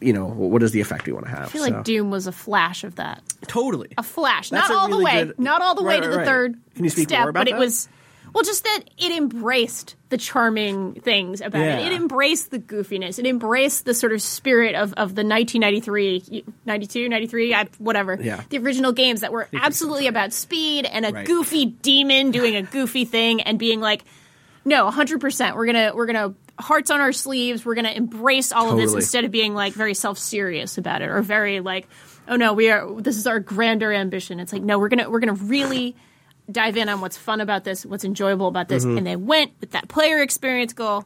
you 0.00 0.12
know, 0.12 0.26
what 0.26 0.62
is 0.62 0.70
the 0.70 0.80
effect 0.80 1.06
we 1.06 1.12
want 1.12 1.26
to 1.26 1.30
have? 1.32 1.46
I 1.46 1.48
feel 1.48 1.62
like 1.62 1.82
Doom 1.82 2.10
was 2.10 2.28
a 2.28 2.32
flash 2.32 2.84
of 2.84 2.94
that. 2.96 3.20
totally. 3.48 3.88
A 3.98 4.02
flash. 4.04 4.52
Not 4.52 4.70
all 4.70 4.86
really 4.88 5.00
the 5.00 5.04
way. 5.04 5.32
Not 5.38 5.60
all 5.60 5.74
the 5.74 5.82
way 5.82 5.98
to 6.00 6.06
the 6.08 6.18
right. 6.18 6.26
third 6.26 6.56
Can 6.76 6.84
you 6.84 6.90
speak 6.90 7.08
step, 7.08 7.18
more 7.20 7.30
about 7.30 7.46
but 7.46 7.48
it 7.48 7.56
was 7.58 7.88
well 8.34 8.44
just 8.44 8.64
that 8.64 8.80
it 8.98 9.10
embraced 9.12 9.94
the 10.10 10.16
charming 10.16 10.94
things 10.94 11.40
about 11.40 11.60
Yeah. 11.60 11.78
it. 11.78 11.92
It 11.92 11.96
embraced 11.96 12.50
the 12.50 12.58
goofiness. 12.58 13.18
It 13.18 13.26
embraced 13.26 13.84
the 13.84 13.94
sort 13.94 14.12
of 14.12 14.22
spirit 14.22 14.74
of, 14.74 14.92
of 14.94 15.14
the 15.14 15.22
1993, 15.24 16.44
92, 16.64 17.08
93, 17.08 17.54
whatever. 17.78 18.18
Yeah. 18.20 18.42
The 18.48 18.58
original 18.58 18.92
games 18.92 19.20
that 19.20 19.32
were 19.32 19.48
absolutely 19.54 20.06
about 20.06 20.32
speed 20.32 20.86
and 20.86 21.04
a 21.06 21.10
Right. 21.12 21.26
goofy 21.26 21.66
demon 21.66 22.30
doing 22.30 22.56
a 22.56 22.62
goofy 22.62 23.04
thing 23.04 23.40
and 23.42 23.58
being 23.58 23.80
like, 23.80 24.04
no, 24.64 24.90
100%. 24.90 25.54
We're 25.54 25.64
going 25.66 25.74
to 25.90 25.92
we're 25.94 26.06
going 26.06 26.32
to 26.32 26.62
hearts 26.62 26.90
on 26.90 27.00
our 27.00 27.12
sleeves. 27.12 27.64
We're 27.64 27.74
going 27.74 27.86
to 27.86 27.96
embrace 27.96 28.52
all 28.52 28.70
of 28.70 28.76
this 28.78 28.92
instead 28.94 29.24
of 29.24 29.30
being 29.30 29.54
like 29.54 29.72
very 29.74 29.94
self-serious 29.94 30.76
about 30.78 31.02
it 31.02 31.08
or 31.08 31.22
very 31.22 31.60
like, 31.60 31.86
oh 32.28 32.36
no, 32.36 32.52
we 32.52 32.70
are 32.70 33.00
this 33.00 33.16
is 33.16 33.26
our 33.26 33.40
grander 33.40 33.92
ambition. 33.92 34.40
It's 34.40 34.52
like, 34.52 34.62
no, 34.62 34.78
we're 34.78 34.88
going 34.88 35.04
to 35.04 35.08
we're 35.10 35.20
going 35.20 35.34
to 35.36 35.44
really 35.44 35.96
dive 36.50 36.76
in 36.76 36.88
on 36.88 37.00
what's 37.00 37.16
fun 37.18 37.40
about 37.40 37.64
this, 37.64 37.84
what's 37.84 38.04
enjoyable 38.04 38.48
about 38.48 38.68
this. 38.68 38.84
Mm-hmm. 38.84 38.98
And 38.98 39.06
they 39.06 39.16
went 39.16 39.52
with 39.60 39.72
that 39.72 39.88
player 39.88 40.22
experience 40.22 40.72
goal. 40.72 41.04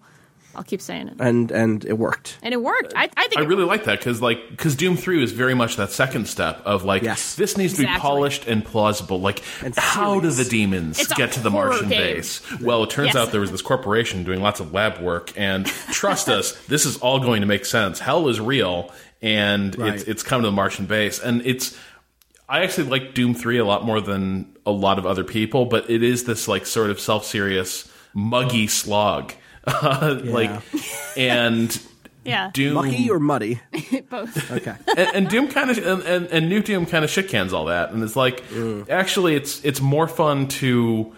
I'll 0.54 0.62
keep 0.62 0.82
saying 0.82 1.08
it. 1.08 1.14
and 1.18 1.50
and 1.50 1.82
it 1.86 1.96
worked. 1.96 2.36
And 2.42 2.52
it 2.52 2.60
worked. 2.62 2.92
I, 2.94 3.04
I 3.16 3.26
think 3.26 3.38
I 3.38 3.40
really 3.44 3.64
worked. 3.64 3.68
like 3.68 3.84
that 3.86 4.00
because 4.00 4.20
like 4.20 4.50
because 4.50 4.76
Doom 4.76 4.98
Three 4.98 5.22
is 5.24 5.32
very 5.32 5.54
much 5.54 5.76
that 5.76 5.90
second 5.92 6.28
step 6.28 6.60
of 6.66 6.84
like 6.84 7.02
Yes. 7.02 7.36
this 7.36 7.56
needs 7.56 7.72
to 7.76 7.80
be 7.80 7.86
polished 7.86 8.46
and 8.46 8.62
plausible. 8.62 9.18
Like 9.18 9.42
And 9.64 9.74
how 9.74 10.20
do 10.20 10.28
the 10.30 10.44
demons 10.44 11.00
It's 11.00 11.14
get 11.14 11.32
to 11.32 11.40
the 11.40 11.48
Martian 11.48 11.88
game. 11.88 12.16
base? 12.16 12.42
Well, 12.60 12.84
it 12.84 12.90
turns 12.90 13.14
Yes. 13.14 13.16
out 13.16 13.32
there 13.32 13.40
was 13.40 13.50
this 13.50 13.62
corporation 13.62 14.24
doing 14.24 14.42
lots 14.42 14.60
of 14.60 14.74
lab 14.74 15.00
work, 15.00 15.32
and 15.38 15.64
trust 15.90 16.28
us, 16.28 16.52
this 16.66 16.84
is 16.84 16.98
all 16.98 17.18
going 17.18 17.40
to 17.40 17.46
make 17.46 17.64
sense. 17.64 17.98
Hell 17.98 18.28
is 18.28 18.38
real, 18.38 18.92
and 19.22 19.74
Right. 19.78 19.94
it's 19.94 20.02
it's 20.04 20.22
coming 20.22 20.42
to 20.42 20.48
the 20.50 20.54
Martian 20.56 20.84
base, 20.84 21.18
and 21.18 21.40
it's. 21.46 21.74
I 22.52 22.64
actually 22.64 22.90
like 22.90 23.14
Doom 23.14 23.32
Three 23.32 23.56
a 23.56 23.64
lot 23.64 23.82
more 23.82 23.98
than 24.02 24.54
a 24.66 24.70
lot 24.70 24.98
of 24.98 25.06
other 25.06 25.24
people, 25.24 25.64
but 25.64 25.88
it 25.88 26.02
is 26.02 26.24
this 26.24 26.46
like 26.46 26.66
sort 26.66 26.90
of 26.90 27.00
self 27.00 27.24
serious, 27.24 27.90
muggy 28.12 28.66
slog. 28.66 29.32
like 29.82 30.50
and 31.16 31.82
Yeah. 32.24 32.50
Doom 32.52 32.74
Mucky 32.74 33.08
or 33.08 33.18
muddy? 33.18 33.58
Both. 34.10 34.52
Okay. 34.52 34.74
and, 34.98 35.08
and 35.14 35.28
Doom 35.30 35.48
kind 35.48 35.70
of 35.70 35.78
and, 35.78 36.02
and, 36.02 36.26
and 36.26 36.48
New 36.50 36.62
Doom 36.62 36.84
kind 36.84 37.06
of 37.06 37.10
shit 37.10 37.30
cans 37.30 37.54
all 37.54 37.64
that, 37.64 37.90
and 37.90 38.02
it's 38.02 38.16
like 38.16 38.46
mm. 38.48 38.86
actually 38.90 39.34
it's 39.34 39.64
it's 39.64 39.80
more 39.80 40.06
fun 40.06 40.46
to 40.48 41.10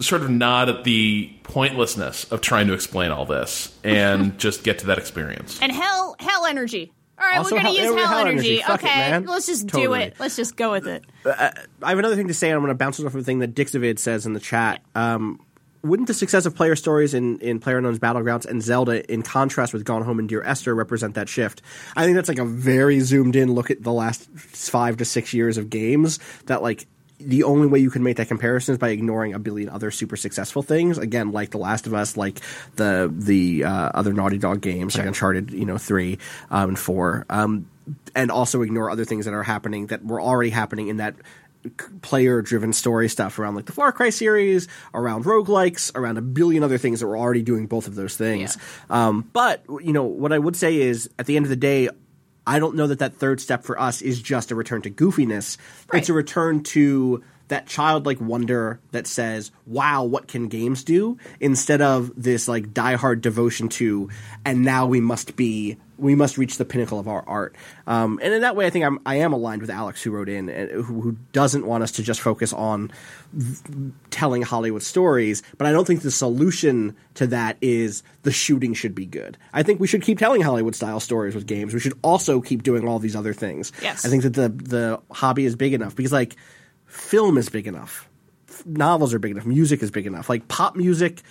sort 0.00 0.22
of 0.22 0.30
nod 0.30 0.68
at 0.68 0.82
the 0.82 1.32
pointlessness 1.44 2.24
of 2.32 2.40
trying 2.40 2.66
to 2.66 2.72
explain 2.72 3.12
all 3.12 3.24
this 3.24 3.72
and 3.84 4.36
just 4.36 4.64
get 4.64 4.80
to 4.80 4.86
that 4.86 4.98
experience. 4.98 5.60
And 5.62 5.70
hell, 5.70 6.16
hell 6.18 6.44
energy. 6.44 6.92
All 7.18 7.26
right, 7.26 7.38
Also 7.38 7.54
we're 7.54 7.62
gonna 7.62 7.72
use 7.74 7.84
hell 7.84 7.96
hell, 7.96 8.18
energy. 8.26 8.36
energy. 8.36 8.54
It, 8.60 8.70
okay, 8.70 8.86
man. 9.10 9.24
let's 9.24 9.46
just 9.46 9.66
do 9.68 9.94
it. 9.94 10.14
Let's 10.18 10.36
just 10.36 10.56
go 10.56 10.72
with 10.72 10.86
it. 10.86 11.04
I 11.24 11.88
have 11.88 11.98
another 11.98 12.16
thing 12.16 12.28
to 12.28 12.34
say. 12.34 12.48
and 12.48 12.56
I'm 12.56 12.60
going 12.62 12.70
to 12.70 12.74
bounce 12.74 13.00
off 13.00 13.06
of 13.06 13.16
a 13.16 13.22
thing 13.22 13.38
that 13.38 13.54
Dixavid 13.54 13.98
says 13.98 14.26
in 14.26 14.34
the 14.34 14.40
chat. 14.40 14.82
Um, 14.94 15.40
wouldn't 15.82 16.08
the 16.08 16.14
success 16.14 16.46
of 16.46 16.54
player 16.54 16.74
stories 16.76 17.14
in, 17.14 17.38
in 17.38 17.60
PlayerUnknown's 17.60 18.00
Battlegrounds 18.00 18.44
and 18.44 18.62
Zelda, 18.62 19.10
in 19.10 19.22
contrast 19.22 19.72
with 19.72 19.84
Gone 19.84 20.02
Home 20.02 20.18
and 20.18 20.28
Dear 20.28 20.42
Esther, 20.42 20.74
represent 20.74 21.14
that 21.14 21.28
shift? 21.28 21.62
I 21.94 22.04
think 22.04 22.16
that's 22.16 22.28
like 22.28 22.38
a 22.38 22.44
very 22.44 23.00
zoomed 23.00 23.36
in 23.36 23.52
look 23.54 23.70
at 23.70 23.82
the 23.82 23.92
last 23.92 24.28
five 24.36 24.96
to 24.98 25.04
six 25.04 25.32
years 25.32 25.58
of 25.58 25.70
games. 25.70 26.18
That 26.46 26.60
like 26.62 26.86
the 27.18 27.44
only 27.44 27.66
way 27.66 27.78
you 27.78 27.90
can 27.90 28.02
make 28.02 28.16
that 28.18 28.28
comparison 28.28 28.72
is 28.74 28.78
by 28.78 28.90
ignoring 28.90 29.34
a 29.34 29.38
billion 29.38 29.68
other 29.68 29.90
super 29.90 30.16
successful 30.16 30.62
things. 30.62 30.98
Again, 30.98 31.32
like 31.32 31.50
The 31.50 31.58
Last 31.58 31.86
of 31.86 31.94
Us, 31.94 32.16
like 32.16 32.40
the 32.76 33.12
the 33.12 33.64
uh, 33.64 33.90
other 33.94 34.12
Naughty 34.12 34.38
Dog 34.38 34.60
games, 34.60 34.96
like 34.96 35.06
Uncharted, 35.06 35.50
you 35.50 35.64
know, 35.64 35.78
three 35.78 36.18
um, 36.50 36.70
and 36.70 36.78
four, 36.78 37.24
um, 37.30 37.68
and 38.14 38.30
also 38.30 38.62
ignore 38.62 38.90
other 38.90 39.04
things 39.04 39.24
that 39.24 39.34
are 39.34 39.42
happening 39.42 39.86
that 39.88 40.04
were 40.04 40.20
already 40.20 40.50
happening 40.50 40.88
in 40.88 40.98
that 40.98 41.14
player 42.02 42.42
driven 42.42 42.72
story 42.72 43.08
stuff 43.08 43.38
around 43.38 43.54
like 43.54 43.66
the 43.66 43.72
Far 43.72 43.92
Cry 43.92 44.10
series, 44.10 44.68
around 44.94 45.24
roguelikes, 45.24 45.90
around 45.96 46.18
a 46.18 46.22
billion 46.22 46.62
other 46.62 46.78
things 46.78 47.00
that 47.00 47.06
were 47.06 47.16
already 47.16 47.42
doing 47.42 47.66
both 47.66 47.88
of 47.88 47.94
those 47.94 48.16
things. 48.16 48.56
Um, 48.90 49.28
but, 49.32 49.64
you 49.82 49.92
know, 49.92 50.04
what 50.04 50.32
I 50.32 50.38
would 50.38 50.54
say 50.54 50.76
is 50.76 51.10
at 51.18 51.26
the 51.26 51.36
end 51.36 51.44
of 51.46 51.50
the 51.50 51.56
day, 51.56 51.88
I 52.46 52.58
don't 52.58 52.76
know 52.76 52.86
that 52.86 53.00
that 53.00 53.14
third 53.14 53.40
step 53.40 53.64
for 53.64 53.78
us 53.80 54.02
is 54.02 54.20
just 54.20 54.50
a 54.50 54.54
return 54.54 54.82
to 54.82 54.90
goofiness. 54.90 55.56
Right. 55.92 56.00
It's 56.00 56.08
a 56.08 56.12
return 56.12 56.62
to 56.64 57.22
that 57.48 57.66
childlike 57.66 58.20
wonder 58.20 58.80
that 58.90 59.06
says, 59.06 59.52
wow, 59.66 60.04
what 60.04 60.26
can 60.28 60.48
games 60.48 60.82
do? 60.82 61.16
Instead 61.40 61.80
of 61.80 62.10
this 62.16 62.48
like 62.48 62.74
diehard 62.74 63.20
devotion 63.20 63.68
to, 63.68 64.08
and 64.44 64.62
now 64.62 64.86
we 64.86 65.00
must 65.00 65.36
be, 65.36 65.76
we 65.98 66.14
must 66.14 66.36
reach 66.36 66.58
the 66.58 66.64
pinnacle 66.64 66.98
of 66.98 67.08
our 67.08 67.22
art. 67.26 67.56
Um, 67.86 68.18
and 68.22 68.34
in 68.34 68.42
that 68.42 68.56
way, 68.56 68.66
I 68.66 68.70
think 68.70 68.84
I'm, 68.84 68.98
I 69.06 69.16
am 69.16 69.32
aligned 69.32 69.62
with 69.62 69.70
Alex 69.70 70.02
who 70.02 70.10
wrote 70.10 70.28
in, 70.28 70.48
and 70.48 70.70
who, 70.70 71.00
who 71.00 71.16
doesn't 71.32 71.64
want 71.64 71.84
us 71.84 71.92
to 71.92 72.02
just 72.02 72.20
focus 72.20 72.52
on 72.52 72.92
telling 74.10 74.42
Hollywood 74.42 74.82
stories, 74.82 75.42
but 75.56 75.66
I 75.66 75.72
don't 75.72 75.86
think 75.86 76.02
the 76.02 76.10
solution 76.10 76.96
to 77.14 77.26
that 77.28 77.56
is 77.60 78.02
the 78.22 78.32
shooting 78.32 78.74
should 78.74 78.94
be 78.94 79.06
good. 79.06 79.38
I 79.52 79.62
think 79.62 79.80
we 79.80 79.86
should 79.86 80.02
keep 80.02 80.18
telling 80.18 80.42
Hollywood 80.42 80.74
style 80.74 81.00
stories 81.00 81.34
with 81.34 81.46
games. 81.46 81.72
We 81.72 81.80
should 81.80 81.98
also 82.02 82.40
keep 82.40 82.62
doing 82.62 82.86
all 82.88 82.98
these 82.98 83.16
other 83.16 83.32
things. 83.32 83.72
Yes. 83.80 84.04
I 84.04 84.08
think 84.08 84.22
that 84.24 84.34
the 84.34 84.48
the 84.48 85.00
hobby 85.10 85.44
is 85.44 85.56
big 85.56 85.72
enough 85.74 85.94
because 85.94 86.12
like 86.12 86.36
film 86.96 87.38
is 87.38 87.48
big 87.48 87.66
enough. 87.66 88.08
Novels 88.64 89.12
are 89.14 89.18
big 89.18 89.32
enough. 89.32 89.46
Music 89.46 89.82
is 89.82 89.90
big 89.90 90.06
enough. 90.06 90.28
Like 90.28 90.48
pop 90.48 90.76
music 90.76 91.22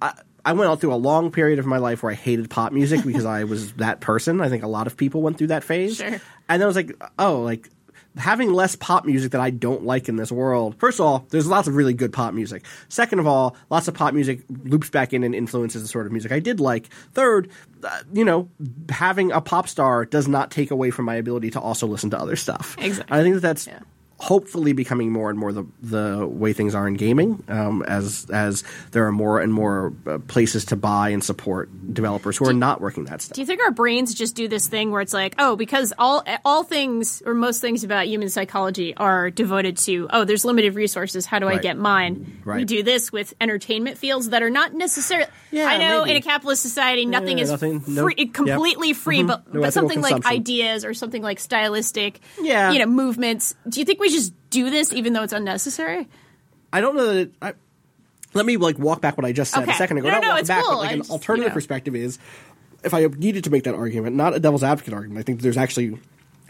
I, 0.00 0.14
I 0.44 0.52
went 0.52 0.70
out 0.70 0.80
through 0.80 0.94
a 0.94 0.96
long 0.96 1.30
period 1.30 1.58
of 1.58 1.66
my 1.66 1.78
life 1.78 2.02
where 2.02 2.12
I 2.12 2.14
hated 2.14 2.48
pop 2.48 2.72
music 2.72 3.04
because 3.04 3.26
I 3.26 3.44
was 3.44 3.72
that 3.74 4.00
person. 4.00 4.40
I 4.40 4.48
think 4.48 4.62
a 4.62 4.68
lot 4.68 4.86
of 4.86 4.96
people 4.96 5.22
went 5.22 5.38
through 5.38 5.48
that 5.48 5.64
phase. 5.64 5.96
Sure. 5.96 6.06
And 6.06 6.20
then 6.48 6.62
I 6.62 6.66
was 6.66 6.76
like, 6.76 6.92
oh, 7.18 7.42
like 7.42 7.68
having 8.16 8.52
less 8.52 8.74
pop 8.74 9.04
music 9.04 9.32
that 9.32 9.40
I 9.40 9.50
don't 9.50 9.84
like 9.84 10.08
in 10.08 10.16
this 10.16 10.32
world. 10.32 10.76
First 10.78 10.98
of 10.98 11.06
all, 11.06 11.26
there's 11.30 11.46
lots 11.46 11.68
of 11.68 11.76
really 11.76 11.92
good 11.94 12.12
pop 12.12 12.34
music. 12.34 12.64
Second 12.88 13.18
of 13.20 13.26
all, 13.26 13.56
lots 13.68 13.86
of 13.88 13.94
pop 13.94 14.14
music 14.14 14.40
loops 14.48 14.90
back 14.90 15.12
in 15.12 15.22
and 15.22 15.34
influences 15.34 15.82
the 15.82 15.88
sort 15.88 16.06
of 16.06 16.12
music 16.12 16.32
I 16.32 16.40
did 16.40 16.58
like. 16.58 16.86
Third, 17.12 17.50
uh, 17.84 18.00
you 18.12 18.24
know, 18.24 18.48
having 18.88 19.32
a 19.32 19.40
pop 19.40 19.68
star 19.68 20.04
does 20.04 20.26
not 20.26 20.50
take 20.50 20.70
away 20.70 20.90
from 20.90 21.04
my 21.04 21.16
ability 21.16 21.50
to 21.50 21.60
also 21.60 21.86
listen 21.86 22.10
to 22.10 22.18
other 22.18 22.36
stuff. 22.36 22.76
Exactly. 22.78 23.16
I 23.16 23.22
think 23.22 23.34
that 23.34 23.42
that's 23.42 23.66
Yeah. 23.66 23.80
Hopefully 24.20 24.74
becoming 24.74 25.10
more 25.10 25.30
and 25.30 25.38
more 25.38 25.50
the 25.50 25.64
the 25.80 26.26
way 26.26 26.52
things 26.52 26.74
are 26.74 26.86
in 26.86 26.92
gaming 26.94 27.42
um, 27.48 27.82
as 27.88 28.26
as 28.30 28.62
there 28.90 29.06
are 29.06 29.12
more 29.12 29.40
and 29.40 29.50
more 29.52 29.94
uh, 30.06 30.18
places 30.28 30.66
to 30.66 30.76
buy 30.76 31.08
and 31.08 31.24
support 31.24 31.70
developers 31.94 32.36
who 32.36 32.46
are 32.46 32.52
not 32.52 32.82
working 32.82 33.04
that 33.06 33.22
stuff. 33.22 33.34
Do 33.34 33.40
you 33.40 33.46
think 33.46 33.62
our 33.62 33.70
brains 33.70 34.14
just 34.14 34.36
do 34.36 34.46
this 34.46 34.68
thing 34.68 34.90
where 34.90 35.00
it's 35.00 35.14
like, 35.14 35.34
oh, 35.38 35.56
because 35.56 35.94
all 35.98 36.22
all 36.44 36.64
things 36.64 37.22
or 37.24 37.32
most 37.32 37.62
things 37.62 37.82
about 37.82 38.06
human 38.08 38.28
psychology 38.28 38.94
are 38.94 39.30
devoted 39.30 39.78
to, 39.78 40.06
oh, 40.10 40.24
there's 40.24 40.44
limited 40.44 40.74
resources. 40.74 41.24
How 41.24 41.38
do 41.38 41.48
I 41.48 41.56
get 41.56 41.78
mine? 41.78 42.42
We 42.44 42.64
do 42.66 42.82
this 42.82 43.10
with 43.10 43.32
entertainment 43.40 43.96
fields 43.96 44.28
that 44.30 44.42
are 44.42 44.50
not 44.50 44.74
necessarily. 44.74 45.30
Yeah, 45.50 45.64
I 45.66 45.78
know 45.78 46.00
maybe. 46.02 46.10
in 46.10 46.16
a 46.18 46.20
capitalist 46.20 46.60
society, 46.62 47.06
nothing 47.06 47.38
yeah, 47.38 47.44
is 47.44 47.50
nothing- 47.50 47.82
no- 47.88 48.02
free, 48.04 48.14
yep. 48.18 48.34
completely 48.34 48.92
free, 48.92 49.22
but, 49.22 49.52
No 49.52 49.62
but 49.62 49.72
something 49.72 50.00
like 50.00 50.26
ideas 50.26 50.84
or 50.84 50.92
something 50.94 51.22
like 51.22 51.40
stylistic, 51.40 52.20
Yeah. 52.40 52.70
you 52.70 52.78
know, 52.78 52.86
movements. 52.86 53.54
Do 53.68 53.80
you 53.80 53.86
think 53.86 53.98
we 53.98 54.09
just 54.10 54.32
do 54.50 54.70
this 54.70 54.92
even 54.92 55.12
though 55.12 55.22
it's 55.22 55.32
unnecessary? 55.32 56.08
I 56.72 56.80
don't 56.80 56.96
know 56.96 57.06
that. 57.06 57.16
It, 57.16 57.32
I, 57.42 57.52
let 58.34 58.46
me 58.46 58.56
like 58.56 58.78
walk 58.78 59.00
back 59.00 59.16
what 59.16 59.24
I 59.24 59.32
just 59.32 59.52
said 59.52 59.62
Okay. 59.64 59.72
a 59.72 59.74
second 59.74 59.98
ago. 59.98 60.08
No, 60.08 60.14
Not 60.14 60.22
no, 60.22 60.28
walk 60.30 60.38
it's 60.40 60.48
back, 60.48 60.62
cool. 60.64 60.74
but 60.74 60.78
like 60.78 60.90
I 60.90 60.92
an 60.92 60.98
just- 61.00 61.10
alternative 61.10 61.44
you 61.44 61.48
know. 61.48 61.54
perspective 61.54 61.96
is 61.96 62.18
if 62.84 62.94
I 62.94 63.06
needed 63.06 63.44
to 63.44 63.50
make 63.50 63.64
that 63.64 63.74
argument, 63.74 64.16
not 64.16 64.34
a 64.34 64.40
devil's 64.40 64.62
advocate 64.62 64.94
argument. 64.94 65.18
I 65.18 65.22
think 65.22 65.40
there's 65.42 65.56
actually 65.56 65.98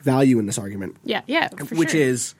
value 0.03 0.39
in 0.39 0.47
this 0.47 0.59
argument. 0.59 0.97
Yeah, 1.05 1.23
yeah, 1.27 1.49
for 1.49 1.75
which 1.75 1.91
sure. 1.91 2.01
is 2.01 2.35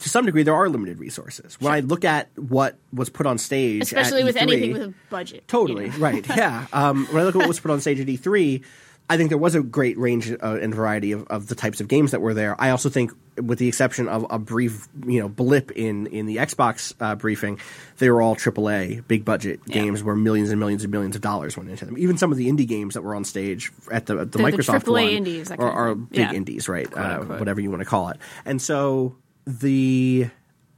to 0.00 0.08
some 0.08 0.26
degree 0.26 0.42
there 0.42 0.54
are 0.54 0.68
limited 0.68 0.98
resources. 0.98 1.56
When 1.60 1.72
I 1.72 1.80
look 1.80 2.04
at 2.04 2.28
what 2.36 2.76
was 2.92 3.08
put 3.10 3.26
on 3.26 3.38
stage, 3.38 3.82
especially 3.82 4.24
with 4.24 4.36
E3, 4.36 4.42
anything 4.42 4.72
with 4.72 4.82
a 4.82 4.94
budget. 5.10 5.48
Totally 5.48 5.86
you 5.86 5.90
know? 5.92 5.98
right. 5.98 6.26
Yeah. 6.28 6.66
Um, 6.72 7.06
when 7.06 7.22
I 7.22 7.24
look 7.26 7.34
at 7.34 7.38
what 7.38 7.48
was 7.48 7.60
put 7.60 7.70
on 7.70 7.80
stage 7.80 7.98
at 8.00 8.06
E3, 8.06 8.62
I 9.10 9.16
think 9.16 9.28
there 9.28 9.38
was 9.38 9.54
a 9.56 9.60
great 9.60 9.98
range 9.98 10.30
uh, 10.30 10.58
and 10.62 10.72
variety 10.72 11.10
of, 11.12 11.26
of 11.26 11.48
the 11.48 11.56
types 11.56 11.80
of 11.80 11.88
games 11.88 12.12
that 12.12 12.20
were 12.20 12.32
there. 12.32 12.54
I 12.60 12.70
also 12.70 12.88
think, 12.88 13.10
with 13.36 13.58
the 13.58 13.66
exception 13.66 14.06
of 14.08 14.24
a 14.30 14.38
brief, 14.38 14.86
you 15.04 15.20
know, 15.20 15.28
blip 15.28 15.72
in 15.72 16.06
in 16.06 16.26
the 16.26 16.36
Xbox 16.36 16.94
uh, 17.00 17.16
briefing, 17.16 17.58
they 17.98 18.08
were 18.08 18.22
all 18.22 18.36
AAA, 18.36 19.06
big 19.08 19.24
budget 19.24 19.64
games 19.66 20.04
where 20.04 20.14
millions 20.14 20.50
and 20.50 20.60
millions 20.60 20.84
and 20.84 20.92
millions 20.92 21.16
of 21.16 21.22
dollars 21.22 21.56
went 21.56 21.68
into 21.68 21.84
them. 21.84 21.98
Even 21.98 22.16
some 22.18 22.30
of 22.30 22.38
the 22.38 22.48
indie 22.48 22.68
games 22.68 22.94
that 22.94 23.02
were 23.02 23.16
on 23.16 23.24
stage 23.24 23.72
at 23.90 24.06
the 24.06 24.18
at 24.18 24.30
the 24.32 24.38
The- 24.38 24.44
the 24.44 24.50
Microsoft 24.56 24.84
AAA 24.84 24.90
one 24.92 25.08
indies, 25.08 25.50
are, 25.50 25.58
are 25.70 25.94
big 25.96 26.18
Yeah. 26.20 26.32
indies, 26.32 26.68
right? 26.68 26.86
Uh, 26.96 27.18
whatever 27.24 27.60
you 27.60 27.68
want 27.70 27.80
to 27.80 27.86
call 27.86 28.10
it. 28.10 28.18
And 28.44 28.62
so 28.62 29.16
the 29.44 30.30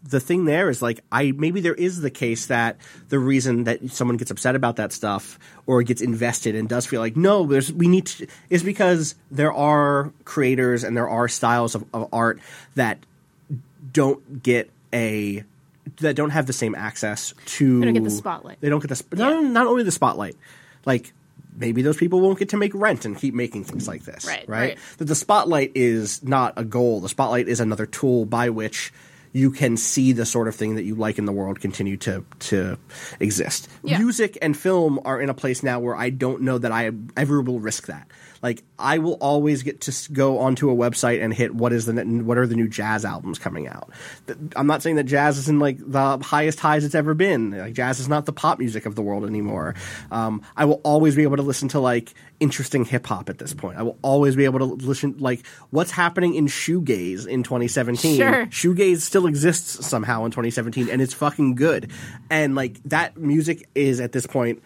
the 0.08 0.18
thing 0.20 0.44
there 0.46 0.68
is 0.68 0.82
like 0.82 1.00
I 1.12 1.32
maybe 1.32 1.60
there 1.60 1.74
is 1.74 2.00
the 2.00 2.10
case 2.10 2.46
that 2.46 2.76
the 3.08 3.18
reason 3.20 3.64
that 3.64 3.90
someone 3.92 4.16
gets 4.16 4.30
upset 4.32 4.56
about 4.56 4.76
that 4.76 4.92
stuff 4.92 5.38
or 5.66 5.82
gets 5.84 6.00
invested 6.02 6.54
and 6.56 6.68
does 6.68 6.86
feel 6.86 7.00
like 7.00 7.16
no 7.16 7.46
there's 7.46 7.72
we 7.72 7.86
need 7.86 8.06
to 8.06 8.26
is 8.50 8.62
because 8.64 9.14
there 9.30 9.52
are 9.52 10.12
creators 10.24 10.82
and 10.82 10.96
there 10.96 11.08
are 11.08 11.28
styles 11.28 11.74
of, 11.76 11.84
of 11.94 12.08
art 12.12 12.40
that 12.74 12.98
don't 13.92 14.42
get 14.42 14.70
a 14.92 15.44
that 16.00 16.16
don't 16.16 16.30
have 16.30 16.46
the 16.46 16.52
same 16.52 16.74
access 16.74 17.34
to 17.46 17.80
They 17.80 17.84
don't 17.86 17.94
get 17.94 18.04
the 18.04 18.10
spotlight. 18.10 18.60
they 18.60 18.68
don't 18.68 18.80
get 18.80 18.88
the 18.88 18.96
sp- 18.98 19.14
not, 19.14 19.42
not 19.44 19.66
only 19.66 19.82
the 19.84 19.90
spotlight 19.92 20.36
like 20.84 21.12
maybe 21.56 21.82
those 21.82 21.96
people 21.96 22.20
won't 22.20 22.38
get 22.38 22.48
to 22.50 22.56
make 22.56 22.72
rent 22.74 23.04
and 23.04 23.16
keep 23.16 23.34
making 23.34 23.64
things 23.64 23.86
like 23.86 24.04
this 24.04 24.24
Right, 24.26 24.48
right, 24.48 24.58
right. 24.70 24.78
that 24.98 25.04
the 25.04 25.14
spotlight 25.14 25.72
is 25.74 26.22
not 26.24 26.54
a 26.56 26.64
goal 26.64 27.00
the 27.00 27.08
spotlight 27.08 27.46
is 27.48 27.60
another 27.60 27.86
tool 27.86 28.24
by 28.24 28.50
which 28.50 28.92
you 29.34 29.50
can 29.50 29.76
see 29.78 30.12
the 30.12 30.26
sort 30.26 30.46
of 30.46 30.54
thing 30.54 30.74
that 30.74 30.84
you 30.84 30.94
like 30.94 31.18
in 31.18 31.24
the 31.24 31.32
world 31.32 31.60
continue 31.60 31.96
to 31.96 32.24
to 32.38 32.76
exist 33.20 33.68
Yeah. 33.82 33.98
music 33.98 34.36
and 34.42 34.56
film 34.56 35.00
are 35.04 35.20
in 35.20 35.28
a 35.30 35.34
place 35.34 35.62
now 35.62 35.80
where 35.80 35.96
i 35.96 36.10
don't 36.10 36.42
know 36.42 36.58
that 36.58 36.72
i 36.72 36.90
ever 37.16 37.40
will 37.40 37.60
risk 37.60 37.86
that 37.86 38.06
like 38.42 38.62
i 38.78 38.98
will 38.98 39.14
always 39.14 39.62
get 39.62 39.80
to 39.80 40.12
go 40.12 40.38
onto 40.38 40.70
a 40.70 40.74
website 40.74 41.22
and 41.22 41.32
hit 41.32 41.54
what 41.54 41.72
is 41.72 41.86
the 41.86 41.92
what 42.24 42.36
are 42.38 42.46
the 42.46 42.56
new 42.56 42.68
jazz 42.68 43.04
albums 43.04 43.38
coming 43.38 43.68
out. 43.68 43.90
I'm 44.56 44.66
not 44.66 44.82
saying 44.82 44.96
that 44.96 45.04
jazz 45.04 45.38
is 45.38 45.48
in 45.48 45.58
like 45.58 45.78
the 45.78 46.18
highest 46.18 46.58
highs 46.60 46.84
it's 46.84 46.94
ever 46.94 47.14
been. 47.14 47.50
Like 47.52 47.74
jazz 47.74 48.00
is 48.00 48.08
not 48.08 48.26
the 48.26 48.32
pop 48.32 48.58
music 48.58 48.86
of 48.86 48.94
the 48.94 49.02
world 49.02 49.24
anymore. 49.24 49.74
Um, 50.10 50.42
i 50.56 50.64
will 50.64 50.80
always 50.84 51.14
be 51.16 51.22
able 51.22 51.36
to 51.36 51.42
listen 51.42 51.68
to 51.68 51.80
like 51.80 52.12
interesting 52.40 52.84
hip 52.84 53.06
hop 53.06 53.28
at 53.28 53.38
this 53.38 53.54
point. 53.54 53.78
I 53.78 53.82
will 53.82 53.98
always 54.02 54.34
be 54.36 54.44
able 54.44 54.58
to 54.58 54.64
listen 54.64 55.16
like 55.18 55.46
what's 55.70 55.90
happening 55.92 56.34
in 56.34 56.46
shoegaze 56.46 57.26
in 57.26 57.42
2017 57.42 58.16
Sure. 58.16 58.46
shoegaze 58.46 59.00
still 59.02 59.26
exists 59.26 59.86
somehow 59.86 60.24
in 60.24 60.30
2017 60.32 60.88
and 60.88 61.00
it's 61.00 61.14
fucking 61.14 61.54
good. 61.54 61.90
And 62.30 62.54
like 62.54 62.82
that 62.84 63.16
music 63.16 63.68
is 63.74 64.00
at 64.00 64.12
this 64.12 64.26
point 64.26 64.62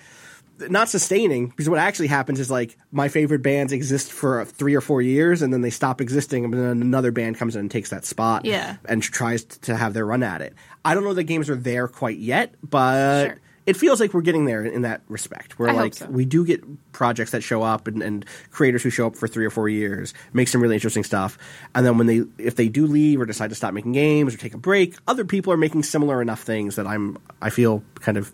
not 0.68 0.88
sustaining 0.88 1.48
because 1.48 1.68
what 1.68 1.78
actually 1.78 2.07
happens 2.09 2.40
is 2.40 2.50
like 2.50 2.76
my 2.92 3.09
favorite 3.09 3.42
bands 3.42 3.72
exist 3.72 4.11
for 4.12 4.44
three 4.44 4.74
or 4.74 4.80
four 4.80 5.02
years 5.02 5.42
and 5.42 5.52
then 5.52 5.61
they 5.61 5.70
stop 5.70 6.00
existing 6.00 6.44
and 6.44 6.54
then 6.54 6.82
another 6.82 7.12
band 7.12 7.36
comes 7.36 7.54
in 7.57 7.61
and 7.61 7.70
takes 7.70 7.90
that 7.90 8.04
spot 8.04 8.44
Yeah. 8.44 8.76
and 8.86 9.02
tries 9.02 9.44
to 9.44 9.76
have 9.76 9.92
their 9.94 10.07
run 10.07 10.22
at 10.22 10.40
it. 10.40 10.54
I 10.84 10.94
don't 10.94 11.04
know 11.04 11.14
the 11.14 11.22
games 11.24 11.50
are 11.50 11.57
there 11.57 11.88
quite 11.88 12.18
yet, 12.18 12.54
but 12.62 13.26
Sure. 13.26 13.40
it 13.66 13.76
feels 13.76 14.00
like 14.00 14.14
we're 14.14 14.20
getting 14.22 14.44
there 14.46 14.64
in 14.64 14.82
that 14.82 15.02
respect. 15.09 15.59
Where 15.59 15.68
I 15.68 15.72
like 15.72 15.94
so. 15.94 16.07
we 16.07 16.24
do 16.24 16.44
get 16.46 16.62
projects 16.92 17.32
that 17.32 17.42
show 17.42 17.62
up 17.62 17.86
and, 17.88 18.02
and 18.02 18.24
creators 18.50 18.82
who 18.82 18.90
show 18.90 19.09
up 19.09 19.16
for 19.16 19.26
three 19.28 19.44
or 19.44 19.50
four 19.50 19.68
years 19.68 20.14
make 20.32 20.48
some 20.48 20.62
really 20.62 20.76
interesting 20.76 21.04
stuff, 21.04 21.36
and 21.74 21.84
then 21.84 21.98
when 21.98 22.07
they 22.07 22.22
if 22.38 22.57
they 22.57 22.68
do 22.68 22.86
leave 22.86 23.20
or 23.20 23.26
decide 23.26 23.50
to 23.50 23.57
stop 23.57 23.74
making 23.74 23.92
games 23.92 24.32
or 24.34 24.38
take 24.38 24.54
a 24.54 24.59
break, 24.59 24.94
other 25.09 25.24
people 25.24 25.52
are 25.52 25.57
making 25.59 25.82
similar 25.82 26.22
enough 26.22 26.42
things 26.42 26.76
that 26.76 26.86
I'm 26.86 27.18
I 27.42 27.50
feel 27.50 27.82
kind 28.00 28.16
of 28.16 28.32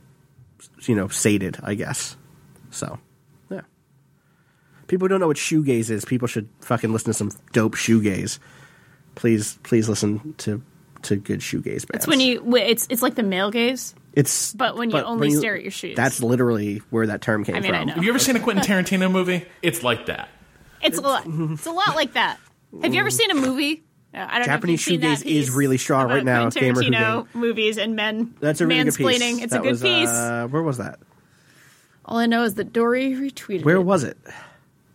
you 0.83 0.95
know 0.95 1.09
sated, 1.09 1.59
I 1.63 1.75
guess. 1.75 2.17
So 2.71 2.99
yeah. 3.51 3.63
People 4.87 5.07
who 5.07 5.09
don't 5.11 5.21
know 5.21 5.27
what 5.29 5.37
shoegaze 5.37 5.91
is, 5.91 6.05
people 6.05 6.29
should 6.29 6.49
fucking 6.61 6.93
listen 6.93 7.13
to 7.13 7.15
some 7.15 7.31
dope 7.53 7.75
shoegaze. 7.75 8.39
Please, 9.15 9.59
please 9.63 9.89
listen 9.89 10.35
to 10.39 10.63
to 11.03 11.17
good 11.17 11.41
shoegaze 11.41 11.87
bands. 11.87 11.91
It's 11.95 12.07
when 12.07 12.21
you 12.21 12.57
it's 12.57 12.87
it's 12.91 13.03
like 13.03 13.15
the 13.15 13.23
male 13.23 13.51
gaze. 13.51 13.95
It's 14.15 14.53
But 14.53 14.77
when 14.77 14.91
you 14.91 14.99
only 15.01 15.31
stare 15.31 15.57
at 15.57 15.63
your 15.63 15.71
shoes. 15.71 15.97
That's 15.97 16.23
literally 16.23 16.83
where 16.91 17.07
that 17.07 17.23
term 17.23 17.45
came 17.45 17.57
I 17.57 17.61
mean, 17.61 17.75
I 17.75 17.79
from. 17.79 17.89
know. 17.89 17.95
Have 17.95 18.05
you 18.05 18.11
ever 18.11 18.19
seen 18.19 18.37
a 18.37 18.41
Quentin 18.41 18.65
Tarantino 18.85 19.11
movie? 19.11 19.47
It's 19.63 19.83
like 19.83 20.07
that. 20.07 20.29
It's 20.83 20.99
a 20.99 21.01
lot. 21.01 21.25
It's 21.27 21.67
a 21.67 21.71
lot 21.73 21.97
like 21.97 22.13
that. 22.15 22.39
Have 22.83 22.93
you 22.95 23.01
ever 23.01 23.11
seen 23.11 23.31
a 23.31 23.35
movie? 23.35 23.83
Uh, 24.15 24.27
I 24.29 24.39
don't 24.39 24.47
Japanese 24.47 24.87
know 24.87 24.95
if 24.95 25.01
you've 25.01 25.01
seen 25.01 25.01
shoegaze 25.01 25.19
that 25.19 25.25
piece 25.27 25.49
is 25.49 25.51
really 25.51 25.79
strong 25.79 26.09
right 26.09 26.25
now, 26.25 26.43
Quentin 26.51 26.75
Gamer 26.75 26.83
Who 26.83 26.91
Tarantino 26.91 27.35
movies 27.35 27.79
and 27.79 27.97
men. 27.97 28.35
That's 28.41 28.61
a 28.61 28.67
really 28.67 28.85
good 28.85 28.95
piece. 28.95 29.43
It's 29.43 29.53
That 29.53 29.61
a 29.61 29.63
good 29.63 29.71
was, 29.71 29.83
piece. 29.83 30.09
Uh, 30.09 30.49
where 30.51 30.63
was 30.63 30.79
that? 30.79 30.99
All 32.05 32.19
I 32.19 32.27
know 32.27 32.43
is 32.43 32.55
that 32.55 32.73
Dory 32.73 33.13
retweeted. 33.13 33.65
Where 33.65 33.77
it. 33.77 33.83
was 33.83 34.05
it? 34.05 34.19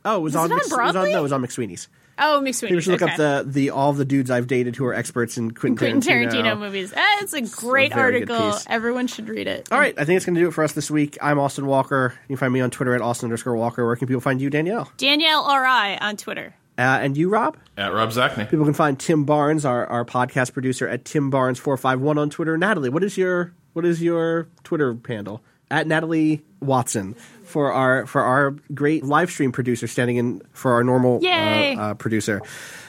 Oh, 0.05 0.17
it 0.17 0.19
was, 0.19 0.35
Was 0.35 0.43
on. 0.43 0.51
it 0.51 0.53
on 0.53 0.57
Mc- 0.57 0.65
it 0.65 0.69
was 0.69 0.95
on 0.95 1.11
no, 1.11 1.19
it 1.19 1.21
was 1.21 1.31
on 1.31 1.41
McSweeney's. 1.41 1.87
Oh, 2.19 2.41
McSweeney's. 2.43 2.61
People 2.61 2.79
should 2.79 2.91
look 2.93 3.01
okay. 3.01 3.11
up 3.11 3.17
the 3.45 3.51
the 3.51 3.69
all 3.71 3.93
the 3.93 4.05
dudes 4.05 4.31
I've 4.31 4.47
dated 4.47 4.75
who 4.75 4.85
are 4.85 4.93
experts 4.93 5.37
in 5.37 5.51
Quentin, 5.51 5.77
Quentin 5.77 6.01
Tarantino, 6.01 6.57
movies. 6.59 6.93
Eh, 6.93 7.01
it's 7.21 7.33
a 7.33 7.41
great 7.41 7.93
very 7.93 8.21
good 8.21 8.31
article. 8.31 8.59
Everyone 8.67 9.07
should 9.07 9.29
read 9.29 9.47
it. 9.47 9.67
All 9.71 9.79
right, 9.79 9.93
I 9.97 10.05
think 10.05 10.17
it's 10.17 10.25
going 10.25 10.35
to 10.35 10.41
do 10.41 10.47
it 10.47 10.51
for 10.51 10.63
us 10.63 10.73
this 10.73 10.89
week. 10.89 11.17
I'm 11.21 11.39
Austin 11.39 11.65
Walker. 11.65 12.13
You 12.27 12.35
can 12.35 12.37
find 12.37 12.53
me 12.53 12.61
on 12.61 12.71
Twitter 12.71 12.95
at 12.95 13.01
Austin 13.01 13.27
underscore 13.27 13.55
Walker. 13.55 13.85
Where 13.85 13.95
can 13.95 14.07
people 14.07 14.21
find 14.21 14.41
you, 14.41 14.49
Danielle? 14.49 14.91
Danielle 14.97 15.43
R.I. 15.43 15.97
on 15.97 16.17
Twitter. 16.17 16.55
Uh, 16.77 16.99
and 17.01 17.17
you, 17.17 17.29
Rob? 17.29 17.57
At 17.75 17.93
Rob 17.93 18.09
Zacny. 18.09 18.49
People 18.49 18.65
can 18.65 18.73
find 18.73 18.99
Tim 18.99 19.25
Barnes, 19.25 19.65
our, 19.65 19.85
our 19.87 20.05
podcast 20.05 20.53
producer, 20.53 20.87
at 20.87 21.05
Tim 21.05 21.29
Barnes 21.29 21.57
four 21.59 21.75
five 21.77 21.99
one 21.99 22.17
on 22.17 22.29
Twitter. 22.29 22.57
Natalie, 22.57 22.89
what 22.89 23.03
is 23.03 23.17
your 23.17 23.53
what 23.73 23.85
is 23.85 24.01
your 24.01 24.47
Twitter 24.63 24.97
handle? 25.07 25.41
At 25.69 25.85
Natalie 25.85 26.43
Watson 26.61 27.13
for 27.43 27.73
our 27.73 28.05
for 28.05 28.21
our 28.21 28.51
great 28.73 29.03
live 29.03 29.29
stream 29.29 29.51
producer 29.51 29.87
standing 29.87 30.17
in 30.17 30.41
for 30.53 30.73
our 30.73 30.83
normal 30.83 31.21
Yay! 31.21 31.75
uh, 31.75 31.81
uh, 31.81 31.93
producer. 31.95 32.41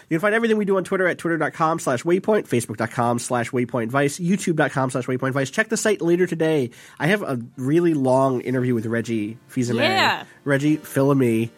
You 0.09 0.17
can 0.17 0.21
find 0.21 0.35
everything 0.35 0.57
we 0.57 0.65
do 0.65 0.77
on 0.79 0.85
Twitter 0.85 1.07
at 1.07 1.19
twitter.com 1.19 1.81
slash 1.81 2.03
waypoint, 2.03 2.49
facebook.com 2.49 3.19
slash 3.19 3.51
waypoint 3.51 3.89
vice, 3.91 4.19
youtube.com 4.19 4.91
slash 4.91 5.05
waypoint 5.07 5.33
vice. 5.33 5.51
Check 5.51 5.69
the 5.69 5.77
site 5.77 6.01
later 6.01 6.27
today. 6.27 6.71
I 6.99 7.09
have 7.09 7.21
a 7.23 7.39
really 7.57 7.93
long 7.93 8.41
interview 8.41 8.75
with 8.75 8.87
Reggie 8.87 9.37
Fils-Aimé. 9.49 9.81
Yeah. 9.81 10.25
Reggie 10.45 10.77
Fils-Aimé 10.77 11.51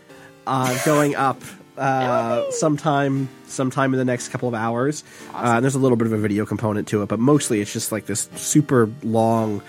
uh, 0.49 0.85
going 0.85 1.14
up 1.14 1.41
uh, 1.81 2.51
sometime 2.51 3.28
sometime 3.47 3.93
in 3.95 3.99
the 3.99 4.05
next 4.05 4.28
couple 4.28 4.49
of 4.49 4.55
hours. 4.55 5.03
Uh, 5.35 5.55
and 5.57 5.64
there's 5.64 5.74
a 5.74 5.78
little 5.78 5.97
bit 5.97 6.07
of 6.07 6.12
a 6.12 6.18
video 6.18 6.47
component 6.47 6.89
to 6.89 7.03
it, 7.03 7.07
but 7.09 7.18
mostly 7.18 7.61
it's 7.61 7.72
just 7.72 7.91
like 7.91 8.07
this 8.07 8.28
super 8.37 8.91
long. 9.03 9.62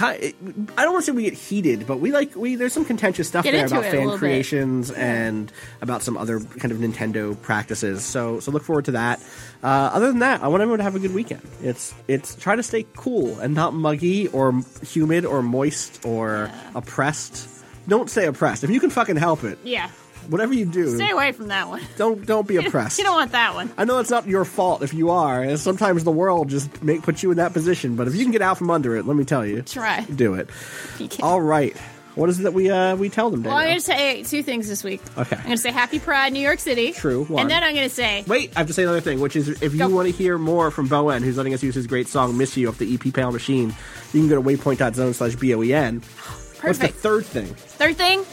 I 0.00 0.32
don't 0.76 0.92
want 0.92 1.04
to 1.04 1.10
say 1.10 1.12
we 1.12 1.24
get 1.24 1.34
heated, 1.34 1.86
but 1.88 1.98
we 1.98 2.12
like 2.12 2.36
we 2.36 2.54
there's 2.54 2.72
some 2.72 2.84
contentious 2.84 3.26
stuff 3.26 3.42
Get 3.44 3.52
there 3.52 3.66
about 3.66 3.82
fan 3.82 3.94
little 3.94 4.10
bit. 4.12 4.18
creations 4.18 4.92
and 4.92 5.50
about 5.80 6.02
some 6.02 6.16
other 6.16 6.38
kind 6.38 6.70
of 6.70 6.78
Nintendo 6.78 7.40
practices. 7.42 8.04
So 8.04 8.38
so 8.38 8.52
look 8.52 8.62
forward 8.62 8.84
to 8.86 8.92
that. 8.92 9.20
Uh, 9.64 9.90
other 9.92 10.06
than 10.06 10.20
that, 10.20 10.42
I 10.42 10.48
want 10.48 10.62
everyone 10.62 10.78
to 10.78 10.84
have 10.84 10.94
a 10.94 11.00
good 11.00 11.14
weekend. 11.14 11.42
It's 11.62 11.94
it's 12.06 12.36
try 12.36 12.54
to 12.54 12.62
stay 12.62 12.86
cool 12.94 13.40
and 13.40 13.54
not 13.54 13.74
muggy 13.74 14.28
or 14.28 14.62
humid 14.82 15.24
or 15.24 15.42
moist 15.42 16.04
or 16.04 16.50
oppressed. 16.76 17.48
Don't 17.88 18.08
say 18.10 18.26
oppressed 18.26 18.62
if 18.62 18.70
you 18.70 18.78
can 18.78 18.90
fucking 18.90 19.16
help 19.16 19.42
it. 19.42 19.58
Yeah. 19.64 19.90
Whatever 20.28 20.54
you 20.54 20.66
do, 20.66 20.94
Stay 20.96 21.10
away 21.10 21.32
from 21.32 21.48
that 21.48 21.68
one. 21.68 21.82
don't 21.96 22.24
don't 22.26 22.46
be 22.46 22.56
oppressed. 22.64 22.98
You 22.98 23.04
don't 23.04 23.14
want 23.16 23.32
that 23.32 23.54
one. 23.54 23.70
I 23.78 23.84
know 23.84 23.98
it's 23.98 24.10
not 24.10 24.26
your 24.26 24.44
fault 24.44 24.82
if 24.82 24.92
you 24.94 25.10
are. 25.10 25.42
and 25.42 25.58
Sometimes 25.58 26.04
the 26.04 26.10
world 26.12 26.48
just 26.48 26.82
make 26.82 27.02
put 27.02 27.22
you 27.22 27.30
in 27.30 27.36
that 27.38 27.52
position. 27.52 27.96
But 27.96 28.08
if 28.08 28.14
you 28.14 28.22
can 28.24 28.32
get 28.32 28.42
out 28.42 28.58
from 28.58 28.70
under 28.70 28.96
it, 28.96 29.06
let 29.06 29.16
me 29.16 29.24
tell 29.24 29.44
you, 29.44 29.62
Try. 29.62 30.00
do 30.02 30.34
it. 30.34 30.48
You 30.98 31.08
All 31.22 31.40
right. 31.40 31.76
What 32.14 32.30
is 32.30 32.40
it 32.40 32.44
that 32.44 32.54
we 32.54 32.70
uh, 32.70 32.96
we 32.96 33.10
tell 33.10 33.28
them? 33.28 33.42
Well, 33.42 33.54
I'm 33.54 33.64
going 33.66 33.74
to 33.76 33.80
say 33.82 34.22
two 34.22 34.42
things 34.42 34.66
this 34.68 34.82
week. 34.82 35.02
Okay. 35.18 35.36
I'm 35.36 35.42
going 35.42 35.56
to 35.56 35.62
say 35.62 35.70
Happy 35.70 35.98
Pride, 35.98 36.32
New 36.32 36.40
York 36.40 36.60
City. 36.60 36.92
True, 36.92 37.24
one. 37.24 37.42
And 37.42 37.50
then 37.50 37.62
I'm 37.62 37.74
going 37.74 37.86
to 37.86 37.94
say 37.94 38.24
Wait, 38.26 38.52
I 38.56 38.60
have 38.60 38.68
to 38.68 38.72
say 38.72 38.84
another 38.84 39.02
thing, 39.02 39.20
which 39.20 39.36
is 39.36 39.50
if 39.62 39.74
you 39.74 39.80
Go. 39.80 39.88
want 39.90 40.08
to 40.08 40.12
hear 40.14 40.38
more 40.38 40.70
from 40.70 40.88
bo 40.88 41.10
en, 41.10 41.22
who's 41.22 41.36
letting 41.36 41.52
us 41.52 41.62
use 41.62 41.74
his 41.74 41.86
great 41.86 42.08
song 42.08 42.38
"Miss 42.38 42.56
You" 42.56 42.68
off 42.70 42.78
the 42.78 42.94
EP 42.94 43.12
Pale 43.12 43.32
Machine, 43.32 43.74
you 44.14 44.20
can 44.20 44.28
go 44.30 44.36
to 44.36 44.40
waypoint.zone 44.40 45.12
slash 45.12 45.36
b 45.36 45.54
o 45.54 45.62
e 45.62 45.74
n. 45.74 46.00
What's 46.00 46.78
the 46.78 46.88
perfect. 46.88 46.94
third 47.00 47.26
thing? 47.26 47.54
Third 47.54 47.96
thing 47.96 48.24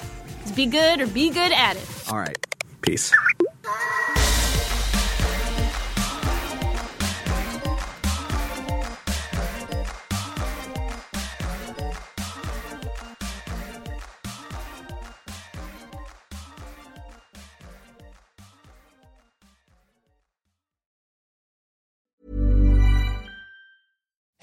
is 0.45 0.51
be 0.51 0.65
good 0.65 1.01
or 1.01 1.07
be 1.07 1.29
good 1.29 1.51
at 1.51 1.75
it. 1.75 1.89
All 2.11 2.19
right. 2.19 2.37
Peace. 2.81 3.11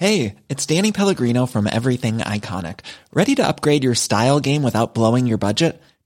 Hey, 0.01 0.37
it's 0.49 0.65
Danny 0.65 0.91
Pellegrino 0.91 1.45
from 1.45 1.67
Everything 1.67 2.17
Iconic. 2.17 2.79
Ready 3.13 3.35
to 3.35 3.47
upgrade 3.47 3.83
your 3.83 3.93
style 3.93 4.39
game 4.39 4.63
without 4.63 4.95
blowing 4.95 5.27
your 5.27 5.37
budget? 5.37 5.79